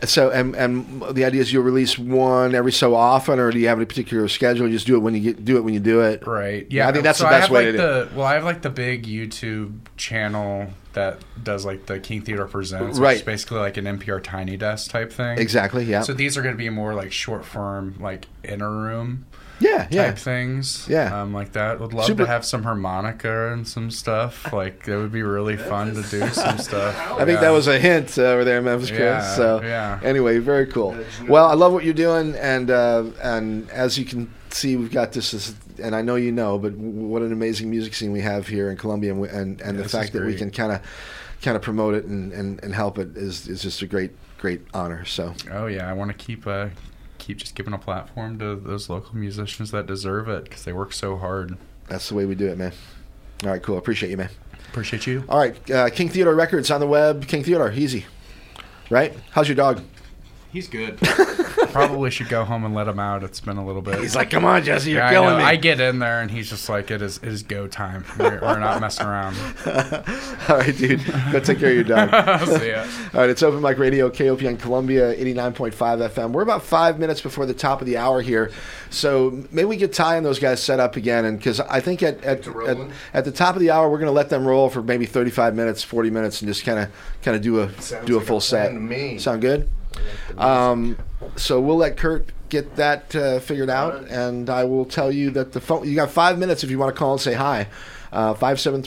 So 0.04 0.30
and 0.30 0.54
and 0.56 1.02
the 1.14 1.24
idea 1.24 1.40
is 1.40 1.52
you'll 1.52 1.62
release 1.62 1.98
one 1.98 2.54
every 2.54 2.72
so 2.72 2.94
often, 2.94 3.38
or 3.38 3.50
do 3.52 3.58
you 3.58 3.68
have 3.68 3.80
a 3.80 3.86
particular 3.86 4.26
schedule? 4.28 4.66
You 4.66 4.72
just 4.74 4.86
do 4.86 4.96
it 4.96 5.00
when 5.00 5.14
you 5.14 5.20
get 5.20 5.44
do 5.44 5.56
it 5.56 5.60
when 5.60 5.74
you 5.74 5.80
do 5.80 6.00
it. 6.00 6.26
Right. 6.26 6.66
Yeah. 6.70 6.88
I 6.88 6.92
think 6.92 7.04
that's 7.04 7.18
so 7.18 7.24
the 7.24 7.30
best 7.30 7.50
way 7.50 7.66
like 7.66 7.72
to 7.72 7.78
do. 7.78 8.08
it. 8.08 8.12
Well, 8.14 8.26
I 8.26 8.34
have 8.34 8.44
like 8.44 8.62
the 8.62 8.70
big 8.70 9.06
YouTube 9.06 9.78
channel 9.96 10.68
that 10.94 11.20
does 11.42 11.64
like 11.64 11.86
the 11.86 11.98
King 11.98 12.20
Theodore 12.22 12.46
Presents, 12.46 12.98
Right. 12.98 13.12
which 13.12 13.20
is 13.20 13.22
basically 13.22 13.60
like 13.60 13.76
an 13.76 13.84
NPR 13.86 14.22
Tiny 14.22 14.56
Desk 14.56 14.90
type 14.90 15.10
thing. 15.12 15.38
Exactly, 15.38 15.84
yeah. 15.84 16.02
So 16.02 16.12
these 16.12 16.36
are 16.36 16.42
going 16.42 16.54
to 16.54 16.58
be 16.58 16.68
more 16.68 16.94
like 16.94 17.12
short 17.12 17.44
form, 17.46 17.96
like 18.00 18.26
inner 18.44 18.70
room. 18.70 19.24
Yeah, 19.62 19.78
type 19.84 19.92
yeah. 19.92 20.12
things. 20.14 20.86
Yeah. 20.88 21.22
um, 21.22 21.32
like 21.32 21.52
that. 21.52 21.80
Would 21.80 21.92
love 21.92 22.06
Super- 22.06 22.24
to 22.24 22.26
have 22.28 22.44
some 22.44 22.62
harmonica 22.62 23.52
and 23.52 23.66
some 23.66 23.90
stuff. 23.90 24.52
Like 24.52 24.86
it 24.88 24.96
would 24.96 25.12
be 25.12 25.22
really 25.22 25.56
fun 25.56 25.94
to 25.94 26.02
do 26.02 26.28
some 26.32 26.58
stuff. 26.58 26.94
I 27.12 27.24
think 27.24 27.40
that 27.40 27.50
was 27.50 27.68
a 27.68 27.78
hint 27.78 28.18
uh, 28.18 28.22
over 28.22 28.44
there 28.44 28.58
in 28.58 28.64
Memphis, 28.64 28.90
Chris. 28.90 29.00
Yeah, 29.00 29.34
so 29.34 29.62
yeah. 29.62 30.00
anyway, 30.02 30.38
very 30.38 30.66
cool. 30.66 30.96
Well, 31.28 31.46
I 31.46 31.54
love 31.54 31.72
what 31.72 31.84
you're 31.84 31.94
doing, 31.94 32.34
and 32.36 32.70
uh, 32.70 33.04
and 33.22 33.70
as 33.70 33.98
you 33.98 34.04
can 34.04 34.32
see, 34.50 34.76
we've 34.76 34.92
got 34.92 35.12
this, 35.12 35.30
this, 35.30 35.54
and 35.82 35.94
I 35.96 36.02
know 36.02 36.16
you 36.16 36.32
know, 36.32 36.58
but 36.58 36.72
what 36.74 37.22
an 37.22 37.32
amazing 37.32 37.70
music 37.70 37.94
scene 37.94 38.12
we 38.12 38.20
have 38.20 38.46
here 38.48 38.70
in 38.70 38.76
Columbia, 38.76 39.12
and 39.12 39.20
we- 39.20 39.28
and, 39.28 39.60
and 39.62 39.78
the 39.78 39.88
fact 39.88 40.12
that 40.12 40.24
we 40.24 40.34
can 40.34 40.50
kind 40.50 40.72
of 40.72 40.80
kind 41.42 41.56
of 41.56 41.62
promote 41.62 41.94
it 41.94 42.04
and, 42.04 42.32
and, 42.32 42.62
and 42.62 42.72
help 42.74 42.98
it 42.98 43.16
is 43.16 43.48
is 43.48 43.62
just 43.62 43.82
a 43.82 43.86
great 43.86 44.12
great 44.38 44.60
honor. 44.74 45.04
So 45.04 45.34
Oh 45.50 45.66
yeah, 45.66 45.88
I 45.88 45.92
want 45.92 46.10
to 46.10 46.16
keep 46.16 46.46
uh, 46.46 46.68
keep 47.22 47.38
just 47.38 47.54
giving 47.54 47.72
a 47.72 47.78
platform 47.78 48.38
to 48.40 48.56
those 48.56 48.90
local 48.90 49.16
musicians 49.16 49.70
that 49.70 49.86
deserve 49.86 50.28
it 50.28 50.44
because 50.44 50.64
they 50.64 50.72
work 50.72 50.92
so 50.92 51.16
hard. 51.16 51.56
that's 51.88 52.08
the 52.08 52.14
way 52.14 52.26
we 52.26 52.34
do 52.34 52.48
it, 52.48 52.58
man. 52.58 52.72
All 53.44 53.50
right, 53.50 53.62
cool. 53.62 53.78
Appreciate 53.78 54.10
you, 54.10 54.16
man. 54.16 54.30
Appreciate 54.70 55.06
you. 55.06 55.24
All 55.28 55.38
right, 55.38 55.70
uh, 55.70 55.90
King 55.90 56.08
Theodore 56.08 56.34
Records 56.34 56.70
on 56.70 56.80
the 56.80 56.86
web. 56.86 57.26
King 57.28 57.44
Theodore, 57.44 57.70
easy, 57.72 58.06
right? 58.90 59.14
How's 59.30 59.48
your 59.48 59.56
dog? 59.56 59.82
He's 60.52 60.68
good. 60.68 60.98
Probably 61.72 62.10
should 62.10 62.28
go 62.28 62.44
home 62.44 62.64
and 62.66 62.74
let 62.74 62.86
him 62.86 62.98
out. 62.98 63.24
It's 63.24 63.40
been 63.40 63.56
a 63.56 63.64
little 63.64 63.80
bit. 63.80 63.98
He's 64.00 64.14
like, 64.14 64.28
"Come 64.28 64.44
on, 64.44 64.62
Jesse, 64.62 64.90
you're 64.90 64.98
Yeah, 65.00 65.08
I 65.08 65.12
killing 65.12 65.30
know. 65.30 65.38
me." 65.38 65.44
I 65.44 65.56
get 65.56 65.80
in 65.80 65.98
there 65.98 66.20
and 66.20 66.30
he's 66.30 66.50
just 66.50 66.68
like, 66.68 66.90
"It 66.90 67.00
is, 67.00 67.16
it 67.18 67.28
is 67.28 67.42
go 67.42 67.66
time. 67.66 68.04
We're, 68.18 68.38
we're 68.42 68.58
not 68.58 68.78
messing 68.78 69.06
around." 69.06 69.34
All 70.50 70.58
right, 70.58 70.76
dude. 70.76 71.00
Go 71.32 71.40
take 71.40 71.58
care 71.58 71.70
of 71.70 71.74
your 71.74 71.84
dog. 71.84 72.10
See 72.60 72.68
ya. 72.68 72.84
All 73.14 73.20
right, 73.20 73.30
it's 73.30 73.42
Open 73.42 73.62
Mic 73.62 73.78
Radio, 73.78 74.10
KOPN 74.10 74.58
Columbia, 74.60 75.14
89.5 75.16 75.72
FM. 76.10 76.32
We're 76.32 76.42
about 76.42 76.62
five 76.62 76.98
minutes 76.98 77.22
before 77.22 77.46
the 77.46 77.54
top 77.54 77.80
of 77.80 77.86
the 77.86 77.96
hour 77.96 78.20
here. 78.20 78.50
So 78.90 79.42
maybe 79.50 79.64
we 79.64 79.76
get 79.78 79.94
Ty 79.94 80.16
and 80.16 80.26
those 80.26 80.38
guys 80.38 80.62
set 80.62 80.80
up 80.80 80.96
again. 80.96 81.24
And 81.24 81.38
because 81.38 81.60
I 81.60 81.80
think 81.80 82.02
at, 82.02 82.22
at, 82.24 82.46
at, 82.46 82.76
at 83.14 83.24
the 83.24 83.32
top 83.32 83.54
of 83.54 83.60
the 83.62 83.70
hour, 83.70 83.88
we're 83.90 83.98
going 83.98 84.06
to 84.06 84.12
let 84.12 84.28
them 84.28 84.46
roll 84.46 84.68
for 84.68 84.82
maybe 84.82 85.06
35 85.06 85.54
minutes, 85.54 85.82
40 85.82 86.10
minutes, 86.10 86.42
and 86.42 86.48
just 86.48 86.62
kind 86.64 86.78
of 86.78 86.90
kind 87.22 87.34
of 87.36 87.42
do 87.42 87.60
a 87.60 87.72
Sounds 87.80 88.06
do 88.06 88.16
a 88.16 88.18
like 88.18 88.26
full 88.26 88.36
a 88.36 88.42
set. 88.42 88.70
plan 88.72 88.74
to 88.74 88.80
me. 88.80 89.18
Sound 89.18 89.40
good? 89.40 89.70
Um, 90.38 90.98
so 91.36 91.60
we'll 91.60 91.76
let 91.76 91.96
Kurt 91.96 92.30
get 92.48 92.76
that 92.76 93.14
uh, 93.14 93.40
figured 93.40 93.70
out, 93.70 94.04
and 94.08 94.50
I 94.50 94.64
will 94.64 94.84
tell 94.84 95.10
you 95.10 95.30
that 95.30 95.52
the 95.52 95.60
phone. 95.60 95.88
You 95.88 95.94
got 95.94 96.10
five 96.10 96.38
minutes 96.38 96.64
if 96.64 96.70
you 96.70 96.78
want 96.78 96.94
to 96.94 96.98
call 96.98 97.12
and 97.12 97.20
say 97.20 97.34
hi. 97.34 97.68
Uh, 98.12 98.34
Five 98.34 98.60
seven 98.60 98.82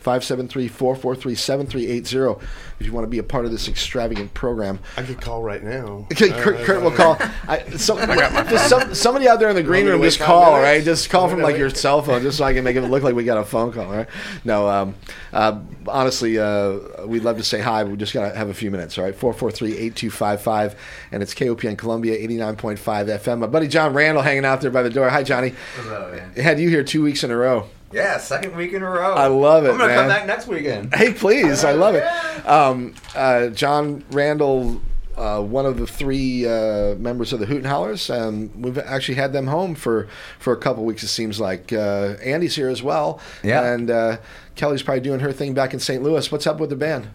three 0.00 0.68
four 0.68 0.96
four 0.96 1.14
three 1.14 1.32
eight 1.32 1.36
two 1.36 1.48
five 1.48 1.70
five. 1.70 2.40
573-443-7380 2.40 2.42
if 2.80 2.86
you 2.86 2.92
want 2.92 3.04
to 3.04 3.08
be 3.08 3.18
a 3.18 3.22
part 3.22 3.44
of 3.44 3.50
this 3.50 3.68
extravagant 3.68 4.32
program. 4.32 4.78
I 4.96 5.02
could 5.02 5.20
call 5.20 5.42
right 5.42 5.62
now. 5.62 6.06
Okay, 6.20 6.30
Kurt, 6.30 6.58
Kurt 6.64 6.82
will 6.82 6.90
call. 6.90 7.16
I, 7.48 7.70
some, 7.76 7.96
just 7.98 8.68
some, 8.68 8.94
somebody 8.94 9.26
out 9.26 9.38
there 9.40 9.48
in 9.48 9.56
the 9.56 9.62
green 9.62 9.86
room, 9.86 10.02
just 10.02 10.18
call, 10.18 10.52
minutes? 10.52 10.64
right? 10.64 10.84
Just 10.84 11.08
call 11.08 11.28
from 11.28 11.40
like 11.40 11.56
your 11.56 11.68
wait? 11.68 11.76
cell 11.76 12.02
phone, 12.02 12.20
just 12.22 12.36
so 12.36 12.44
I 12.44 12.52
can 12.52 12.62
make 12.62 12.76
it 12.76 12.82
look 12.82 13.02
like 13.02 13.14
we 13.14 13.24
got 13.24 13.38
a 13.38 13.44
phone 13.44 13.72
call, 13.72 13.90
right? 13.90 14.06
No, 14.44 14.68
um, 14.68 14.94
uh, 15.32 15.60
honestly, 15.86 16.38
uh, 16.38 17.06
we'd 17.06 17.22
love 17.22 17.38
to 17.38 17.42
say 17.42 17.60
hi, 17.60 17.84
but 17.84 17.92
we 17.92 17.96
just 17.96 18.12
got 18.12 18.30
to 18.30 18.36
have 18.36 18.50
a 18.50 18.54
few 18.54 18.70
minutes, 18.70 18.98
all 18.98 19.04
right? 19.04 19.16
443-8255, 19.16 20.74
and 21.12 21.22
it's 21.22 21.32
KOPN 21.32 21.78
Columbia, 21.78 22.18
89.5 22.28 22.78
FM. 22.78 23.38
My 23.38 23.46
buddy 23.46 23.68
John 23.68 23.94
Randall 23.94 24.22
hanging 24.22 24.44
out 24.44 24.60
there 24.60 24.70
by 24.70 24.82
the 24.82 24.90
door. 24.90 25.08
Hi, 25.08 25.22
Johnny. 25.22 25.54
What's 25.76 25.88
up, 25.88 26.12
man? 26.12 26.32
Had 26.34 26.60
you 26.60 26.68
here 26.68 26.84
two 26.84 27.02
weeks 27.02 27.24
in 27.24 27.30
a 27.30 27.36
row. 27.36 27.68
Yeah, 27.92 28.18
second 28.18 28.54
week 28.54 28.72
in 28.72 28.82
a 28.82 28.88
row. 28.88 29.14
I 29.14 29.26
love 29.26 29.64
it, 29.64 29.70
I'm 29.72 29.78
gonna 29.78 29.88
man. 29.88 29.98
come 29.98 30.08
back 30.08 30.26
next 30.26 30.46
weekend. 30.46 30.94
Hey, 30.94 31.12
please, 31.12 31.64
I 31.64 31.72
love 31.72 31.94
it. 31.96 32.04
Um, 32.46 32.94
uh, 33.16 33.48
John 33.48 34.04
Randall, 34.12 34.80
uh, 35.16 35.42
one 35.42 35.66
of 35.66 35.76
the 35.76 35.86
three 35.88 36.46
uh, 36.46 36.94
members 36.94 37.32
of 37.32 37.40
the 37.40 37.46
Hooten 37.46 37.64
Hallers, 37.64 38.08
and 38.08 38.54
we've 38.64 38.78
actually 38.78 39.16
had 39.16 39.32
them 39.32 39.48
home 39.48 39.74
for, 39.74 40.06
for 40.38 40.52
a 40.52 40.56
couple 40.56 40.84
weeks. 40.84 41.02
It 41.02 41.08
seems 41.08 41.40
like 41.40 41.72
uh, 41.72 42.14
Andy's 42.22 42.54
here 42.54 42.68
as 42.68 42.80
well. 42.82 43.20
Yeah. 43.42 43.72
and 43.74 43.90
uh, 43.90 44.18
Kelly's 44.54 44.82
probably 44.84 45.00
doing 45.00 45.20
her 45.20 45.32
thing 45.32 45.52
back 45.52 45.74
in 45.74 45.80
St. 45.80 46.00
Louis. 46.02 46.30
What's 46.30 46.46
up 46.46 46.60
with 46.60 46.70
the 46.70 46.76
band? 46.76 47.08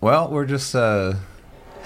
Well, 0.00 0.28
we're 0.30 0.46
just 0.46 0.74
uh, 0.74 1.14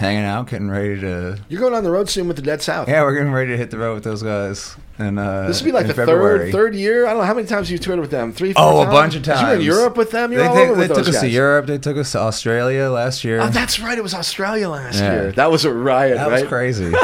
hanging 0.00 0.24
out, 0.24 0.48
getting 0.48 0.70
ready 0.70 1.00
to. 1.00 1.38
You're 1.48 1.60
going 1.60 1.74
on 1.74 1.84
the 1.84 1.90
road 1.90 2.08
soon 2.08 2.26
with 2.26 2.36
the 2.36 2.42
Dead 2.42 2.62
South. 2.62 2.88
Yeah, 2.88 3.02
we're 3.02 3.14
getting 3.14 3.32
ready 3.32 3.50
to 3.52 3.56
hit 3.56 3.70
the 3.70 3.78
road 3.78 3.94
with 3.94 4.04
those 4.04 4.22
guys. 4.22 4.74
And 4.98 5.18
uh, 5.18 5.46
This 5.46 5.60
would 5.62 5.66
be 5.66 5.72
like 5.72 5.86
the 5.86 5.94
February. 5.94 6.50
third 6.50 6.52
third 6.52 6.74
year. 6.74 7.06
I 7.06 7.10
don't 7.10 7.18
know 7.20 7.24
how 7.24 7.34
many 7.34 7.46
times 7.46 7.70
you've 7.70 7.80
toured 7.80 8.00
with 8.00 8.10
them. 8.10 8.32
Three, 8.32 8.52
four 8.52 8.62
Oh, 8.64 8.80
a 8.80 8.84
times? 8.86 8.94
bunch 8.94 9.14
of 9.16 9.22
times. 9.22 9.40
You 9.42 9.46
were 9.46 9.54
in 9.54 9.60
Europe 9.62 9.96
with 9.96 10.10
them. 10.10 10.32
You're 10.32 10.42
they 10.42 10.48
all 10.48 10.54
they, 10.54 10.62
over 10.64 10.74
they 10.74 10.80
with 10.80 10.88
took 10.88 10.96
those 10.96 11.08
us 11.08 11.14
guys. 11.14 11.22
to 11.22 11.28
Europe. 11.28 11.66
They 11.66 11.78
took 11.78 11.96
us 11.96 12.12
to 12.12 12.18
Australia 12.18 12.90
last 12.90 13.24
year. 13.24 13.40
Oh, 13.40 13.48
that's 13.48 13.78
right. 13.78 13.96
It 13.96 14.02
was 14.02 14.14
Australia 14.14 14.68
last 14.68 14.98
Yeah. 14.98 15.12
year. 15.12 15.32
That 15.32 15.50
was 15.50 15.64
a 15.64 15.72
riot, 15.72 16.16
That 16.16 16.28
right? 16.30 16.40
was 16.42 16.48
crazy. 16.48 16.92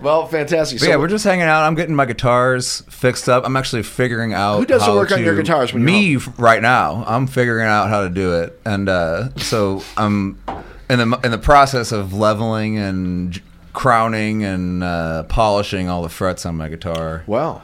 well, 0.00 0.26
fantastic. 0.26 0.80
But 0.80 0.88
yeah, 0.88 0.96
we're 0.96 1.08
just 1.08 1.24
hanging 1.24 1.44
out. 1.44 1.64
I'm 1.64 1.74
getting 1.74 1.94
my 1.94 2.06
guitars 2.06 2.82
fixed 2.88 3.28
up. 3.28 3.44
I'm 3.44 3.56
actually 3.56 3.82
figuring 3.82 4.32
out 4.32 4.58
Who 4.58 4.66
does 4.66 4.84
the 4.84 4.92
work 4.92 5.12
on 5.12 5.22
your 5.22 5.36
guitars 5.36 5.74
me 5.74 6.16
right 6.38 6.62
now. 6.62 7.04
I'm 7.06 7.26
figuring 7.26 7.66
out 7.66 7.88
how 7.88 8.02
to 8.02 8.08
do 8.10 8.40
it, 8.40 8.58
and 8.64 8.88
uh, 8.88 9.34
so 9.36 9.82
I'm 9.96 10.38
in 10.90 10.98
the 11.10 11.20
in 11.24 11.30
the 11.30 11.38
process 11.38 11.92
of 11.92 12.12
leveling 12.12 12.76
and 12.78 13.40
crowning 13.72 14.44
and 14.44 14.82
uh, 14.82 15.22
polishing 15.24 15.88
all 15.88 16.02
the 16.02 16.08
frets 16.08 16.44
on 16.44 16.56
my 16.56 16.68
guitar. 16.68 17.22
Wow. 17.26 17.62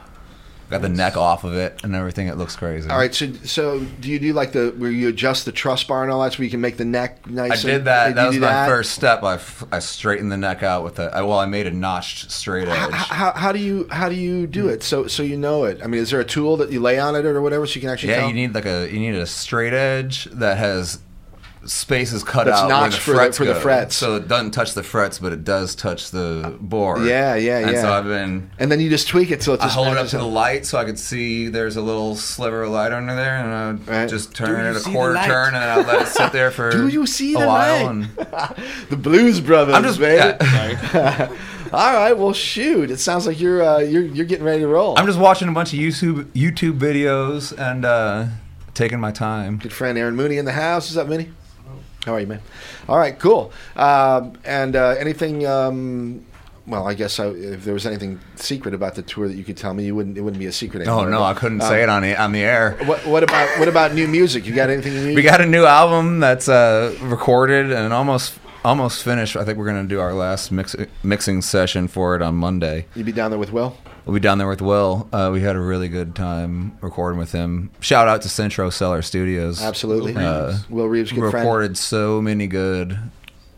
Got 0.69 0.81
the 0.81 0.89
neck 0.89 1.15
off 1.15 1.45
of 1.45 1.53
it 1.53 1.79
and 1.85 1.95
everything. 1.95 2.27
It 2.27 2.35
looks 2.35 2.57
crazy. 2.57 2.89
All 2.89 2.97
right, 2.97 3.15
so 3.15 3.31
so 3.45 3.79
do 4.01 4.09
you 4.09 4.19
do 4.19 4.33
like 4.33 4.51
the 4.51 4.73
where 4.77 4.91
you 4.91 5.07
adjust 5.07 5.45
the 5.45 5.53
truss 5.53 5.81
bar 5.85 6.03
and 6.03 6.11
all 6.11 6.21
that 6.23 6.33
so 6.33 6.43
you 6.43 6.49
can 6.49 6.59
make 6.59 6.75
the 6.75 6.83
neck 6.83 7.25
nice? 7.25 7.63
I 7.63 7.69
did 7.69 7.85
that. 7.85 8.15
That 8.15 8.27
was 8.27 8.37
my 8.37 8.47
that? 8.47 8.67
first 8.67 8.91
step. 8.91 9.23
I, 9.23 9.35
f- 9.35 9.63
I 9.71 9.79
straightened 9.79 10.29
the 10.29 10.35
neck 10.35 10.63
out 10.63 10.83
with 10.83 10.99
a. 10.99 11.03
I, 11.15 11.21
well, 11.21 11.39
I 11.39 11.45
made 11.45 11.67
a 11.67 11.71
notched 11.71 12.31
straight 12.31 12.67
edge. 12.67 12.91
How, 12.91 13.31
how 13.31 13.53
do 13.53 13.59
you 13.59 13.87
how 13.91 14.09
do 14.09 14.15
you 14.15 14.45
do 14.45 14.67
it 14.67 14.83
so 14.83 15.07
so 15.07 15.23
you 15.23 15.37
know 15.37 15.63
it? 15.63 15.79
I 15.81 15.87
mean, 15.87 16.01
is 16.01 16.09
there 16.11 16.19
a 16.19 16.25
tool 16.25 16.57
that 16.57 16.69
you 16.69 16.81
lay 16.81 16.99
on 16.99 17.15
it 17.15 17.25
or 17.25 17.41
whatever 17.41 17.65
so 17.65 17.75
you 17.75 17.81
can 17.81 17.89
actually 17.89 18.09
Yeah, 18.09 18.19
tell? 18.19 18.27
you 18.27 18.33
need 18.33 18.53
like 18.53 18.65
a 18.65 18.91
you 18.91 18.99
need 18.99 19.15
a 19.15 19.25
straight 19.25 19.71
edge 19.71 20.25
that 20.33 20.57
has 20.57 20.99
spaces 21.67 22.23
cut 22.23 22.45
That's 22.45 22.59
out 22.61 22.67
where 22.69 22.75
notched 22.77 22.95
the 22.95 23.01
for 23.01 23.11
the- 23.11 23.17
frets 23.17 23.37
for 23.37 23.45
the 23.45 23.55
frets. 23.55 23.95
so 23.95 24.15
it 24.15 24.27
doesn't 24.27 24.51
touch 24.51 24.73
the 24.73 24.83
frets, 24.83 25.19
but 25.19 25.33
it 25.33 25.43
does 25.43 25.75
touch 25.75 26.11
the 26.11 26.55
board. 26.61 27.01
Yeah, 27.05 27.35
yeah, 27.35 27.59
yeah. 27.59 27.65
and 27.67 27.71
yeah. 27.75 27.81
so 27.81 27.91
I've 27.91 28.05
been. 28.05 28.49
and 28.57 28.71
then 28.71 28.79
you 28.79 28.89
just 28.89 29.07
tweak 29.09 29.31
it 29.31 29.41
till 29.41 29.53
it 29.53 29.59
I 29.59 29.65
just 29.65 29.75
hold 29.75 29.87
it 29.87 29.91
up 29.91 29.95
matches 29.97 30.11
to 30.11 30.17
the 30.19 30.23
light 30.25 30.65
so 30.65 30.77
I 30.77 30.85
could 30.85 30.97
see 30.97 31.49
there's 31.49 31.75
a 31.75 31.81
little 31.81 32.15
sliver 32.15 32.63
of 32.63 32.71
light 32.71 32.91
under 32.93 33.15
there, 33.15 33.35
and 33.35 33.89
I 33.89 34.07
just 34.07 34.33
turn 34.33 34.65
it 34.65 34.79
a 34.79 34.89
quarter 34.89 35.15
turn, 35.25 35.53
and 35.53 35.61
then 35.63 35.69
I 35.69 35.75
let 35.85 36.01
it 36.03 36.07
sit 36.07 36.31
there 36.31 36.51
for 36.57 36.71
Do 36.71 36.87
you 36.87 37.05
see 37.05 37.35
a 37.35 37.39
the 37.39 37.47
while. 37.47 37.85
light? 37.85 37.91
And 37.91 38.05
the 38.89 38.97
Blues 38.97 39.39
Brothers, 39.41 39.75
I'm 39.75 39.83
just- 39.83 39.99
baby. 39.99 40.37
yeah. 40.41 41.29
all 41.73 41.93
right, 41.93 42.13
well, 42.13 42.31
shoot. 42.31 42.89
It 42.91 42.99
sounds 42.99 43.27
like 43.27 43.39
you're 43.41 43.61
uh, 43.61 43.79
you're 43.79 44.03
you're 44.05 44.25
getting 44.25 44.45
ready 44.45 44.61
to 44.61 44.67
roll. 44.67 44.97
I'm 44.97 45.05
just 45.05 45.19
watching 45.19 45.49
a 45.49 45.51
bunch 45.51 45.73
of 45.73 45.79
YouTube 45.79 46.23
YouTube 46.31 46.79
videos 46.79 47.51
and 47.57 47.83
uh, 47.83 48.27
taking 48.73 49.01
my 49.01 49.11
time. 49.11 49.57
Good 49.57 49.73
friend 49.73 49.97
Aaron 49.97 50.15
Mooney 50.15 50.37
in 50.37 50.45
the 50.45 50.53
house. 50.53 50.87
Is 50.89 50.95
that 50.95 51.09
Mooney? 51.09 51.29
How 52.07 52.13
are 52.13 52.21
you, 52.21 52.27
man? 52.27 52.39
All 52.87 52.97
right, 52.97 53.19
cool. 53.19 53.51
Um, 53.75 54.33
and 54.45 54.77
uh, 54.77 54.95
anything? 54.97 55.45
Um, 55.45 56.25
well, 56.65 56.87
I 56.87 56.93
guess 56.93 57.19
I, 57.19 57.27
if 57.27 57.65
there 57.65 57.73
was 57.73 57.85
anything 57.85 58.19
secret 58.35 58.73
about 58.73 58.95
the 58.95 59.01
tour 59.01 59.27
that 59.27 59.35
you 59.35 59.43
could 59.43 59.57
tell 59.57 59.73
me, 59.73 59.83
you 59.85 59.93
wouldn't. 59.93 60.17
It 60.17 60.21
wouldn't 60.21 60.39
be 60.39 60.45
a 60.45 60.53
secret 60.53 60.87
Oh 60.87 61.01
anymore. 61.01 61.09
no, 61.09 61.23
I 61.23 61.33
couldn't 61.33 61.61
um, 61.61 61.67
say 61.67 61.83
it 61.83 61.89
on 61.89 62.03
the 62.03 62.15
on 62.15 62.31
the 62.31 62.39
air. 62.39 62.77
What, 62.85 63.05
what 63.05 63.23
about 63.23 63.59
what 63.59 63.67
about 63.67 63.93
new 63.93 64.07
music? 64.07 64.45
You 64.45 64.55
got 64.55 64.69
anything 64.69 64.93
new? 64.93 65.15
We 65.15 65.21
got 65.21 65.41
a 65.41 65.45
new 65.45 65.65
album 65.65 66.21
that's 66.21 66.47
uh, 66.47 66.95
recorded 67.01 67.73
and 67.73 67.91
almost 67.91 68.39
almost 68.63 69.03
finished. 69.03 69.35
I 69.35 69.43
think 69.43 69.57
we're 69.57 69.67
gonna 69.67 69.83
do 69.83 69.99
our 69.99 70.13
last 70.13 70.49
mix, 70.49 70.77
mixing 71.03 71.41
session 71.41 71.89
for 71.89 72.15
it 72.15 72.21
on 72.21 72.35
Monday. 72.35 72.85
You'd 72.95 73.05
be 73.05 73.11
down 73.11 73.31
there 73.31 73.39
with 73.39 73.51
Will? 73.51 73.77
We'll 74.07 74.13
be 74.13 74.19
down 74.21 74.37
there 74.37 74.47
with 74.47 74.61
Will. 74.61 75.09
Uh, 75.11 75.31
we 75.33 75.41
had 75.41 75.57
a 75.57 75.59
really 75.59 75.89
good 75.89 76.15
time 76.15 76.77
recording 76.79 77.19
with 77.19 77.33
him. 77.33 77.71
Shout 77.81 78.07
out 78.07 78.21
to 78.21 78.29
Centro 78.29 78.69
Cellar 78.69 79.01
Studios. 79.01 79.61
Absolutely. 79.61 80.13
Will 80.13 80.21
Uh, 80.25 80.47
Reeves. 80.47 80.69
Will 80.69 80.85
Reeves, 80.87 81.11
good 81.11 81.19
friend. 81.29 81.33
recorded 81.45 81.77
so 81.77 82.21
many 82.21 82.47
good 82.47 82.97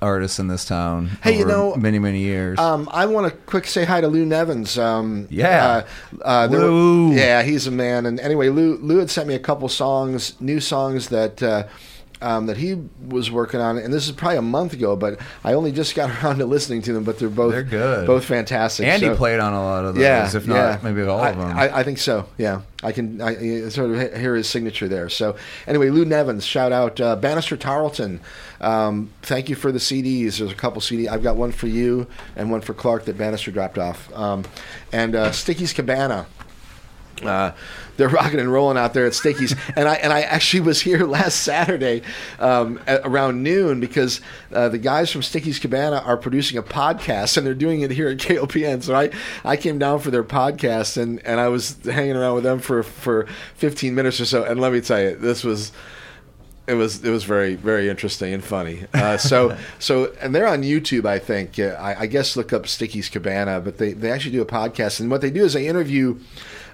artists 0.02 0.40
in 0.40 0.48
this 0.48 0.66
town. 0.66 1.12
Hey, 1.22 1.38
you 1.38 1.46
know, 1.46 1.76
many 1.76 2.00
many 2.00 2.22
years. 2.22 2.58
Um, 2.58 2.90
I 2.92 3.06
want 3.06 3.32
to 3.32 3.38
quick 3.46 3.68
say 3.68 3.86
hi 3.86 4.02
to 4.02 4.08
Lou 4.08 4.26
Nevins. 4.26 4.76
Um, 4.80 5.28
Yeah. 5.30 5.84
uh, 6.20 6.24
uh, 6.26 6.48
there 6.48 6.62
were- 6.62 6.66
Lou. 6.66 7.14
yeah, 7.14 7.44
he's 7.44 7.68
a 7.68 7.72
man. 7.72 8.08
And 8.08 8.20
anyway, 8.20 8.50
Lou 8.50 8.78
Lou 8.78 8.98
had 8.98 9.12
sent 9.12 9.28
me 9.28 9.36
a 9.36 9.40
couple 9.40 9.70
songs, 9.70 10.34
new 10.40 10.60
songs 10.60 11.10
that. 11.10 11.44
Uh, 11.44 11.64
um, 12.22 12.48
that 12.48 12.58
he 12.58 12.76
was 13.08 13.32
working 13.32 13.60
on, 13.60 13.78
and 13.78 13.94
this 13.94 14.08
is 14.08 14.12
probably 14.12 14.38
a 14.38 14.42
month 14.42 14.74
ago, 14.74 14.96
but 14.96 15.20
I 15.44 15.54
only 15.54 15.72
just 15.72 15.96
got 15.96 16.10
around 16.24 16.40
to 16.40 16.46
listening 16.46 16.82
to 16.84 16.94
them. 16.94 17.04
But 17.04 17.20
they're 17.20 17.30
both 17.30 17.54
They're 17.54 17.64
good. 17.64 18.08
both 18.08 18.26
fantastic. 18.26 18.86
Andy 18.86 19.08
so- 19.08 19.16
played 19.16 19.40
on 19.40 19.54
a 19.54 19.62
lot 19.62 19.86
of 19.86 19.96
those, 19.96 20.04
yeah, 20.04 20.26
if 20.36 20.48
not 20.48 20.56
yeah. 20.56 20.80
maybe 20.84 21.02
all 21.04 21.20
I, 21.20 21.30
of 21.30 21.38
them. 21.38 21.58
I, 21.58 21.80
I 21.80 21.84
think 21.84 21.98
so. 21.98 22.28
Yeah, 22.38 22.62
I 22.84 22.92
can 22.92 23.22
I, 23.22 23.70
sort 23.70 23.92
of 23.92 24.16
hear 24.16 24.36
his 24.36 24.50
signature 24.50 24.88
there. 24.88 25.10
So 25.10 25.36
anyway, 25.68 25.90
Lou 25.90 26.06
Nevins, 26.06 26.46
shout 26.46 26.72
out 26.72 27.00
uh, 27.00 27.16
Bannister 27.16 27.58
Tarleton. 27.58 28.20
Um, 28.62 29.12
thank 29.22 29.50
you 29.50 29.56
for 29.56 29.72
the 29.72 29.80
CDs. 29.80 30.40
There's 30.40 30.52
a 30.52 30.56
couple 30.56 30.82
CD. 30.82 31.08
I've 31.08 31.24
got 31.24 31.38
one 31.38 31.52
for 31.52 31.68
you 31.68 32.08
and 32.36 32.52
one 32.52 32.62
for 32.62 32.74
Clark 32.74 33.06
that 33.06 33.18
Bannister 33.18 33.52
dropped 33.52 33.78
off. 33.78 34.14
Um, 34.14 34.44
and 34.92 35.16
uh, 35.16 35.32
Sticky's 35.32 35.74
Cabana. 35.74 36.26
Uh, 37.24 37.54
they're 37.98 38.08
rocking 38.10 38.40
and 38.40 38.52
rolling 38.52 38.78
out 38.78 38.94
there 38.94 39.06
at 39.06 39.14
Sticky's, 39.14 39.54
and 39.76 39.88
I 39.88 39.96
and 39.96 40.14
I 40.14 40.22
actually 40.22 40.62
was 40.62 40.82
here 40.82 41.06
last 41.06 41.42
Saturday 41.42 42.02
um, 42.40 42.80
at, 42.88 43.02
around 43.04 43.44
noon 43.44 43.80
because 43.80 44.22
uh, 44.54 44.70
the 44.70 44.78
guys 44.78 45.12
from 45.12 45.22
Sticky's 45.22 45.60
Cabana 45.60 45.98
are 46.06 46.18
producing 46.18 46.58
a 46.58 46.64
podcast, 46.64 47.38
and 47.38 47.46
they're 47.46 47.54
doing 47.54 47.82
it 47.82 47.92
here 47.92 48.08
at 48.08 48.18
KOPN. 48.18 48.84
So 48.84 48.96
I, 48.96 49.10
I 49.44 49.58
came 49.58 49.78
down 49.80 50.00
for 50.00 50.12
their 50.12 50.24
podcast, 50.24 50.96
and, 50.96 51.20
and 51.26 51.40
I 51.40 51.50
was 51.50 51.78
hanging 51.84 52.16
around 52.16 52.36
with 52.36 52.44
them 52.44 52.60
for, 52.60 52.84
for 52.84 53.28
15 53.56 53.94
minutes 53.94 54.20
or 54.22 54.26
so. 54.26 54.44
And 54.44 54.62
let 54.62 54.72
me 54.72 54.82
tell 54.82 55.02
you, 55.02 55.16
this 55.16 55.44
was 55.44 55.72
it 56.68 56.76
was 56.76 57.04
it 57.04 57.10
was 57.10 57.24
very 57.24 57.56
very 57.56 57.90
interesting 57.90 58.32
and 58.34 58.44
funny. 58.44 58.86
Uh, 58.94 59.18
so 59.18 59.58
so 59.80 60.14
and 60.22 60.34
they're 60.34 60.48
on 60.48 60.62
YouTube, 60.62 61.06
I 61.06 61.20
think. 61.20 61.58
Uh, 61.60 61.76
I, 61.80 62.02
I 62.02 62.06
guess 62.06 62.38
look 62.38 62.54
up 62.54 62.68
Sticky's 62.68 63.10
Cabana, 63.10 63.60
but 63.60 63.78
they 63.80 63.94
they 63.94 64.12
actually 64.12 64.34
do 64.34 64.42
a 64.42 64.46
podcast, 64.46 65.00
and 65.00 65.10
what 65.10 65.22
they 65.22 65.32
do 65.32 65.44
is 65.44 65.54
they 65.54 65.68
interview 65.68 66.20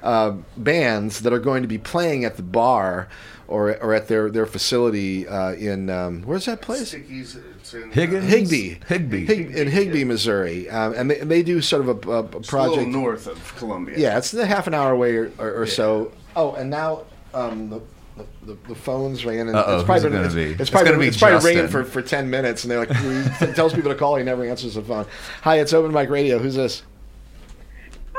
uh, 0.05 0.31
bands 0.57 1.21
that 1.21 1.33
are 1.33 1.39
going 1.39 1.61
to 1.63 1.67
be 1.67 1.77
playing 1.77 2.23
at 2.25 2.37
the 2.37 2.43
bar. 2.43 3.07
Or, 3.47 3.77
or 3.77 3.93
at 3.93 4.07
their, 4.07 4.31
their 4.31 4.47
facility 4.47 5.27
uh, 5.27 5.51
in 5.53 5.91
um, 5.91 6.23
where's 6.23 6.45
that 6.47 6.61
place? 6.63 6.95
Stickies, 6.95 7.39
it's 7.57 7.75
in, 7.75 7.91
uh, 7.91 7.93
Higgins? 7.93 8.25
Higbee, 8.27 8.79
Higbee. 8.87 9.25
Hig- 9.27 9.51
in 9.55 9.67
Higbee, 9.67 10.03
Missouri, 10.03 10.67
um, 10.71 10.95
and 10.95 11.11
they, 11.11 11.19
they 11.19 11.43
do 11.43 11.61
sort 11.61 11.87
of 11.87 11.89
a, 12.07 12.09
a, 12.09 12.21
a 12.23 12.37
It's 12.37 12.47
a 12.47 12.49
project 12.49 12.77
little 12.87 12.91
north 12.91 13.27
of 13.27 13.55
Columbia. 13.57 13.99
yeah, 13.99 14.17
it's 14.17 14.33
a 14.33 14.47
half 14.47 14.65
an 14.65 14.73
hour 14.73 14.91
away 14.93 15.15
or, 15.15 15.31
or, 15.37 15.61
or 15.61 15.67
so. 15.67 16.11
Oh, 16.35 16.55
and 16.55 16.71
now 16.71 17.03
um, 17.35 17.69
the, 17.69 17.81
The, 18.17 18.25
the, 18.47 18.57
the 18.69 18.75
phone's 18.75 19.23
ringing. 19.25 19.49
And 19.49 19.55
Uh-oh, 19.55 19.75
it's 19.75 19.83
probably 19.85 20.01
who's 20.01 20.05
it 20.05 20.09
gonna 20.09 20.25
it's, 20.25 20.33
be? 20.33 20.41
it's 20.53 20.61
It's 20.61 20.69
probably, 20.71 20.89
gonna 20.89 21.01
be 21.01 21.07
it's 21.09 21.17
probably 21.17 21.53
ringing 21.55 21.67
for, 21.69 21.83
for 21.83 22.01
10 22.01 22.31
minutes. 22.31 22.63
And 22.63 22.71
they're 22.71 22.83
like, 22.83 22.95
he 23.47 23.53
tells 23.53 23.73
people 23.75 23.91
to 23.91 23.95
call. 23.97 24.15
He 24.15 24.23
never 24.23 24.43
answers 24.43 24.73
the 24.73 24.81
phone. 24.81 25.05
Hi, 25.43 25.59
it's 25.59 25.71
Open 25.71 25.91
Mic 25.93 26.09
Radio. 26.09 26.39
Who's 26.39 26.55
this? 26.55 26.81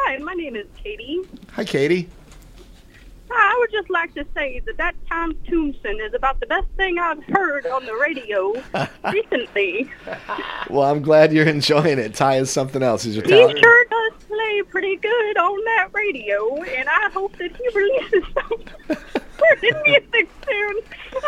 Hi, 0.07 0.19
my 0.19 0.35
name 0.35 0.55
is 0.55 0.67
Katie. 0.83 1.21
Hi, 1.55 1.65
Katie. 1.65 2.09
Hi, 3.29 3.55
I 3.55 3.59
would 3.59 3.73
just 3.73 3.91
like 3.91 4.15
to 4.15 4.25
say 4.35 4.61
that 4.67 4.77
that 4.77 4.95
Tom 5.09 5.35
Toomsen 5.49 6.01
is 6.07 6.15
about 6.15 6.39
the 6.39 6.47
best 6.47 6.69
thing 6.77 6.97
I've 7.01 7.25
heard 7.25 7.67
on 7.67 7.85
the 7.85 7.95
radio 7.97 8.53
recently. 9.13 9.91
Well, 10.71 10.83
I'm 10.89 11.03
glad 11.03 11.33
you're 11.33 11.49
enjoying 11.49 11.99
it. 11.99 12.15
Ty 12.15 12.37
is 12.37 12.51
something 12.51 12.85
else. 12.85 13.03
He's 13.03 13.17
your 13.17 13.25
He 13.25 13.31
talent. 13.31 13.59
sure 13.59 13.85
does 13.87 14.13
play 14.29 14.63
pretty 14.71 14.95
good 14.95 15.37
on 15.39 15.65
that 15.65 15.89
radio, 15.93 16.63
and 16.63 16.89
I 16.89 17.11
hope 17.13 17.37
that 17.39 17.57
he 17.57 17.69
releases 17.75 18.23
some 18.33 18.97
certain 19.39 19.83
music 19.87 20.29
soon. 20.47 20.77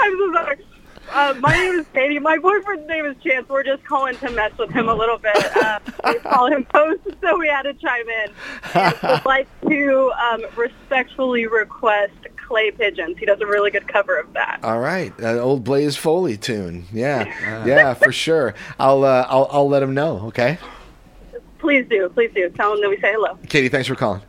I'm 0.01 0.17
so 0.19 0.33
sorry. 0.35 0.65
Uh, 1.11 1.35
my 1.41 1.53
name 1.53 1.81
is 1.81 1.87
Katie. 1.93 2.19
My 2.19 2.39
boyfriend's 2.39 2.87
name 2.89 3.07
is 3.07 3.17
Chance. 3.23 3.49
We're 3.49 3.63
just 3.65 3.85
calling 3.85 4.17
to 4.19 4.31
mess 4.31 4.53
with 4.59 4.71
him 4.71 4.89
a 4.89 4.95
little 4.95 5.19
bit. 5.19 5.57
Uh, 5.57 5.81
we 6.07 6.19
call 6.21 6.47
him 6.47 6.65
Post, 6.65 7.01
so 7.21 7.39
we 7.39 7.49
had 7.49 7.63
to 7.63 7.75
chime 7.75 8.09
in. 8.09 8.31
And 8.75 8.95
would 9.03 9.25
like 9.25 9.49
to 9.69 10.13
um, 10.13 10.45
respectfully 10.57 11.47
request 11.47 12.13
Clay 12.47 12.71
Pigeons. 12.71 13.19
He 13.19 13.27
does 13.27 13.41
a 13.41 13.47
really 13.47 13.71
good 13.71 13.89
cover 13.89 14.19
of 14.19 14.33
that. 14.35 14.61
All 14.63 14.81
right, 14.81 15.17
an 15.19 15.39
old 15.39 15.65
Blaze 15.65 15.97
Foley 15.97 16.37
tune. 16.37 16.85
Yeah, 16.93 17.25
yeah, 17.67 17.95
for 17.95 18.13
sure. 18.13 18.55
I'll, 18.79 19.05
uh, 19.05 19.27
I'll 19.29 19.49
I'll 19.51 19.69
let 19.69 19.83
him 19.83 19.95
know. 19.95 20.27
Okay, 20.29 20.59
Please 21.59 21.87
do. 21.89 22.09
Please 22.11 22.31
do. 22.35 22.49
Tell 22.51 22.75
him 22.75 22.81
that 22.81 22.89
we 22.89 22.97
say 23.01 23.13
hello. 23.13 23.39
Katie, 23.49 23.69
thanks 23.69 23.89
for 23.89 23.95
calling. 23.97 24.23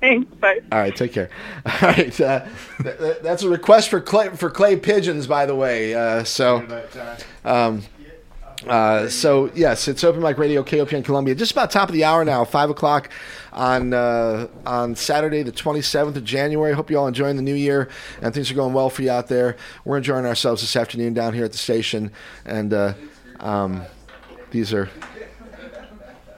Thanks. 0.00 0.34
Bye. 0.36 0.60
All 0.72 0.78
right, 0.78 0.94
take 0.96 1.12
care. 1.12 1.28
All 1.66 1.88
right, 1.88 2.20
uh, 2.20 2.46
th- 2.82 2.98
th- 2.98 3.18
that's 3.22 3.42
a 3.42 3.48
request 3.48 3.90
for 3.90 4.00
clay 4.00 4.30
for 4.30 4.50
clay 4.50 4.76
pigeons, 4.76 5.26
by 5.26 5.44
the 5.46 5.54
way. 5.54 5.94
Uh, 5.94 6.24
so, 6.24 6.66
um, 7.44 7.82
uh, 8.66 9.08
so 9.08 9.50
yes, 9.54 9.88
it's 9.88 10.02
Open 10.04 10.22
Mic 10.22 10.38
Radio, 10.38 10.62
KOPN 10.62 11.04
Columbia. 11.04 11.34
Just 11.34 11.52
about 11.52 11.70
top 11.70 11.88
of 11.88 11.94
the 11.94 12.04
hour 12.04 12.24
now, 12.24 12.44
five 12.44 12.70
o'clock 12.70 13.10
on 13.52 13.92
uh, 13.92 14.48
on 14.64 14.94
Saturday, 14.96 15.42
the 15.42 15.52
twenty 15.52 15.82
seventh 15.82 16.16
of 16.16 16.24
January. 16.24 16.72
Hope 16.72 16.90
you 16.90 16.98
all 16.98 17.06
enjoying 17.06 17.36
the 17.36 17.42
new 17.42 17.54
year 17.54 17.88
and 18.22 18.32
things 18.32 18.50
are 18.50 18.54
going 18.54 18.72
well 18.72 18.88
for 18.90 19.02
you 19.02 19.10
out 19.10 19.28
there. 19.28 19.56
We're 19.84 19.98
enjoying 19.98 20.24
ourselves 20.24 20.62
this 20.62 20.76
afternoon 20.76 21.12
down 21.14 21.34
here 21.34 21.44
at 21.44 21.52
the 21.52 21.58
station, 21.58 22.10
and 22.46 22.72
uh, 22.72 22.94
um, 23.38 23.82
these 24.50 24.72
are. 24.72 24.88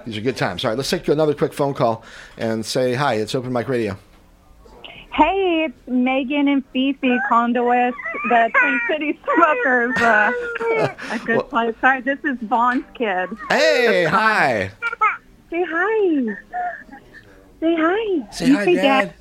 These 0.05 0.17
are 0.17 0.21
good 0.21 0.37
times. 0.37 0.65
All 0.65 0.71
right, 0.71 0.77
let's 0.77 0.91
take 0.91 1.07
another 1.09 1.35
quick 1.35 1.53
phone 1.53 1.75
call 1.75 2.05
and 2.37 2.65
say 2.65 2.95
hi. 2.95 3.15
It's 3.15 3.35
Open 3.35 3.53
Mic 3.53 3.69
Radio. 3.69 3.97
Hey, 5.13 5.67
it's 5.67 5.89
Megan 5.89 6.49
and 6.49 6.65
Fifi 6.73 7.19
Conduit, 7.29 7.95
the 8.31 8.51
Twin 8.59 8.81
Cities 8.89 9.17
Smokers. 9.35 9.97
Uh, 10.01 10.33
a 11.11 11.19
good 11.19 11.49
place. 11.51 11.75
Sorry, 11.83 12.01
this 12.01 12.19
is 12.25 12.39
Vaughn's 12.43 12.85
kid. 12.95 13.29
Hey, 13.51 14.05
hi. 14.05 14.71
Say 15.51 15.65
hi. 15.69 16.37
Say 17.61 17.77
hi. 17.77 18.31
Say 18.31 18.47
You 18.47 18.57
hi, 18.57 18.75
Dad. 18.75 19.15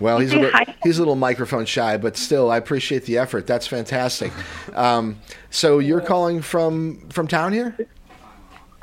Well, 0.00 0.18
he's 0.18 0.32
a 0.32 0.38
little, 0.38 0.60
he's 0.82 0.98
a 0.98 1.00
little 1.02 1.14
microphone 1.14 1.66
shy, 1.66 1.96
but 1.98 2.16
still, 2.16 2.50
I 2.50 2.56
appreciate 2.56 3.04
the 3.04 3.18
effort. 3.18 3.46
That's 3.46 3.66
fantastic. 3.66 4.32
Um, 4.74 5.20
so 5.50 5.78
you're 5.78 6.00
calling 6.00 6.42
from 6.42 7.08
from 7.10 7.28
town 7.28 7.52
here? 7.52 7.76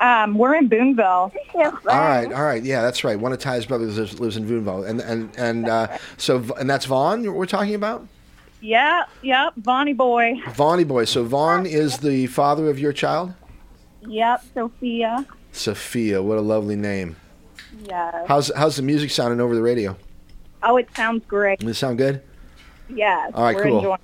Um, 0.02 0.34
we're 0.36 0.56
in 0.56 0.68
Boonville. 0.68 1.32
Yes. 1.54 1.74
All 1.86 1.98
right, 1.98 2.32
all 2.32 2.42
right, 2.42 2.62
yeah, 2.62 2.82
that's 2.82 3.04
right. 3.04 3.18
One 3.18 3.32
of 3.32 3.38
Ty's 3.38 3.64
brothers 3.66 3.96
lives, 3.96 4.18
lives 4.18 4.36
in 4.36 4.46
Boonville, 4.48 4.82
and 4.84 5.00
and 5.00 5.30
and 5.38 5.68
uh, 5.68 5.96
so 6.16 6.44
and 6.58 6.68
that's 6.68 6.86
Vaughn 6.86 7.32
we're 7.32 7.46
talking 7.46 7.74
about. 7.76 8.06
Yeah, 8.60 9.04
yep, 9.22 9.52
Vonnie 9.56 9.92
boy. 9.92 10.40
Vaughny 10.46 10.86
boy. 10.86 11.04
So 11.04 11.24
Vaughn 11.24 11.66
is 11.66 11.98
the 11.98 12.26
father 12.26 12.68
of 12.68 12.78
your 12.78 12.92
child, 12.92 13.32
Yep, 14.06 14.44
Sophia. 14.54 15.24
Sophia. 15.52 16.20
What 16.22 16.38
a 16.38 16.42
lovely 16.42 16.76
name. 16.76 17.14
Yes. 17.88 18.14
How's 18.26 18.50
how's 18.56 18.76
the 18.76 18.82
music 18.82 19.10
sounding 19.10 19.40
over 19.40 19.54
the 19.54 19.62
radio? 19.62 19.96
Oh, 20.64 20.76
it 20.78 20.88
sounds 20.96 21.24
great. 21.26 21.60
Does 21.60 21.68
it 21.68 21.74
sound 21.74 21.98
good? 21.98 22.22
Yes. 22.88 23.30
All 23.34 23.44
right, 23.44 23.54
we're 23.56 23.62
cool. 23.64 23.76
enjoying. 23.78 23.98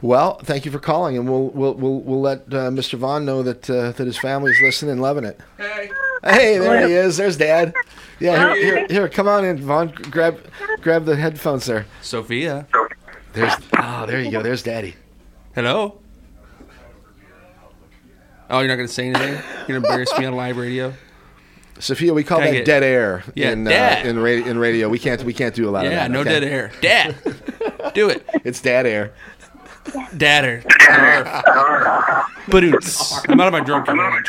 Well, 0.00 0.38
thank 0.44 0.64
you 0.64 0.70
for 0.70 0.78
calling, 0.78 1.16
and 1.16 1.28
we'll 1.28 1.48
we'll 1.48 1.74
we'll, 1.74 2.00
we'll 2.00 2.20
let 2.20 2.40
uh, 2.48 2.70
Mr. 2.70 2.94
Vaughn 2.98 3.24
know 3.24 3.42
that 3.42 3.68
uh, 3.68 3.92
that 3.92 4.06
his 4.06 4.18
family's 4.18 4.60
listening 4.62 4.92
and 4.92 5.02
loving 5.02 5.24
it. 5.24 5.40
Hey. 5.56 5.90
Hey, 6.24 6.58
there 6.58 6.86
he 6.86 6.94
is. 6.94 7.16
There's 7.16 7.36
Dad. 7.36 7.72
Yeah, 8.18 8.52
here, 8.54 8.76
here, 8.76 8.86
here, 8.88 9.08
come 9.08 9.28
on 9.28 9.44
in, 9.44 9.58
Vaughn. 9.58 9.88
Grab 10.10 10.40
grab 10.80 11.04
the 11.04 11.14
headphones 11.16 11.66
there. 11.66 11.86
Sophia. 12.02 12.66
There's 13.32 13.52
oh, 13.78 14.04
there 14.06 14.20
you 14.20 14.30
go. 14.32 14.42
There's 14.42 14.62
Daddy. 14.62 14.96
Hello. 15.54 15.98
Oh, 18.50 18.60
you're 18.60 18.68
not 18.68 18.76
going 18.76 18.88
to 18.88 18.92
say 18.92 19.08
anything? 19.08 19.34
You're 19.34 19.42
going 19.68 19.82
to 19.82 19.88
embarrass 19.88 20.18
me 20.18 20.24
on 20.24 20.32
live 20.34 20.56
radio? 20.56 20.94
Sophia, 21.80 22.14
we 22.14 22.24
call 22.24 22.38
Can 22.38 22.46
that 22.48 22.52
get- 22.52 22.64
dead 22.64 22.82
air 22.82 23.22
Yeah, 23.34 23.50
in 23.52 23.64
Dad. 23.64 24.06
Uh, 24.06 24.08
in, 24.08 24.18
ra- 24.18 24.30
in 24.30 24.58
radio. 24.58 24.88
We 24.88 24.98
can't 24.98 25.22
we 25.22 25.32
can't 25.34 25.54
do 25.54 25.68
a 25.68 25.70
lot 25.70 25.86
of 25.86 25.92
Yeah, 25.92 25.98
that. 26.08 26.10
no 26.10 26.20
okay? 26.20 26.30
dead 26.40 26.44
air. 26.44 26.72
Dad. 26.80 27.14
Do 27.94 28.08
it. 28.10 28.26
It's 28.44 28.60
dad 28.60 28.86
air. 28.86 29.12
Dadder. 30.16 30.62
Badoots. 32.46 33.24
I'm 33.28 33.40
out 33.40 33.48
of 33.48 33.52
my 33.52 33.60
drunk 33.60 33.86
humor. 33.86 34.22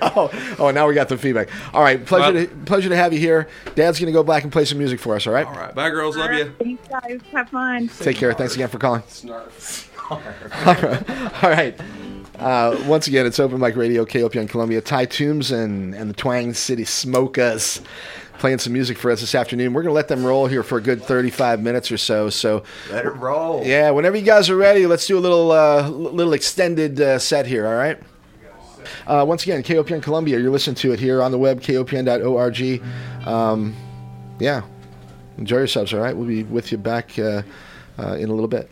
Oh, 0.00 0.56
oh, 0.58 0.70
now 0.70 0.88
we 0.88 0.94
got 0.94 1.08
the 1.08 1.18
feedback. 1.18 1.48
All 1.74 1.82
right, 1.82 2.04
pleasure 2.04 2.46
to, 2.46 2.54
pleasure 2.64 2.88
to 2.88 2.96
have 2.96 3.12
you 3.12 3.18
here. 3.18 3.48
Dad's 3.74 4.00
gonna 4.00 4.12
go 4.12 4.22
back 4.22 4.42
and 4.42 4.50
play 4.50 4.64
some 4.64 4.78
music 4.78 4.98
for 4.98 5.14
us. 5.14 5.26
All 5.26 5.34
right. 5.34 5.46
All 5.46 5.52
right. 5.52 5.74
Bye, 5.74 5.90
girls. 5.90 6.16
Love 6.16 6.32
you. 6.32 6.54
Thanks, 6.58 6.88
guys. 6.88 7.20
Have 7.30 7.50
fun. 7.50 7.88
Take 8.00 8.16
care. 8.16 8.32
Thanks 8.32 8.54
again 8.54 8.68
for 8.68 8.78
calling. 8.78 9.02
All 10.10 10.20
right. 10.64 11.10
All 11.44 11.50
right. 11.50 11.80
Uh, 12.38 12.76
once 12.86 13.06
again, 13.06 13.24
it's 13.26 13.38
Open 13.38 13.60
Mic 13.60 13.76
Radio, 13.76 14.04
KOPN 14.04 14.48
Columbia. 14.48 14.80
Ty 14.80 15.06
Toomsen 15.06 15.64
and, 15.64 15.94
and 15.94 16.10
the 16.10 16.14
Twang 16.14 16.54
City 16.54 16.84
Smokers 16.84 17.80
playing 18.42 18.58
some 18.58 18.72
music 18.72 18.98
for 18.98 19.12
us 19.12 19.20
this 19.20 19.36
afternoon. 19.36 19.72
We're 19.72 19.82
going 19.82 19.92
to 19.92 19.94
let 19.94 20.08
them 20.08 20.26
roll 20.26 20.48
here 20.48 20.64
for 20.64 20.76
a 20.76 20.80
good 20.80 21.00
35 21.00 21.62
minutes 21.62 21.92
or 21.92 21.96
so. 21.96 22.28
So 22.28 22.64
Let 22.90 23.04
it 23.06 23.10
roll. 23.10 23.64
Yeah, 23.64 23.90
whenever 23.90 24.16
you 24.16 24.24
guys 24.24 24.50
are 24.50 24.56
ready, 24.56 24.84
let's 24.84 25.06
do 25.06 25.16
a 25.16 25.20
little 25.20 25.52
uh, 25.52 25.88
little 25.88 26.32
extended 26.32 27.00
uh, 27.00 27.20
set 27.20 27.46
here, 27.46 27.68
all 27.68 27.76
right? 27.76 28.00
Uh, 29.06 29.24
once 29.28 29.44
again, 29.44 29.62
KOPN 29.62 30.02
Columbia, 30.02 30.40
you're 30.40 30.50
listening 30.50 30.74
to 30.74 30.92
it 30.92 30.98
here 30.98 31.22
on 31.22 31.30
the 31.30 31.38
web, 31.38 31.60
kopn.org. 31.60 32.82
Um, 33.28 33.76
yeah, 34.40 34.62
enjoy 35.38 35.58
yourselves, 35.58 35.94
all 35.94 36.00
right? 36.00 36.16
We'll 36.16 36.26
be 36.26 36.42
with 36.42 36.72
you 36.72 36.78
back 36.78 37.16
uh, 37.20 37.42
uh, 37.96 38.14
in 38.14 38.28
a 38.28 38.34
little 38.34 38.48
bit. 38.48 38.68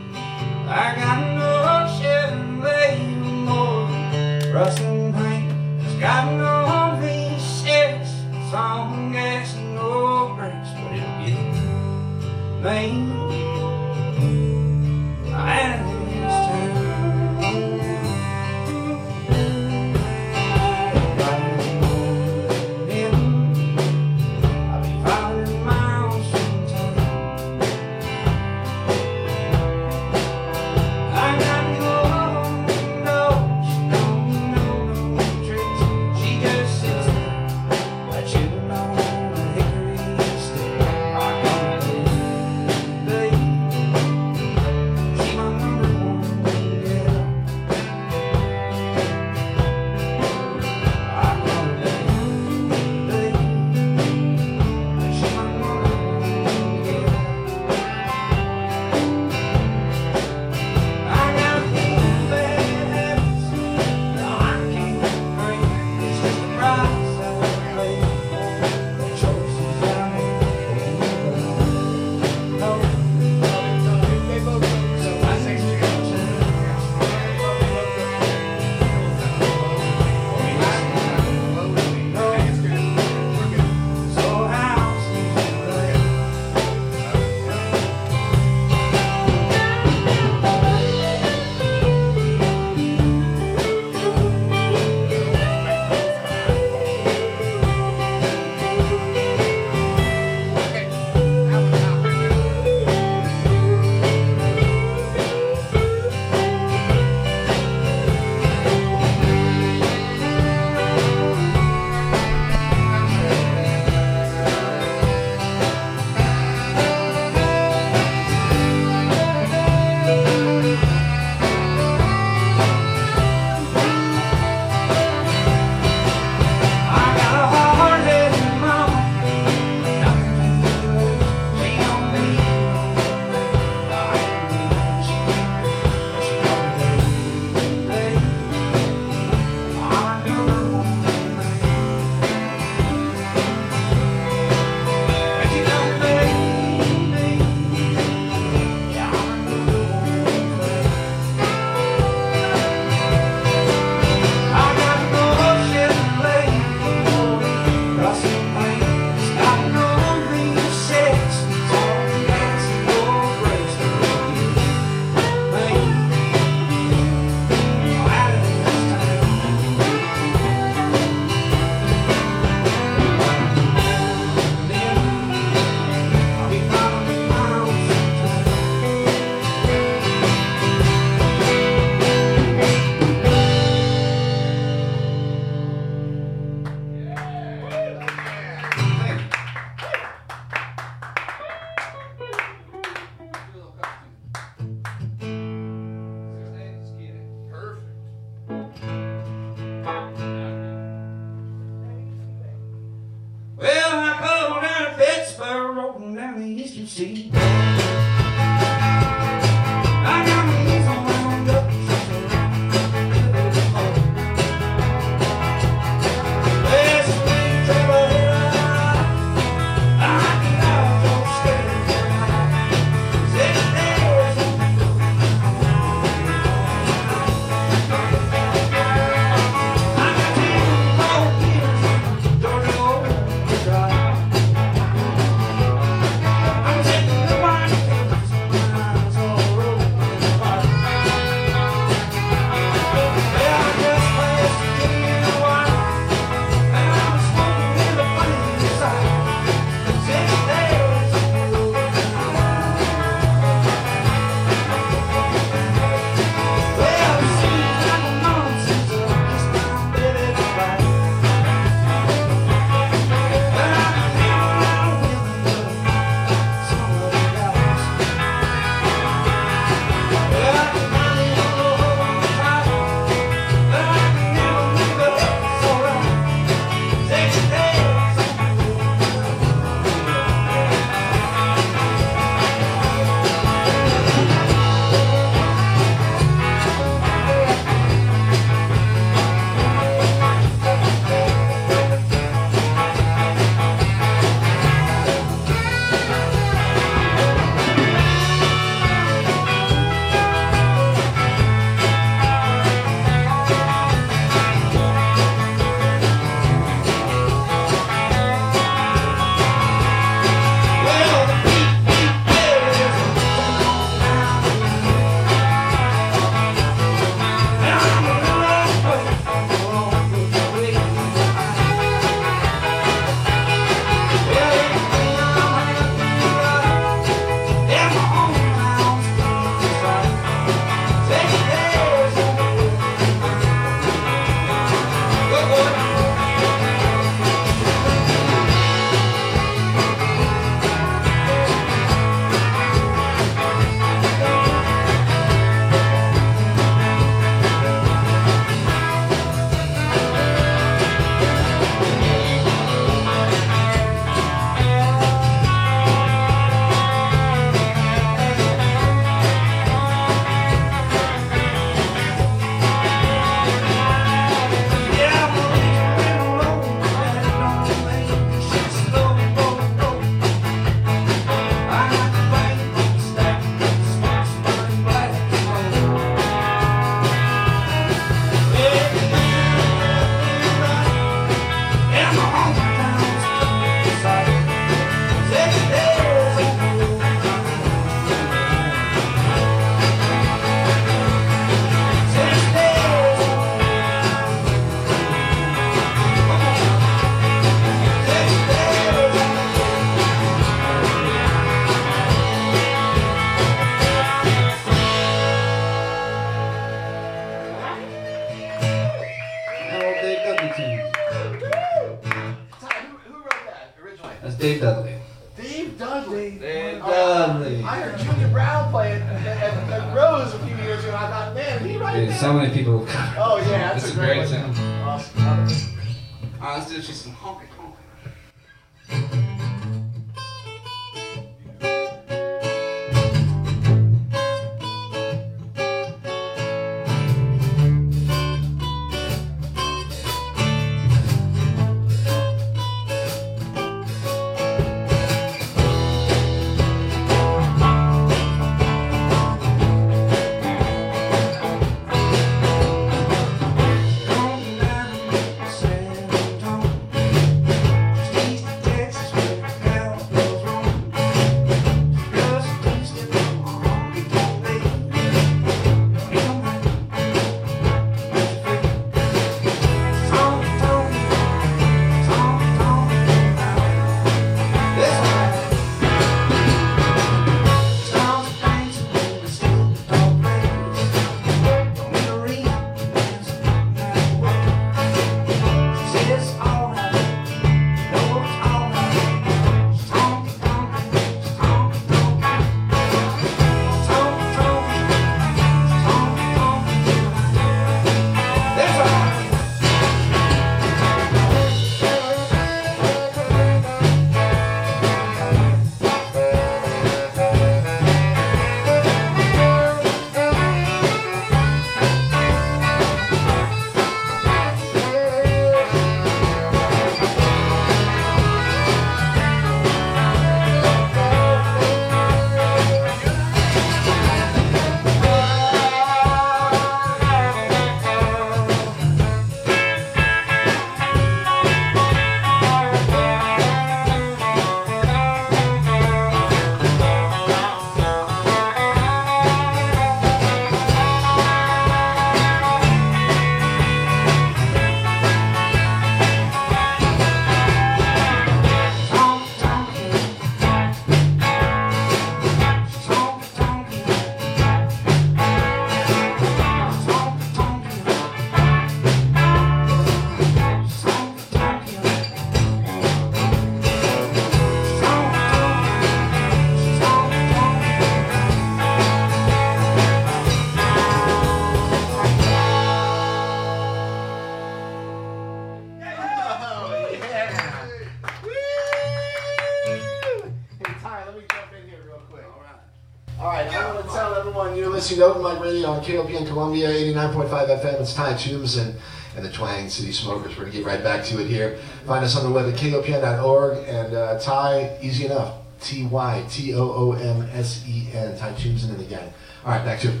on 585.64 585.82
KOPN 585.82 586.26
Columbia, 586.26 586.68
89.5 586.68 587.28
FM. 587.28 587.80
It's 587.80 587.94
Ty 587.94 588.12
Toomsen, 588.14 588.74
and 589.16 589.24
the 589.24 589.30
Twang 589.30 589.68
City 589.68 589.92
Smokers. 589.92 590.36
We're 590.36 590.42
going 590.42 590.52
to 590.52 590.58
get 590.58 590.66
right 590.66 590.82
back 590.82 591.04
to 591.06 591.20
it 591.20 591.26
here. 591.26 591.56
Find 591.86 592.04
us 592.04 592.16
on 592.16 592.24
the 592.24 592.30
web 592.30 592.52
at 592.52 592.58
kopn.org. 592.58 593.66
And 593.66 593.94
uh, 593.94 594.18
Ty, 594.18 594.78
easy 594.82 595.06
enough. 595.06 595.38
T 595.60 595.86
Y 595.86 596.24
T 596.28 596.54
O 596.54 596.60
O 596.60 596.92
M 596.92 597.22
S 597.32 597.64
E 597.66 597.88
N. 597.94 598.16
Ty 598.18 598.32
Toomsen 598.32 598.70
and 598.70 598.78
the 598.78 598.84
gang. 598.84 599.12
All 599.44 599.52
right, 599.52 599.64
back 599.64 599.80
to 599.80 599.88
it. 599.88 600.00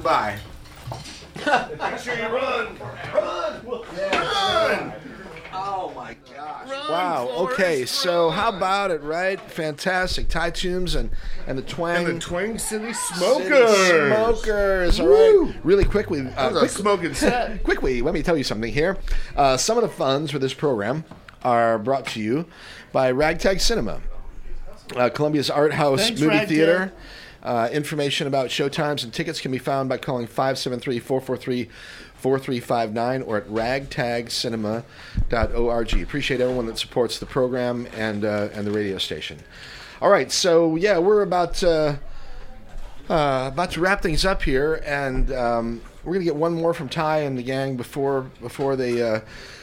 Goodbye. 0.00 0.38
Make 1.36 1.98
sure 1.98 2.14
you 2.16 2.26
run. 2.28 2.78
Run. 3.14 3.82
Yeah. 3.96 4.94
Oh 5.52 5.92
my 5.94 6.16
gosh! 6.34 6.68
Wow. 6.68 7.28
Okay, 7.40 7.84
so 7.84 8.30
how 8.30 8.48
about 8.56 8.90
it, 8.90 9.02
right? 9.02 9.38
Fantastic. 9.38 10.28
Ty 10.28 10.52
Toomsen 10.52 11.00
and 11.00 11.10
and 11.46 11.58
the 11.58 11.62
Twang. 11.62 12.06
And 12.06 12.16
the 12.16 12.20
Twang 12.20 12.58
City 12.58 12.92
City 12.94 13.14
Smokers. 13.18 13.76
Smokers. 13.88 15.00
All 15.00 15.06
Woo. 15.06 15.52
Really 15.64 15.84
quickly. 15.84 16.20
Uh, 16.20 16.30
That 16.30 16.52
was 16.54 16.62
a 16.62 16.68
smoking 16.68 17.12
set. 17.12 17.62
quickly, 17.64 18.00
let 18.00 18.14
me 18.14 18.22
tell 18.22 18.38
you 18.38 18.44
something 18.44 18.72
here. 18.72 18.96
Uh, 19.36 19.56
some 19.58 19.76
of 19.76 19.82
the 19.82 19.88
funds 19.90 20.30
for 20.30 20.38
this 20.38 20.54
program 20.54 21.04
are 21.44 21.78
brought 21.78 22.06
to 22.08 22.20
you 22.20 22.46
by 22.92 23.10
Ragtag 23.10 23.60
Cinema, 23.60 24.00
uh, 24.96 25.10
Columbia's 25.10 25.50
art 25.50 25.74
house 25.74 26.00
Thanks, 26.00 26.20
movie 26.20 26.30
Ragtag. 26.36 26.48
theater. 26.48 26.92
Uh, 27.42 27.68
information 27.72 28.26
about 28.26 28.48
showtimes 28.48 29.02
and 29.02 29.12
tickets 29.12 29.40
can 29.40 29.50
be 29.50 29.58
found 29.58 29.88
by 29.88 29.96
calling 29.96 30.26
573 30.26 30.98
443 30.98 31.70
4359 32.14 33.22
or 33.22 33.38
at 33.38 33.48
ragtagcinema.org. 33.48 36.02
Appreciate 36.02 36.40
everyone 36.40 36.66
that 36.66 36.78
supports 36.78 37.18
the 37.18 37.26
program 37.26 37.88
and, 37.96 38.26
uh, 38.26 38.50
and 38.52 38.66
the 38.66 38.70
radio 38.70 38.98
station. 38.98 39.38
All 40.02 40.10
right, 40.10 40.30
so 40.30 40.76
yeah, 40.76 40.98
we're 40.98 41.22
about. 41.22 41.62
Uh, 41.62 41.96
uh, 43.08 43.50
about 43.52 43.72
to 43.72 43.80
wrap 43.80 44.02
things 44.02 44.24
up 44.24 44.40
here, 44.40 44.80
and 44.86 45.32
um, 45.32 45.82
we're 46.04 46.12
gonna 46.12 46.24
get 46.24 46.36
one 46.36 46.54
more 46.54 46.72
from 46.72 46.88
Ty 46.88 47.22
and 47.22 47.36
the 47.36 47.42
gang 47.42 47.76
before 47.76 48.30
before 48.40 48.76
they 48.76 49.02
uh, 49.02 49.18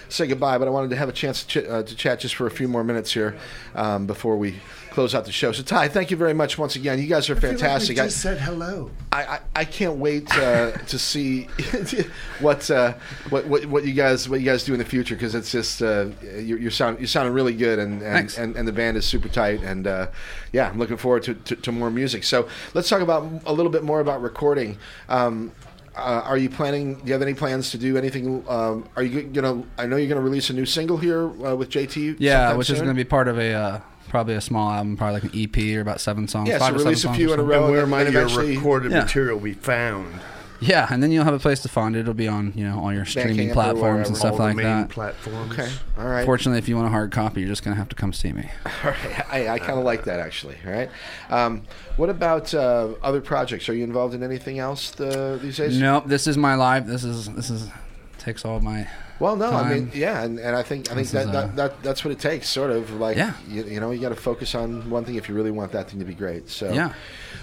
say 0.09 0.27
goodbye, 0.27 0.57
but 0.57 0.67
I 0.67 0.71
wanted 0.71 0.89
to 0.89 0.97
have 0.97 1.09
a 1.09 1.13
chance 1.13 1.43
to, 1.43 1.47
ch- 1.47 1.65
uh, 1.65 1.83
to 1.83 1.95
chat 1.95 2.19
just 2.19 2.35
for 2.35 2.47
a 2.47 2.51
few 2.51 2.67
more 2.67 2.83
minutes 2.83 3.13
here 3.13 3.37
um, 3.75 4.05
before 4.05 4.35
we 4.37 4.55
close 4.97 5.13
out 5.13 5.25
the 5.25 5.31
show. 5.31 5.51
So, 5.51 5.61
Ty, 5.61 5.89
thank 5.89 6.09
you 6.09 6.17
very 6.17 6.33
much 6.33 6.57
once 6.57 6.75
again. 6.75 6.97
You 6.99 7.05
guys 7.05 7.29
are 7.29 7.35
fantastic. 7.35 7.97
we 7.97 8.01
I- 8.01 8.05
just 8.05 8.19
said 8.19 8.39
hello. 8.39 8.89
I, 9.11 9.25
I, 9.25 9.39
I 9.57 9.63
can't 9.63 9.97
wait 9.97 10.27
uh, 10.35 10.71
to 10.71 10.97
see 10.97 11.43
what, 12.39 12.71
uh, 12.71 12.95
what 13.29 13.45
what 13.45 13.67
what 13.67 13.85
you 13.85 13.93
guys 13.93 14.27
what 14.27 14.39
you 14.39 14.45
guys 14.47 14.63
do 14.63 14.73
in 14.73 14.79
the 14.79 14.85
future 14.85 15.13
because 15.13 15.35
it's 15.35 15.51
just 15.51 15.83
uh, 15.83 16.07
you're, 16.39 16.57
you're 16.57 16.71
sound 16.71 16.97
you're 16.97 17.07
sounding 17.07 17.31
really 17.31 17.53
good 17.53 17.77
and 17.77 18.01
and, 18.01 18.35
and 18.39 18.55
and 18.55 18.67
the 18.67 18.71
band 18.71 18.97
is 18.97 19.05
super 19.05 19.29
tight 19.29 19.61
and 19.61 19.85
uh, 19.85 20.07
yeah 20.51 20.67
I'm 20.67 20.79
looking 20.79 20.97
forward 20.97 21.21
to, 21.23 21.35
to, 21.35 21.55
to 21.57 21.71
more 21.71 21.91
music. 21.91 22.23
So 22.23 22.47
let's 22.73 22.89
talk 22.89 23.01
about 23.01 23.43
a 23.45 23.53
little 23.53 23.71
bit 23.71 23.83
more 23.83 23.99
about 23.99 24.23
recording. 24.23 24.79
Um, 25.09 25.51
uh, 25.97 26.21
are 26.25 26.37
you 26.37 26.49
planning? 26.49 26.95
Do 26.95 27.01
you 27.07 27.13
have 27.13 27.21
any 27.21 27.33
plans 27.33 27.71
to 27.71 27.77
do 27.77 27.97
anything? 27.97 28.43
Um, 28.47 28.87
are 28.95 29.03
you 29.03 29.23
gonna? 29.23 29.63
I 29.77 29.85
know 29.85 29.95
you're 29.97 30.07
gonna 30.09 30.21
release 30.21 30.49
a 30.49 30.53
new 30.53 30.65
single 30.65 30.97
here 30.97 31.25
uh, 31.45 31.55
with 31.55 31.69
JT. 31.69 32.17
Yeah, 32.19 32.39
sometime 32.39 32.57
which 32.57 32.69
is 32.69 32.77
going 32.79 32.89
to 32.89 32.93
be 32.95 33.03
part 33.03 33.27
of 33.27 33.37
a 33.39 33.53
uh, 33.53 33.79
probably 34.09 34.35
a 34.35 34.41
small 34.41 34.69
album, 34.71 34.95
probably 34.97 35.21
like 35.21 35.33
an 35.33 35.41
EP 35.43 35.75
or 35.77 35.81
about 35.81 35.99
seven 36.01 36.27
songs. 36.27 36.49
Yeah, 36.49 36.59
five 36.59 36.69
so 36.69 36.75
or 36.75 36.77
seven 36.79 36.85
release 36.85 36.99
a 36.99 37.01
songs 37.07 37.17
few 37.17 37.29
or 37.31 37.33
in 37.33 37.39
a 37.39 37.43
something. 37.43 37.57
row 37.59 37.63
And 37.65 37.71
where 37.71 37.81
and 37.81 37.91
might 37.91 38.03
then 38.05 38.13
your 38.13 38.39
recorded 38.39 38.91
Yeah. 38.91 39.01
material 39.01 39.39
be 39.39 39.53
found? 39.53 40.13
Yeah, 40.59 40.87
and 40.89 41.03
then 41.03 41.11
you'll 41.11 41.23
have 41.23 41.33
a 41.33 41.39
place 41.39 41.61
to 41.61 41.69
find 41.69 41.95
it. 41.95 41.99
It'll 41.99 42.13
be 42.13 42.27
on 42.27 42.53
you 42.55 42.63
know 42.67 42.79
all 42.79 42.91
your 42.93 43.05
streaming 43.05 43.49
Bandcamp 43.49 43.51
or 43.51 43.53
platforms 43.53 43.81
wherever. 43.81 44.07
and 44.07 44.17
stuff 44.17 44.31
All 44.31 44.37
the 44.37 44.43
like 44.43 44.55
main 44.55 44.65
that. 44.65 44.89
platforms. 44.89 45.51
Okay, 45.53 45.71
all 45.97 46.07
right. 46.07 46.25
Fortunately, 46.25 46.57
if 46.57 46.67
you 46.67 46.75
want 46.75 46.87
a 46.87 46.91
hard 46.91 47.11
copy, 47.11 47.41
you're 47.41 47.49
just 47.49 47.63
going 47.63 47.75
to 47.75 47.77
have 47.79 47.89
to 47.89 47.95
come 47.95 48.11
see 48.13 48.31
me. 48.33 48.49
All 48.83 48.91
right. 48.91 49.33
I, 49.33 49.47
I 49.49 49.59
kind 49.59 49.77
of 49.77 49.85
like 49.85 50.05
that 50.05 50.19
actually. 50.19 50.57
All 50.65 50.71
right. 50.71 50.89
Um, 51.29 51.63
what 51.97 52.09
about 52.09 52.53
uh, 52.53 52.93
other 53.03 53.21
projects? 53.21 53.69
Are 53.69 53.73
you 53.75 53.83
involved 53.83 54.13
in 54.15 54.23
anything 54.23 54.57
else 54.59 54.91
the, 54.91 55.39
these 55.41 55.57
days? 55.57 55.79
Nope, 55.79 56.05
this 56.07 56.25
is 56.27 56.37
my 56.37 56.55
life. 56.55 56.85
This 56.85 57.03
is 57.03 57.27
this 57.33 57.49
is 57.49 57.69
takes 58.17 58.43
all 58.43 58.59
my. 58.59 58.87
Well, 59.19 59.35
no. 59.35 59.49
I 59.51 59.73
mean, 59.73 59.91
yeah, 59.93 60.23
and, 60.23 60.39
and 60.39 60.55
I 60.55 60.61
think 60.63 60.91
I 60.91 60.95
think 60.95 61.07
This 61.07 61.11
that, 61.11 61.25
is, 61.25 61.31
that, 61.31 61.43
uh, 61.45 61.47
that 61.55 61.83
that's 61.83 62.05
what 62.05 62.11
it 62.11 62.19
takes. 62.19 62.47
Sort 62.49 62.69
of 62.71 62.91
like 62.99 63.17
Yeah. 63.17 63.33
you, 63.47 63.63
you 63.63 63.79
know 63.79 63.91
you 63.91 63.99
got 63.99 64.09
to 64.09 64.15
focus 64.15 64.53
on 64.55 64.89
one 64.89 65.05
thing 65.05 65.15
if 65.15 65.27
you 65.27 65.35
really 65.35 65.51
want 65.51 65.71
that 65.71 65.89
thing 65.89 65.99
to 65.99 66.05
be 66.05 66.13
great. 66.13 66.49
So 66.49 66.71
Yeah. 66.71 66.93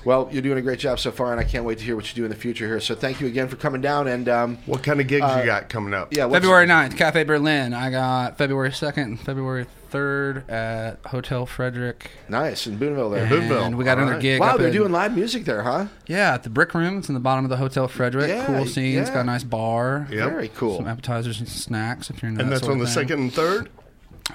Well, 0.05 0.29
you're 0.31 0.43
doing 0.43 0.59
a 0.59 0.63
great 0.63 0.79
job 0.79 0.99
so 1.01 1.11
far, 1.11 1.33
and 1.33 1.41
I 1.41 1.45
can't 1.45 1.65
wait 1.65 1.79
to 1.79 1.85
hear 1.85 1.97
what 1.97 2.09
you 2.09 2.15
do 2.15 2.25
in 2.25 2.31
the 2.31 2.37
future 2.37 2.67
here. 2.67 2.79
So 2.81 2.95
thank 2.95 3.21
you 3.21 3.27
again 3.27 3.49
for 3.49 3.57
coming 3.57 3.81
down. 3.81 4.07
And 4.07 4.29
um, 4.29 4.59
What 4.67 4.83
kind 4.83 5.01
of 5.01 5.07
gigs 5.09 5.25
Uh, 5.25 5.39
you 5.41 5.47
got 5.47 5.69
coming 5.71 5.95
up? 5.95 6.15
yeah, 6.15 6.29
February 6.29 6.67
9th, 6.67 6.97
Cafe 6.97 7.25
Berlin. 7.25 7.73
I 7.73 7.91
got 7.91 8.37
February 8.37 8.71
2nd 8.71 9.19
February 9.21 9.67
3rd 9.95 10.51
at 10.51 10.99
Hotel 11.07 11.47
Frederick. 11.47 12.11
Nice 12.29 12.67
in 12.67 12.77
Boonville 12.79 13.11
there. 13.11 13.23
And 13.23 13.31
Boonville. 13.31 13.71
we 13.77 13.85
got 13.85 13.99
All 13.99 14.03
another 14.03 14.15
right. 14.17 14.23
gig. 14.23 14.41
Wow, 14.41 14.53
up 14.55 14.59
they're 14.59 14.69
in- 14.69 14.73
doing 14.75 14.93
live 14.93 15.15
music 15.15 15.45
there, 15.45 15.63
huh? 15.63 15.87
Yeah, 16.07 16.35
at 16.35 16.43
the 16.43 16.51
Brick 16.51 16.75
Room. 16.75 16.99
It's 16.99 17.09
in 17.09 17.15
the 17.15 17.21
bottom 17.21 17.45
of 17.45 17.51
the 17.51 17.57
Hotel 17.57 17.87
Frederick. 17.89 18.29
Yeah, 18.29 18.47
cool 18.47 18.67
scene. 18.67 18.95
yeah. 18.95 19.01
It's 19.03 19.11
got 19.11 19.21
a 19.21 19.25
nice 19.25 19.45
bar. 19.45 20.07
Yep. 20.11 20.31
Very 20.31 20.49
cool. 20.49 20.77
Some 20.79 20.89
appetizers 20.89 21.39
and 21.41 21.49
snacks 21.49 22.11
if 22.11 22.23
you're 22.23 22.29
into 22.31 22.43
And 22.43 22.51
that 22.51 22.55
that's 22.57 22.65
sort 22.67 22.75
on 22.75 22.81
of 22.81 22.87
the 22.89 22.93
thing. 22.95 23.03
second 23.09 23.21
and 23.21 23.33
third? 23.33 23.71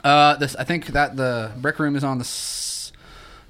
Uh, 0.04 0.36
this 0.36 0.56
I 0.56 0.64
think 0.64 0.88
that 0.88 1.16
the 1.18 1.52
Brick 1.58 1.80
Room 1.80 1.96
is 1.96 2.04
on 2.04 2.20
the 2.20 2.24
s- 2.24 2.69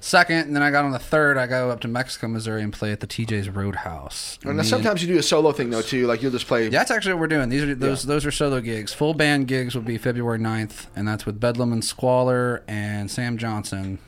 second, 0.00 0.38
and 0.46 0.56
then 0.56 0.62
I 0.62 0.70
got 0.70 0.84
on 0.84 0.90
the 0.90 0.98
third. 0.98 1.36
I 1.38 1.46
go 1.46 1.70
up 1.70 1.80
to 1.80 1.88
Mexico, 1.88 2.28
Missouri, 2.28 2.62
and 2.62 2.72
play 2.72 2.90
at 2.92 3.00
the 3.00 3.06
TJ's 3.06 3.48
Roadhouse. 3.48 4.38
And 4.42 4.52
Me 4.52 4.56
now 4.58 4.62
sometimes 4.62 5.02
you 5.02 5.08
do 5.12 5.18
a 5.18 5.22
solo 5.22 5.52
thing 5.52 5.70
though 5.70 5.82
too. 5.82 6.06
Like 6.06 6.22
you'll 6.22 6.32
just 6.32 6.46
play. 6.46 6.64
Yeah, 6.64 6.70
that's 6.70 6.90
actually 6.90 7.14
what 7.14 7.20
we're 7.20 7.26
doing. 7.28 7.48
These 7.48 7.62
are 7.62 7.74
those 7.74 8.02
those 8.04 8.26
are 8.26 8.30
solo 8.30 8.60
gigs. 8.60 8.92
Full 8.92 9.14
band 9.14 9.46
gigs 9.48 9.74
will 9.74 9.82
be 9.82 9.98
February 9.98 10.38
9th, 10.38 10.86
and 10.96 11.06
that's 11.06 11.26
with 11.26 11.38
Bedlam 11.40 11.72
and 11.72 11.84
Squalor 11.84 12.62
and 12.66 13.10
Sam 13.10 13.38
Johnson. 13.38 13.98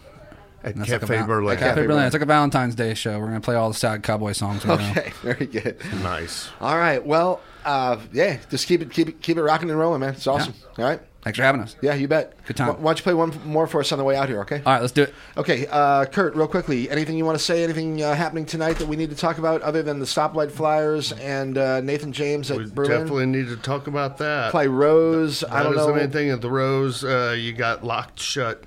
At 0.64 0.74
And 0.76 0.80
that's 0.84 0.90
Cafe 0.92 1.18
a 1.18 1.24
Berlin. 1.24 1.54
at 1.54 1.58
Cafe, 1.58 1.68
Cafe 1.70 1.74
Berlin. 1.74 1.88
Berlin. 1.88 2.04
It's 2.06 2.12
like 2.14 2.22
a 2.22 2.26
Valentine's 2.26 2.76
Day 2.76 2.94
show. 2.94 3.18
We're 3.18 3.26
gonna 3.26 3.40
play 3.40 3.56
all 3.56 3.68
the 3.68 3.74
sad 3.76 4.02
cowboy 4.04 4.30
songs. 4.32 4.64
Right 4.64 4.78
now. 4.78 4.90
Okay, 4.92 5.12
very 5.22 5.46
good. 5.46 5.76
Nice. 6.02 6.48
All 6.60 6.76
right. 6.78 7.04
Well, 7.04 7.40
uh, 7.64 7.98
yeah, 8.12 8.38
just 8.48 8.68
keep 8.68 8.80
it 8.80 8.90
keep 8.92 9.08
it 9.08 9.20
keep 9.20 9.36
it 9.36 9.42
rocking 9.42 9.70
and 9.70 9.78
rolling, 9.78 10.00
man. 10.00 10.14
It's 10.14 10.26
awesome. 10.26 10.54
All 10.78 10.84
right. 10.84 11.00
Thanks 11.22 11.38
for 11.38 11.44
having 11.44 11.60
us. 11.60 11.76
Yeah, 11.80 11.94
you 11.94 12.08
bet. 12.08 12.34
Good 12.46 12.56
time. 12.56 12.66
Why 12.68 12.74
why 12.74 12.82
don't 12.90 12.98
you 12.98 13.02
play 13.04 13.14
one 13.14 13.32
more 13.46 13.68
for 13.68 13.78
us 13.80 13.92
on 13.92 13.98
the 13.98 14.04
way 14.04 14.16
out 14.16 14.28
here? 14.28 14.40
Okay. 14.40 14.56
All 14.66 14.72
right, 14.72 14.80
let's 14.80 14.92
do 14.92 15.02
it. 15.04 15.14
Okay, 15.36 15.66
uh, 15.70 16.04
Kurt, 16.06 16.34
real 16.34 16.48
quickly, 16.48 16.90
anything 16.90 17.16
you 17.16 17.24
want 17.24 17.38
to 17.38 17.44
say? 17.44 17.62
Anything 17.62 18.02
uh, 18.02 18.14
happening 18.14 18.44
tonight 18.44 18.78
that 18.78 18.88
we 18.88 18.96
need 18.96 19.10
to 19.10 19.16
talk 19.16 19.38
about 19.38 19.62
other 19.62 19.84
than 19.84 20.00
the 20.00 20.04
stoplight 20.04 20.50
flyers 20.50 21.12
and 21.12 21.56
uh, 21.56 21.80
Nathan 21.80 22.12
James 22.12 22.50
at 22.50 22.58
We 22.58 22.70
Berlin? 22.70 22.90
definitely 22.90 23.26
need 23.26 23.46
to 23.48 23.56
talk 23.56 23.86
about 23.86 24.18
that. 24.18 24.50
Play 24.50 24.66
Rose. 24.66 25.44
I 25.44 25.58
That 25.58 25.62
don't 25.62 25.78
isn't 25.78 25.88
know. 25.90 25.94
anything 26.02 26.30
at 26.30 26.40
the 26.40 26.50
Rose. 26.50 27.04
Uh, 27.04 27.36
you 27.38 27.52
got 27.52 27.84
Locked 27.84 28.18
Shut 28.18 28.64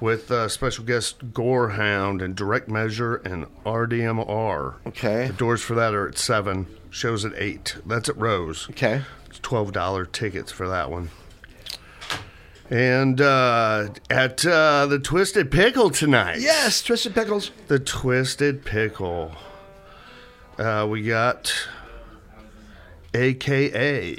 with 0.00 0.30
uh, 0.30 0.48
special 0.48 0.84
guest 0.84 1.32
Gorehound 1.32 2.22
and 2.22 2.36
Direct 2.36 2.68
Measure 2.68 3.16
and 3.16 3.46
RDMR. 3.64 4.74
Okay. 4.88 5.28
The 5.28 5.32
doors 5.32 5.62
for 5.62 5.74
that 5.74 5.94
are 5.94 6.06
at 6.08 6.18
7. 6.18 6.66
Shows 6.90 7.24
at 7.24 7.32
8. 7.34 7.76
That's 7.86 8.08
at 8.10 8.16
Rose. 8.18 8.68
Okay. 8.70 9.02
It's 9.26 9.40
$12 9.40 10.12
tickets 10.12 10.52
for 10.52 10.68
that 10.68 10.90
one. 10.90 11.10
And 12.70 13.20
uh, 13.20 13.88
at 14.10 14.44
uh, 14.46 14.86
the 14.86 14.98
Twisted 14.98 15.50
Pickle 15.50 15.90
tonight. 15.90 16.40
Yes, 16.40 16.82
Twisted 16.82 17.14
Pickles. 17.14 17.50
The 17.68 17.78
Twisted 17.78 18.64
Pickle. 18.64 19.32
Uh, 20.58 20.86
we 20.88 21.02
got 21.02 21.52
AKA, 23.12 24.16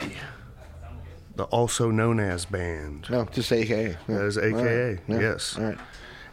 the 1.36 1.44
also 1.46 1.90
known 1.92 2.20
as 2.20 2.46
band. 2.46 3.08
No, 3.10 3.26
just 3.26 3.52
AKA. 3.52 3.98
That 4.08 4.26
is 4.26 4.38
All 4.38 4.44
AKA, 4.44 4.90
right. 4.94 5.00
Yeah. 5.08 5.20
yes. 5.20 5.58
All 5.58 5.64
right. 5.66 5.78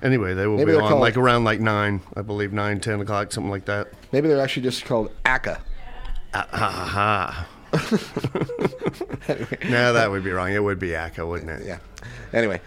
Anyway, 0.02 0.34
they 0.34 0.46
will 0.48 0.56
Maybe 0.58 0.72
be 0.72 0.76
on 0.78 0.88
called- 0.88 1.00
like 1.00 1.16
around 1.16 1.44
like 1.44 1.60
9, 1.60 2.00
I 2.16 2.22
believe, 2.22 2.52
9, 2.52 2.80
10 2.80 3.00
o'clock, 3.00 3.32
something 3.32 3.50
like 3.50 3.64
that. 3.66 3.88
Maybe 4.10 4.28
they're 4.28 4.40
actually 4.40 4.64
just 4.64 4.84
called 4.84 5.12
ACA. 5.24 5.60
Ah, 6.34 6.48
ha, 6.50 6.70
ha, 6.70 7.46
ha. 7.72 9.38
no, 9.68 9.92
that 9.92 10.10
would 10.10 10.24
be 10.24 10.30
wrong. 10.30 10.52
It 10.52 10.62
would 10.62 10.78
be 10.78 10.94
ACA, 10.94 11.26
wouldn't 11.26 11.50
it? 11.50 11.66
Yeah. 11.66 11.78
Anyway, 12.32 12.60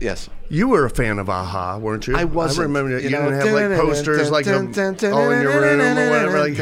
yes. 0.00 0.28
You 0.48 0.68
were 0.68 0.84
a 0.84 0.90
fan 0.90 1.18
of 1.18 1.28
AHA, 1.28 1.78
weren't 1.78 2.06
you? 2.06 2.16
I 2.16 2.24
wasn't. 2.24 2.60
I 2.60 2.62
remember 2.64 2.90
you, 2.92 2.98
You 3.04 3.10
know, 3.10 3.30
didn't 3.30 3.46
have 3.46 3.70
like 3.70 3.80
posters 3.80 4.30
like 4.30 4.44
them 4.44 4.66
all 5.12 5.30
in 5.30 5.42
your 5.42 5.60
room 5.60 5.80
or 5.80 6.10
whatever. 6.10 6.38
Like, 6.48 6.58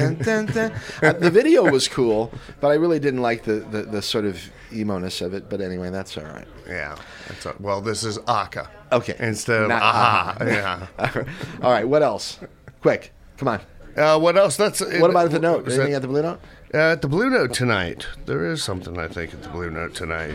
Uh, 1.03 1.13
the 1.19 1.31
video 1.31 1.71
was 1.71 1.87
cool, 1.89 2.33
but 2.61 2.69
I 2.69 2.75
really 2.75 2.99
didn't 2.99 3.21
like 3.23 3.45
the, 3.45 3.55
the, 3.57 3.83
the 3.83 4.03
sort 4.03 4.25
of 4.25 4.41
emo-ness 4.73 5.21
of 5.21 5.35
it. 5.35 5.51
But 5.51 5.61
anyway, 5.61 5.91
that's 5.91 6.17
all 6.17 6.25
right. 6.25 6.49
yeah. 6.67 6.97
That's 7.29 7.59
well, 7.61 7.81
this 7.81 8.05
is 8.05 8.19
ACA. 8.27 8.71
Okay. 8.93 9.17
Instead 9.19 9.63
of 9.63 9.69
Not 9.69 9.83
AHA. 9.83 10.37
AHA. 10.41 10.45
Yeah. 10.47 10.87
all 11.63 11.71
right. 11.71 11.87
What 11.87 12.03
else? 12.03 12.39
Quick. 12.81 13.13
Come 13.37 13.49
on. 13.49 13.61
Uh, 13.97 14.19
what 14.19 14.37
else? 14.37 14.57
That's 14.57 14.81
What 14.81 15.11
about 15.11 15.31
the 15.31 15.39
note? 15.39 15.67
is 15.69 15.75
Anything 15.75 15.91
that- 15.93 15.97
at 15.97 16.03
the 16.03 16.09
Blue 16.09 16.23
Note? 16.23 16.41
At 16.73 17.03
the 17.03 17.09
Blue 17.09 17.31
Note 17.31 17.53
tonight. 17.53 18.07
There 18.27 18.45
is 18.51 18.63
something 18.63 18.99
I 18.99 19.07
think 19.09 19.33
at 19.33 19.43
the 19.43 19.49
Blue 19.49 19.71
Note 19.71 19.95
tonight. 19.95 20.35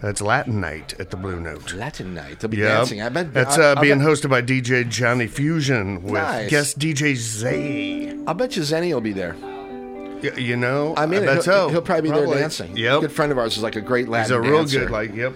That's 0.00 0.20
Latin 0.22 0.60
night 0.60 0.94
at 1.00 1.10
the 1.10 1.16
Blue 1.16 1.40
Note. 1.40 1.72
Latin 1.74 2.14
night. 2.14 2.40
They'll 2.40 2.50
be 2.50 2.58
Yep. 2.58 2.68
dancing. 2.68 3.02
I 3.02 3.08
bet. 3.08 3.32
That's 3.34 3.58
I- 3.58 3.72
uh, 3.72 3.80
being 3.80 3.98
bet- 3.98 4.08
hosted 4.08 4.30
by 4.30 4.40
DJ 4.42 4.84
Johnny 4.84 5.26
Fusion 5.26 6.02
with 6.02 6.12
Nice. 6.14 6.50
guest 6.50 6.78
DJ 6.78 7.14
Zay. 7.14 8.16
I'll 8.26 8.34
bet 8.34 8.56
you 8.56 8.62
Zenny 8.62 8.92
will 8.92 9.00
be 9.00 9.12
there. 9.12 9.34
Y- 10.22 10.32
you 10.38 10.56
know, 10.56 10.94
I 10.96 11.04
mean, 11.06 11.20
bet 11.24 11.34
he'll, 11.34 11.42
so. 11.42 11.68
he'll 11.68 11.82
probably 11.82 12.02
be 12.02 12.08
Probably. 12.10 12.30
there 12.30 12.38
dancing. 12.40 12.76
Yep. 12.76 12.98
A 12.98 13.00
good 13.02 13.12
friend 13.12 13.32
of 13.32 13.38
ours 13.38 13.56
is 13.56 13.62
like 13.62 13.76
a 13.76 13.80
great 13.82 14.08
Latin 14.08 14.24
He's 14.24 14.30
a 14.30 14.40
real 14.40 14.58
dancer. 14.60 14.80
good, 14.80 14.90
like, 14.90 15.14
yep. 15.14 15.34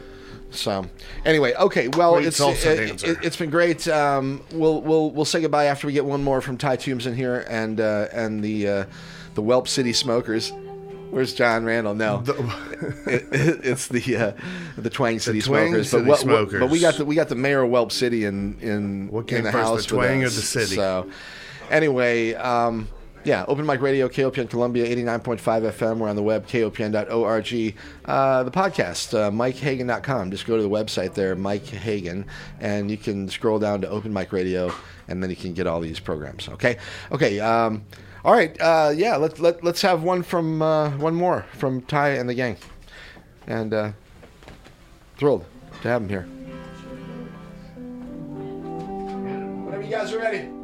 So, 0.52 0.86
anyway, 1.24 1.54
okay. 1.54 1.88
Well, 1.88 2.14
Great 2.14 2.26
it's 2.26 2.40
it, 2.40 2.62
dancer. 2.64 3.10
it, 3.12 3.24
has 3.24 3.36
been 3.36 3.50
great. 3.50 3.86
Um, 3.86 4.40
we'll 4.52 4.80
we'll 4.82 5.10
we'll 5.12 5.24
say 5.24 5.40
goodbye 5.42 5.66
after 5.66 5.86
we 5.86 5.92
get 5.92 6.04
one 6.04 6.24
more 6.24 6.40
from 6.40 6.56
Ty 6.56 6.78
Toomsen 6.78 7.14
here 7.14 7.44
and 7.48 7.80
uh, 7.80 8.06
and 8.12 8.42
the 8.42 8.68
uh, 8.68 8.84
the 9.34 9.42
Whelp 9.42 9.68
City 9.68 9.92
Smokers. 9.92 10.52
Where's 11.10 11.34
John 11.34 11.64
Randall? 11.64 11.94
No, 11.94 12.22
It- 13.06 13.26
it- 13.32 13.60
it's 13.64 13.88
the 13.88 14.16
uh, 14.16 14.32
the 14.78 14.90
Twang 14.90 15.18
City 15.18 15.40
Twang 15.42 15.68
Smokers. 15.70 15.90
City 15.90 16.04
but, 16.04 16.24
what- 16.24 16.50
what- 16.52 16.60
but 16.60 16.70
we 16.70 16.78
got 16.78 16.94
the 16.94 17.04
we 17.04 17.14
got 17.16 17.28
the 17.28 17.34
mayor 17.34 17.62
of 17.62 17.70
Whelp 17.70 17.90
City 17.92 18.24
in 18.24 18.56
in 18.60 19.08
What 19.10 19.26
came 19.26 19.38
in 19.38 19.44
the 19.44 19.52
first, 19.52 19.64
the 19.64 19.68
house. 19.68 19.76
with 19.78 19.86
twang 19.88 20.22
or 20.22 20.28
the 20.28 20.30
city? 20.30 20.76
So, 20.76 21.10
anyway. 21.70 22.34
Um, 22.34 22.88
yeah, 23.22 23.44
Open 23.48 23.66
Mic 23.66 23.82
Radio, 23.82 24.08
KOPN 24.08 24.48
Columbia, 24.48 24.86
89.5 24.86 25.38
FM. 25.72 25.98
We're 25.98 26.08
on 26.08 26.16
the 26.16 26.22
web, 26.22 26.46
kopn.org. 26.46 27.74
Uh, 28.06 28.42
the 28.44 28.50
podcast, 28.50 29.12
uh, 29.14 29.30
MikeHagan.com. 29.30 30.30
Just 30.30 30.46
go 30.46 30.56
to 30.56 30.62
the 30.62 30.70
website 30.70 31.12
there, 31.12 31.36
Mike 31.36 31.66
Hagan, 31.66 32.24
and 32.60 32.90
you 32.90 32.96
can 32.96 33.28
scroll 33.28 33.58
down 33.58 33.82
to 33.82 33.90
Open 33.90 34.10
Mic 34.14 34.32
Radio, 34.32 34.72
and 35.06 35.22
then 35.22 35.28
you 35.28 35.36
can 35.36 35.52
get 35.52 35.66
all 35.66 35.80
these 35.80 36.00
programs. 36.00 36.48
Okay? 36.48 36.78
Okay. 37.12 37.38
Um, 37.40 37.84
all 38.24 38.32
right. 38.32 38.58
Uh, 38.60 38.92
yeah, 38.94 39.16
let, 39.16 39.38
let, 39.38 39.64
let's 39.64 39.82
have 39.82 40.02
one 40.02 40.22
from 40.22 40.62
uh, 40.62 40.90
one 40.98 41.14
more 41.14 41.46
from 41.52 41.80
Ty 41.82 42.10
and 42.10 42.28
the 42.28 42.34
gang. 42.34 42.56
And 43.46 43.72
uh, 43.72 43.92
thrilled 45.16 45.44
to 45.82 45.88
have 45.88 46.02
him 46.02 46.08
here. 46.08 46.26
Whenever 49.64 49.82
you 49.82 49.90
guys 49.90 50.12
are 50.12 50.18
ready. 50.18 50.59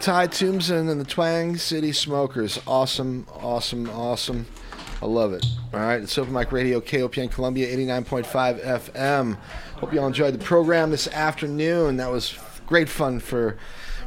Ty 0.00 0.28
Toomsen 0.28 0.88
and 0.90 0.98
the 0.98 1.04
Twang 1.04 1.58
City 1.58 1.92
Smokers. 1.92 2.58
Awesome, 2.66 3.26
awesome, 3.34 3.90
awesome. 3.90 4.46
I 5.02 5.04
love 5.04 5.34
it. 5.34 5.44
All 5.74 5.80
right, 5.80 6.00
it's 6.00 6.16
Open 6.16 6.32
Mic 6.32 6.52
Radio, 6.52 6.80
KOPN 6.80 7.30
Columbia, 7.30 7.68
89.5 7.76 8.64
FM. 8.64 9.36
Hope 9.76 9.92
you 9.92 10.00
all 10.00 10.06
enjoyed 10.06 10.32
the 10.32 10.42
program 10.42 10.90
this 10.90 11.06
afternoon. 11.08 11.98
That 11.98 12.10
was 12.10 12.38
great 12.66 12.88
fun 12.88 13.20
for 13.20 13.58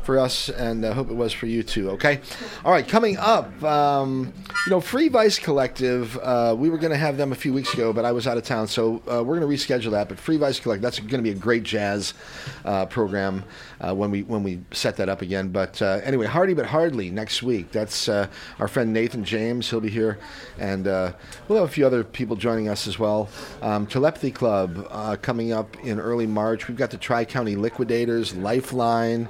for 0.01 0.17
us, 0.17 0.49
and 0.49 0.83
I 0.83 0.93
hope 0.93 1.11
it 1.11 1.15
was 1.15 1.31
for 1.31 1.45
you 1.45 1.61
too. 1.61 1.91
Okay. 1.91 2.21
All 2.65 2.71
right, 2.71 2.87
coming 2.87 3.17
up, 3.17 3.63
um, 3.63 4.33
you 4.65 4.69
know, 4.69 4.79
Free 4.79 5.09
Vice 5.09 5.39
Collective. 5.39 6.17
Uh, 6.19 6.55
we 6.57 6.69
were 6.69 6.77
going 6.77 6.91
to 6.91 6.97
have 6.97 7.17
them 7.17 7.33
a 7.33 7.35
few 7.35 7.51
weeks 7.51 7.73
ago, 7.73 7.91
but 7.91 8.05
I 8.05 8.13
was 8.13 8.27
out 8.27 8.37
of 8.37 8.43
town, 8.45 8.69
so 8.69 9.01
uh, 9.11 9.21
we're 9.21 9.37
going 9.37 9.41
to 9.41 9.47
reschedule 9.47 9.91
that. 9.91 10.07
But 10.07 10.17
Free 10.17 10.37
Vice 10.37 10.57
Collective, 10.57 10.81
that's 10.81 10.99
going 10.99 11.09
to 11.09 11.21
be 11.21 11.31
a 11.31 11.35
great 11.35 11.63
jazz 11.63 12.13
uh, 12.63 12.85
program 12.85 13.43
uh, 13.81 13.93
when 13.93 14.09
we 14.09 14.23
when 14.23 14.41
we 14.41 14.61
set 14.71 14.95
that 14.97 15.09
up 15.09 15.21
again. 15.21 15.49
But 15.49 15.81
uh, 15.81 15.99
anyway, 16.03 16.27
Hardy 16.27 16.53
but 16.53 16.65
Hardly 16.65 17.09
next 17.09 17.43
week. 17.43 17.71
That's 17.71 18.07
uh, 18.07 18.27
our 18.57 18.69
friend 18.69 18.93
Nathan 18.93 19.25
James. 19.25 19.69
He'll 19.69 19.81
be 19.81 19.89
here, 19.89 20.17
and 20.57 20.85
we'll 20.85 21.59
have 21.59 21.67
a 21.67 21.67
few 21.67 21.85
other 21.85 22.05
people 22.05 22.37
joining 22.37 22.69
us 22.69 22.87
as 22.87 22.97
well. 22.97 23.27
Um, 23.61 23.85
Telepathy 23.85 24.31
Club 24.31 25.21
coming 25.21 25.51
up 25.51 25.75
in 25.83 25.99
early 25.99 26.27
March. 26.27 26.69
We've 26.69 26.77
got 26.77 26.91
the 26.91 26.97
Tri 26.97 27.25
County 27.25 27.57
Liquidators, 27.57 28.33
Lifeline, 28.33 29.27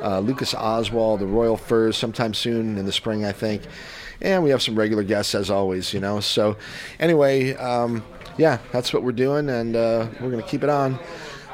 Lucas 0.00 0.54
Oswald, 0.54 1.20
the 1.20 1.26
Royal 1.26 1.56
Furs, 1.56 1.96
sometime 1.96 2.34
soon 2.34 2.78
in 2.78 2.86
the 2.86 2.92
spring, 2.92 3.24
I 3.24 3.32
think. 3.32 3.62
And 4.20 4.42
we 4.42 4.50
have 4.50 4.62
some 4.62 4.76
regular 4.76 5.02
guests 5.02 5.34
as 5.34 5.50
always, 5.50 5.92
you 5.92 6.00
know. 6.00 6.20
So, 6.20 6.56
anyway, 6.98 7.54
um, 7.54 8.04
yeah, 8.38 8.58
that's 8.72 8.92
what 8.92 9.02
we're 9.02 9.12
doing, 9.12 9.48
and 9.48 9.76
uh, 9.76 10.08
we're 10.20 10.30
going 10.30 10.42
to 10.42 10.48
keep 10.48 10.62
it 10.62 10.70
on. 10.70 10.98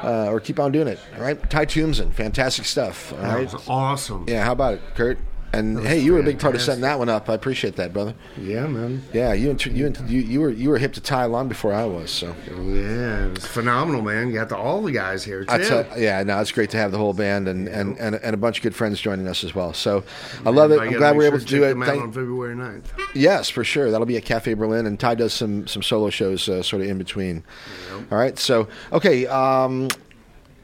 Uh, 0.03 0.27
or 0.33 0.41
keep 0.41 0.59
on 0.59 0.73
doing 0.73 0.89
it. 0.89 0.99
All 1.17 1.23
right, 1.23 1.49
Ty 1.49 1.65
Toomsen, 1.67 2.13
fantastic 2.13 2.65
stuff. 2.65 3.13
All 3.13 3.19
That 3.21 3.35
right, 3.37 3.53
was 3.53 3.69
awesome. 3.69 4.25
Yeah, 4.27 4.45
how 4.45 4.51
about 4.51 4.75
it, 4.75 4.81
Kurt? 4.97 5.17
And 5.55 5.79
hey, 5.81 5.99
you 5.99 6.15
were 6.15 6.21
a 6.21 6.23
big 6.23 6.39
part 6.39 6.55
of 6.55 6.63
setting 6.63 6.81
that 6.81 6.99
one 6.99 7.11
up. 7.11 7.29
I 7.29 7.35
appreciate 7.35 7.77
that, 7.77 7.93
brother. 7.93 8.15
Yeah, 8.41 8.67
man. 8.67 9.03
Yeah, 9.13 9.35
you 9.35 9.55
you 9.71 9.93
you, 10.07 10.21
you 10.21 10.41
were 10.41 10.51
you 10.51 10.71
were 10.71 10.79
hip 10.79 10.95
to 10.95 11.01
Ty 11.01 11.27
long 11.27 11.49
before 11.49 11.75
I 11.75 11.85
was. 11.85 12.11
So 12.11 12.35
Yeah, 12.49 13.27
it 13.27 13.35
was 13.35 13.47
phenomenal, 13.47 14.01
man. 14.01 14.29
You 14.29 14.35
got 14.35 14.49
the, 14.49 14.57
all 14.57 14.83
the 14.83 14.93
guys 14.93 15.25
here 15.25 15.45
too. 15.45 15.53
I 15.53 15.59
tell, 15.59 15.87
yeah, 15.99 16.23
no, 16.23 16.41
it's 16.41 16.53
great 16.53 16.71
to 16.71 16.79
have 16.79 16.91
the 16.91 16.97
whole 16.97 17.13
band 17.13 17.49
and, 17.49 17.69
and, 17.69 17.99
and, 17.99 18.15
and 18.15 18.35
a 18.35 18.37
bunch 18.39 18.59
of 18.59 18.63
good 18.63 18.75
friends 18.75 18.99
joining 19.01 19.29
us 19.29 19.45
as 19.45 19.55
well. 19.55 19.75
So 19.75 20.05
I 20.47 20.51
love 20.51 20.71
it. 20.73 20.81
I'm 20.81 20.93
glad 20.95 21.17
we're 21.17 21.25
sure 21.25 21.29
able 21.29 21.39
to 21.41 21.45
do 21.45 21.65
it. 21.65 21.77
Thank- 21.85 22.03
on 22.03 22.13
February 22.13 22.55
9th. 22.55 22.85
Yes, 23.15 23.51
for 23.51 23.63
sure. 23.63 23.91
That'll 23.91 24.07
be 24.07 24.17
at 24.17 24.25
Cafe 24.25 24.55
Berlin, 24.55 24.87
and 24.87 24.99
Ty 24.99 25.17
does 25.17 25.35
some 25.35 25.67
some 25.67 25.83
solo 25.83 26.09
shows 26.09 26.49
uh, 26.49 26.63
sort 26.63 26.81
of 26.83 26.89
in 26.89 26.97
between. 26.97 27.45
All 28.11 28.17
right. 28.17 28.39
So 28.39 28.69
okay. 28.91 29.27
Um, 29.27 29.89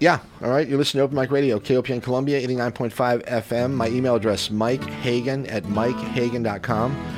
yeah. 0.01 0.21
All 0.43 0.51
right. 0.51 0.67
You're 0.69 0.79
listening 0.79 1.01
to 1.01 1.05
Open 1.05 1.17
Mic 1.17 1.31
Radio, 1.31 1.59
KOPN 1.59 2.03
Columbia, 2.03 2.41
89.5 2.47 3.27
FM. 3.27 3.73
My 3.73 3.89
email 3.89 4.15
address, 4.15 4.51
Mike 4.51 4.85
Hagan 4.85 5.47
at 5.47 5.65
MikeHagan.com. 5.65 7.15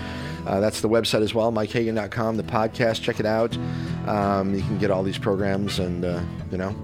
Uh, 0.47 0.59
that's 0.61 0.81
the 0.81 0.89
website 0.89 1.21
as 1.23 1.35
well, 1.35 1.53
MikeHagan.com. 1.53 2.37
The 2.37 2.43
podcast, 2.43 3.03
check 3.03 3.21
it 3.21 3.27
out. 3.27 3.57
Um, 4.09 4.55
you 4.55 4.63
can 4.63 4.79
get 4.79 4.91
all 4.91 5.03
these 5.03 5.19
programs, 5.19 5.79
and 5.79 6.05
uh, 6.05 6.23
you 6.51 6.57
know, 6.57 6.75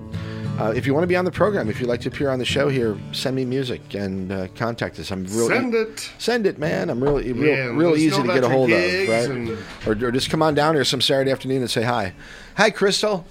uh, 0.60 0.72
if 0.76 0.86
you 0.86 0.92
want 0.92 1.02
to 1.04 1.08
be 1.08 1.16
on 1.16 1.24
the 1.24 1.30
program, 1.32 1.70
if 1.70 1.80
you'd 1.80 1.88
like 1.88 2.02
to 2.02 2.08
appear 2.08 2.28
on 2.28 2.38
the 2.38 2.44
show 2.44 2.68
here, 2.68 2.98
send 3.12 3.34
me 3.34 3.46
music 3.46 3.94
and 3.94 4.30
uh, 4.30 4.48
contact 4.54 4.98
us. 4.98 5.10
I'm 5.10 5.24
really 5.24 5.48
Send 5.48 5.74
it. 5.74 6.12
Send 6.18 6.46
it, 6.46 6.58
man. 6.58 6.90
I'm 6.90 7.02
really 7.02 7.32
real, 7.32 7.56
Yeah, 7.56 7.64
real 7.66 7.96
easy 7.96 8.10
to 8.20 8.26
get 8.28 8.44
a 8.44 8.48
hold 8.48 8.70
of, 8.70 8.78
right? 8.78 9.28
and- 9.30 9.48
Or, 9.86 9.92
or 10.06 10.12
just 10.12 10.28
come 10.28 10.42
on 10.42 10.54
down 10.54 10.74
here 10.74 10.84
some 10.84 11.00
Saturday 11.00 11.30
afternoon 11.30 11.62
and 11.62 11.70
say 11.70 11.82
hi. 11.82 12.12
Hi, 12.58 12.68
Crystal. 12.70 13.24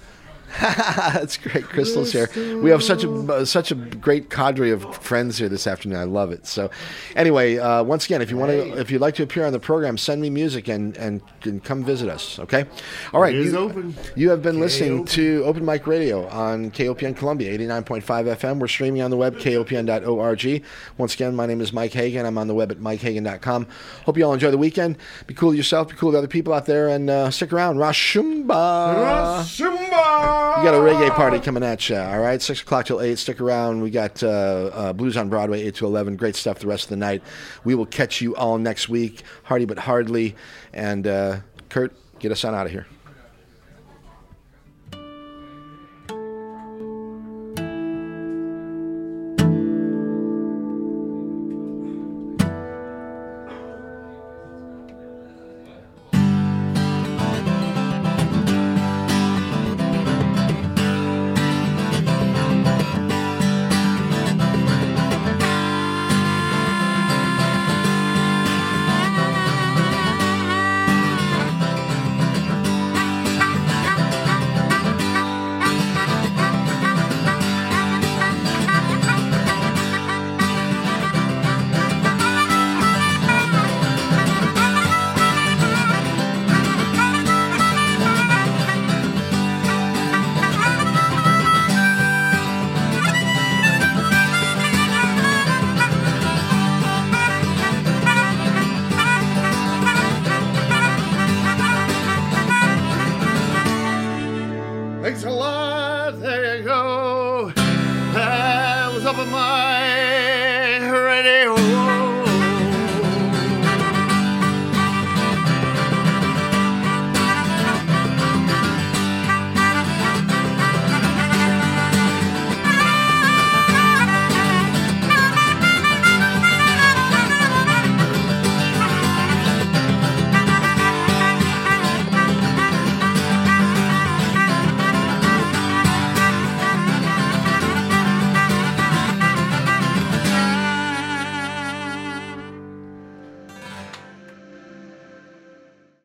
That's 0.60 1.36
great. 1.36 1.64
Crystal's 1.64 2.12
here. 2.12 2.28
We 2.62 2.70
have 2.70 2.82
such 2.82 3.04
a 3.04 3.10
uh, 3.10 3.44
such 3.44 3.70
a 3.70 3.74
great 3.74 4.30
cadre 4.30 4.70
of 4.70 4.96
friends 4.96 5.38
here 5.38 5.48
this 5.48 5.66
afternoon. 5.66 5.98
I 5.98 6.04
love 6.04 6.30
it. 6.30 6.46
So, 6.46 6.70
anyway, 7.14 7.58
uh, 7.58 7.82
once 7.82 8.06
again, 8.06 8.22
if 8.22 8.30
you 8.30 8.36
want 8.36 8.52
to, 8.52 8.78
if 8.78 8.90
you'd 8.90 9.00
like 9.00 9.14
to 9.16 9.22
appear 9.22 9.44
on 9.44 9.52
the 9.52 9.60
program, 9.60 9.98
send 9.98 10.22
me 10.22 10.30
music 10.30 10.68
and 10.68 10.96
and, 10.96 11.20
and 11.42 11.62
come 11.62 11.84
visit 11.84 12.08
us. 12.08 12.38
Okay. 12.38 12.64
All 13.12 13.20
right. 13.20 13.34
You, 13.34 13.56
open. 13.56 13.94
you 14.14 14.30
have 14.30 14.42
been 14.42 14.60
listening 14.60 15.04
to 15.06 15.42
Open 15.44 15.64
Mic 15.64 15.86
Radio 15.86 16.26
on 16.28 16.70
KOPN 16.70 17.16
Columbia, 17.16 17.56
89.5 17.58 18.02
FM. 18.02 18.58
We're 18.58 18.68
streaming 18.68 19.02
on 19.02 19.10
the 19.10 19.16
web, 19.16 19.36
kopn.org. 19.36 20.64
Once 20.96 21.14
again, 21.14 21.34
my 21.34 21.46
name 21.46 21.60
is 21.60 21.72
Mike 21.72 21.92
Hagan. 21.92 22.24
I'm 22.24 22.38
on 22.38 22.46
the 22.46 22.54
web 22.54 22.70
at 22.70 22.78
mikehagan.com. 22.78 23.66
Hope 24.04 24.16
you 24.16 24.24
all 24.24 24.32
enjoy 24.32 24.50
the 24.50 24.58
weekend. 24.58 24.96
Be 25.26 25.34
cool 25.34 25.50
to 25.50 25.56
yourself, 25.56 25.88
be 25.88 25.96
cool 25.96 26.12
to 26.12 26.18
other 26.18 26.28
people 26.28 26.52
out 26.52 26.66
there, 26.66 26.88
and 26.88 27.10
uh, 27.10 27.30
stick 27.30 27.52
around. 27.52 27.76
Rashumba. 27.76 28.46
Rashumba. 28.46 30.35
You 30.56 30.62
got 30.62 30.74
a 30.74 30.78
reggae 30.78 31.14
party 31.14 31.38
coming 31.38 31.62
at 31.62 31.88
you, 31.88 31.96
all 31.96 32.18
right? 32.18 32.40
6 32.40 32.62
o'clock 32.62 32.86
till 32.86 33.00
8. 33.00 33.18
Stick 33.18 33.40
around. 33.40 33.82
We 33.82 33.90
got 33.90 34.22
uh, 34.22 34.70
uh, 34.72 34.92
Blues 34.92 35.16
on 35.16 35.28
Broadway, 35.28 35.62
8 35.62 35.74
to 35.76 35.86
11. 35.86 36.16
Great 36.16 36.34
stuff 36.34 36.58
the 36.58 36.66
rest 36.66 36.84
of 36.84 36.90
the 36.90 36.96
night. 36.96 37.22
We 37.64 37.74
will 37.74 37.86
catch 37.86 38.20
you 38.20 38.34
all 38.36 38.56
next 38.56 38.88
week. 38.88 39.22
Hardy 39.44 39.66
but 39.66 39.78
hardly. 39.78 40.34
And 40.72 41.06
uh, 41.06 41.40
Kurt, 41.68 41.94
get 42.18 42.32
us 42.32 42.44
on 42.44 42.54
out 42.54 42.66
of 42.66 42.72
here. 42.72 42.86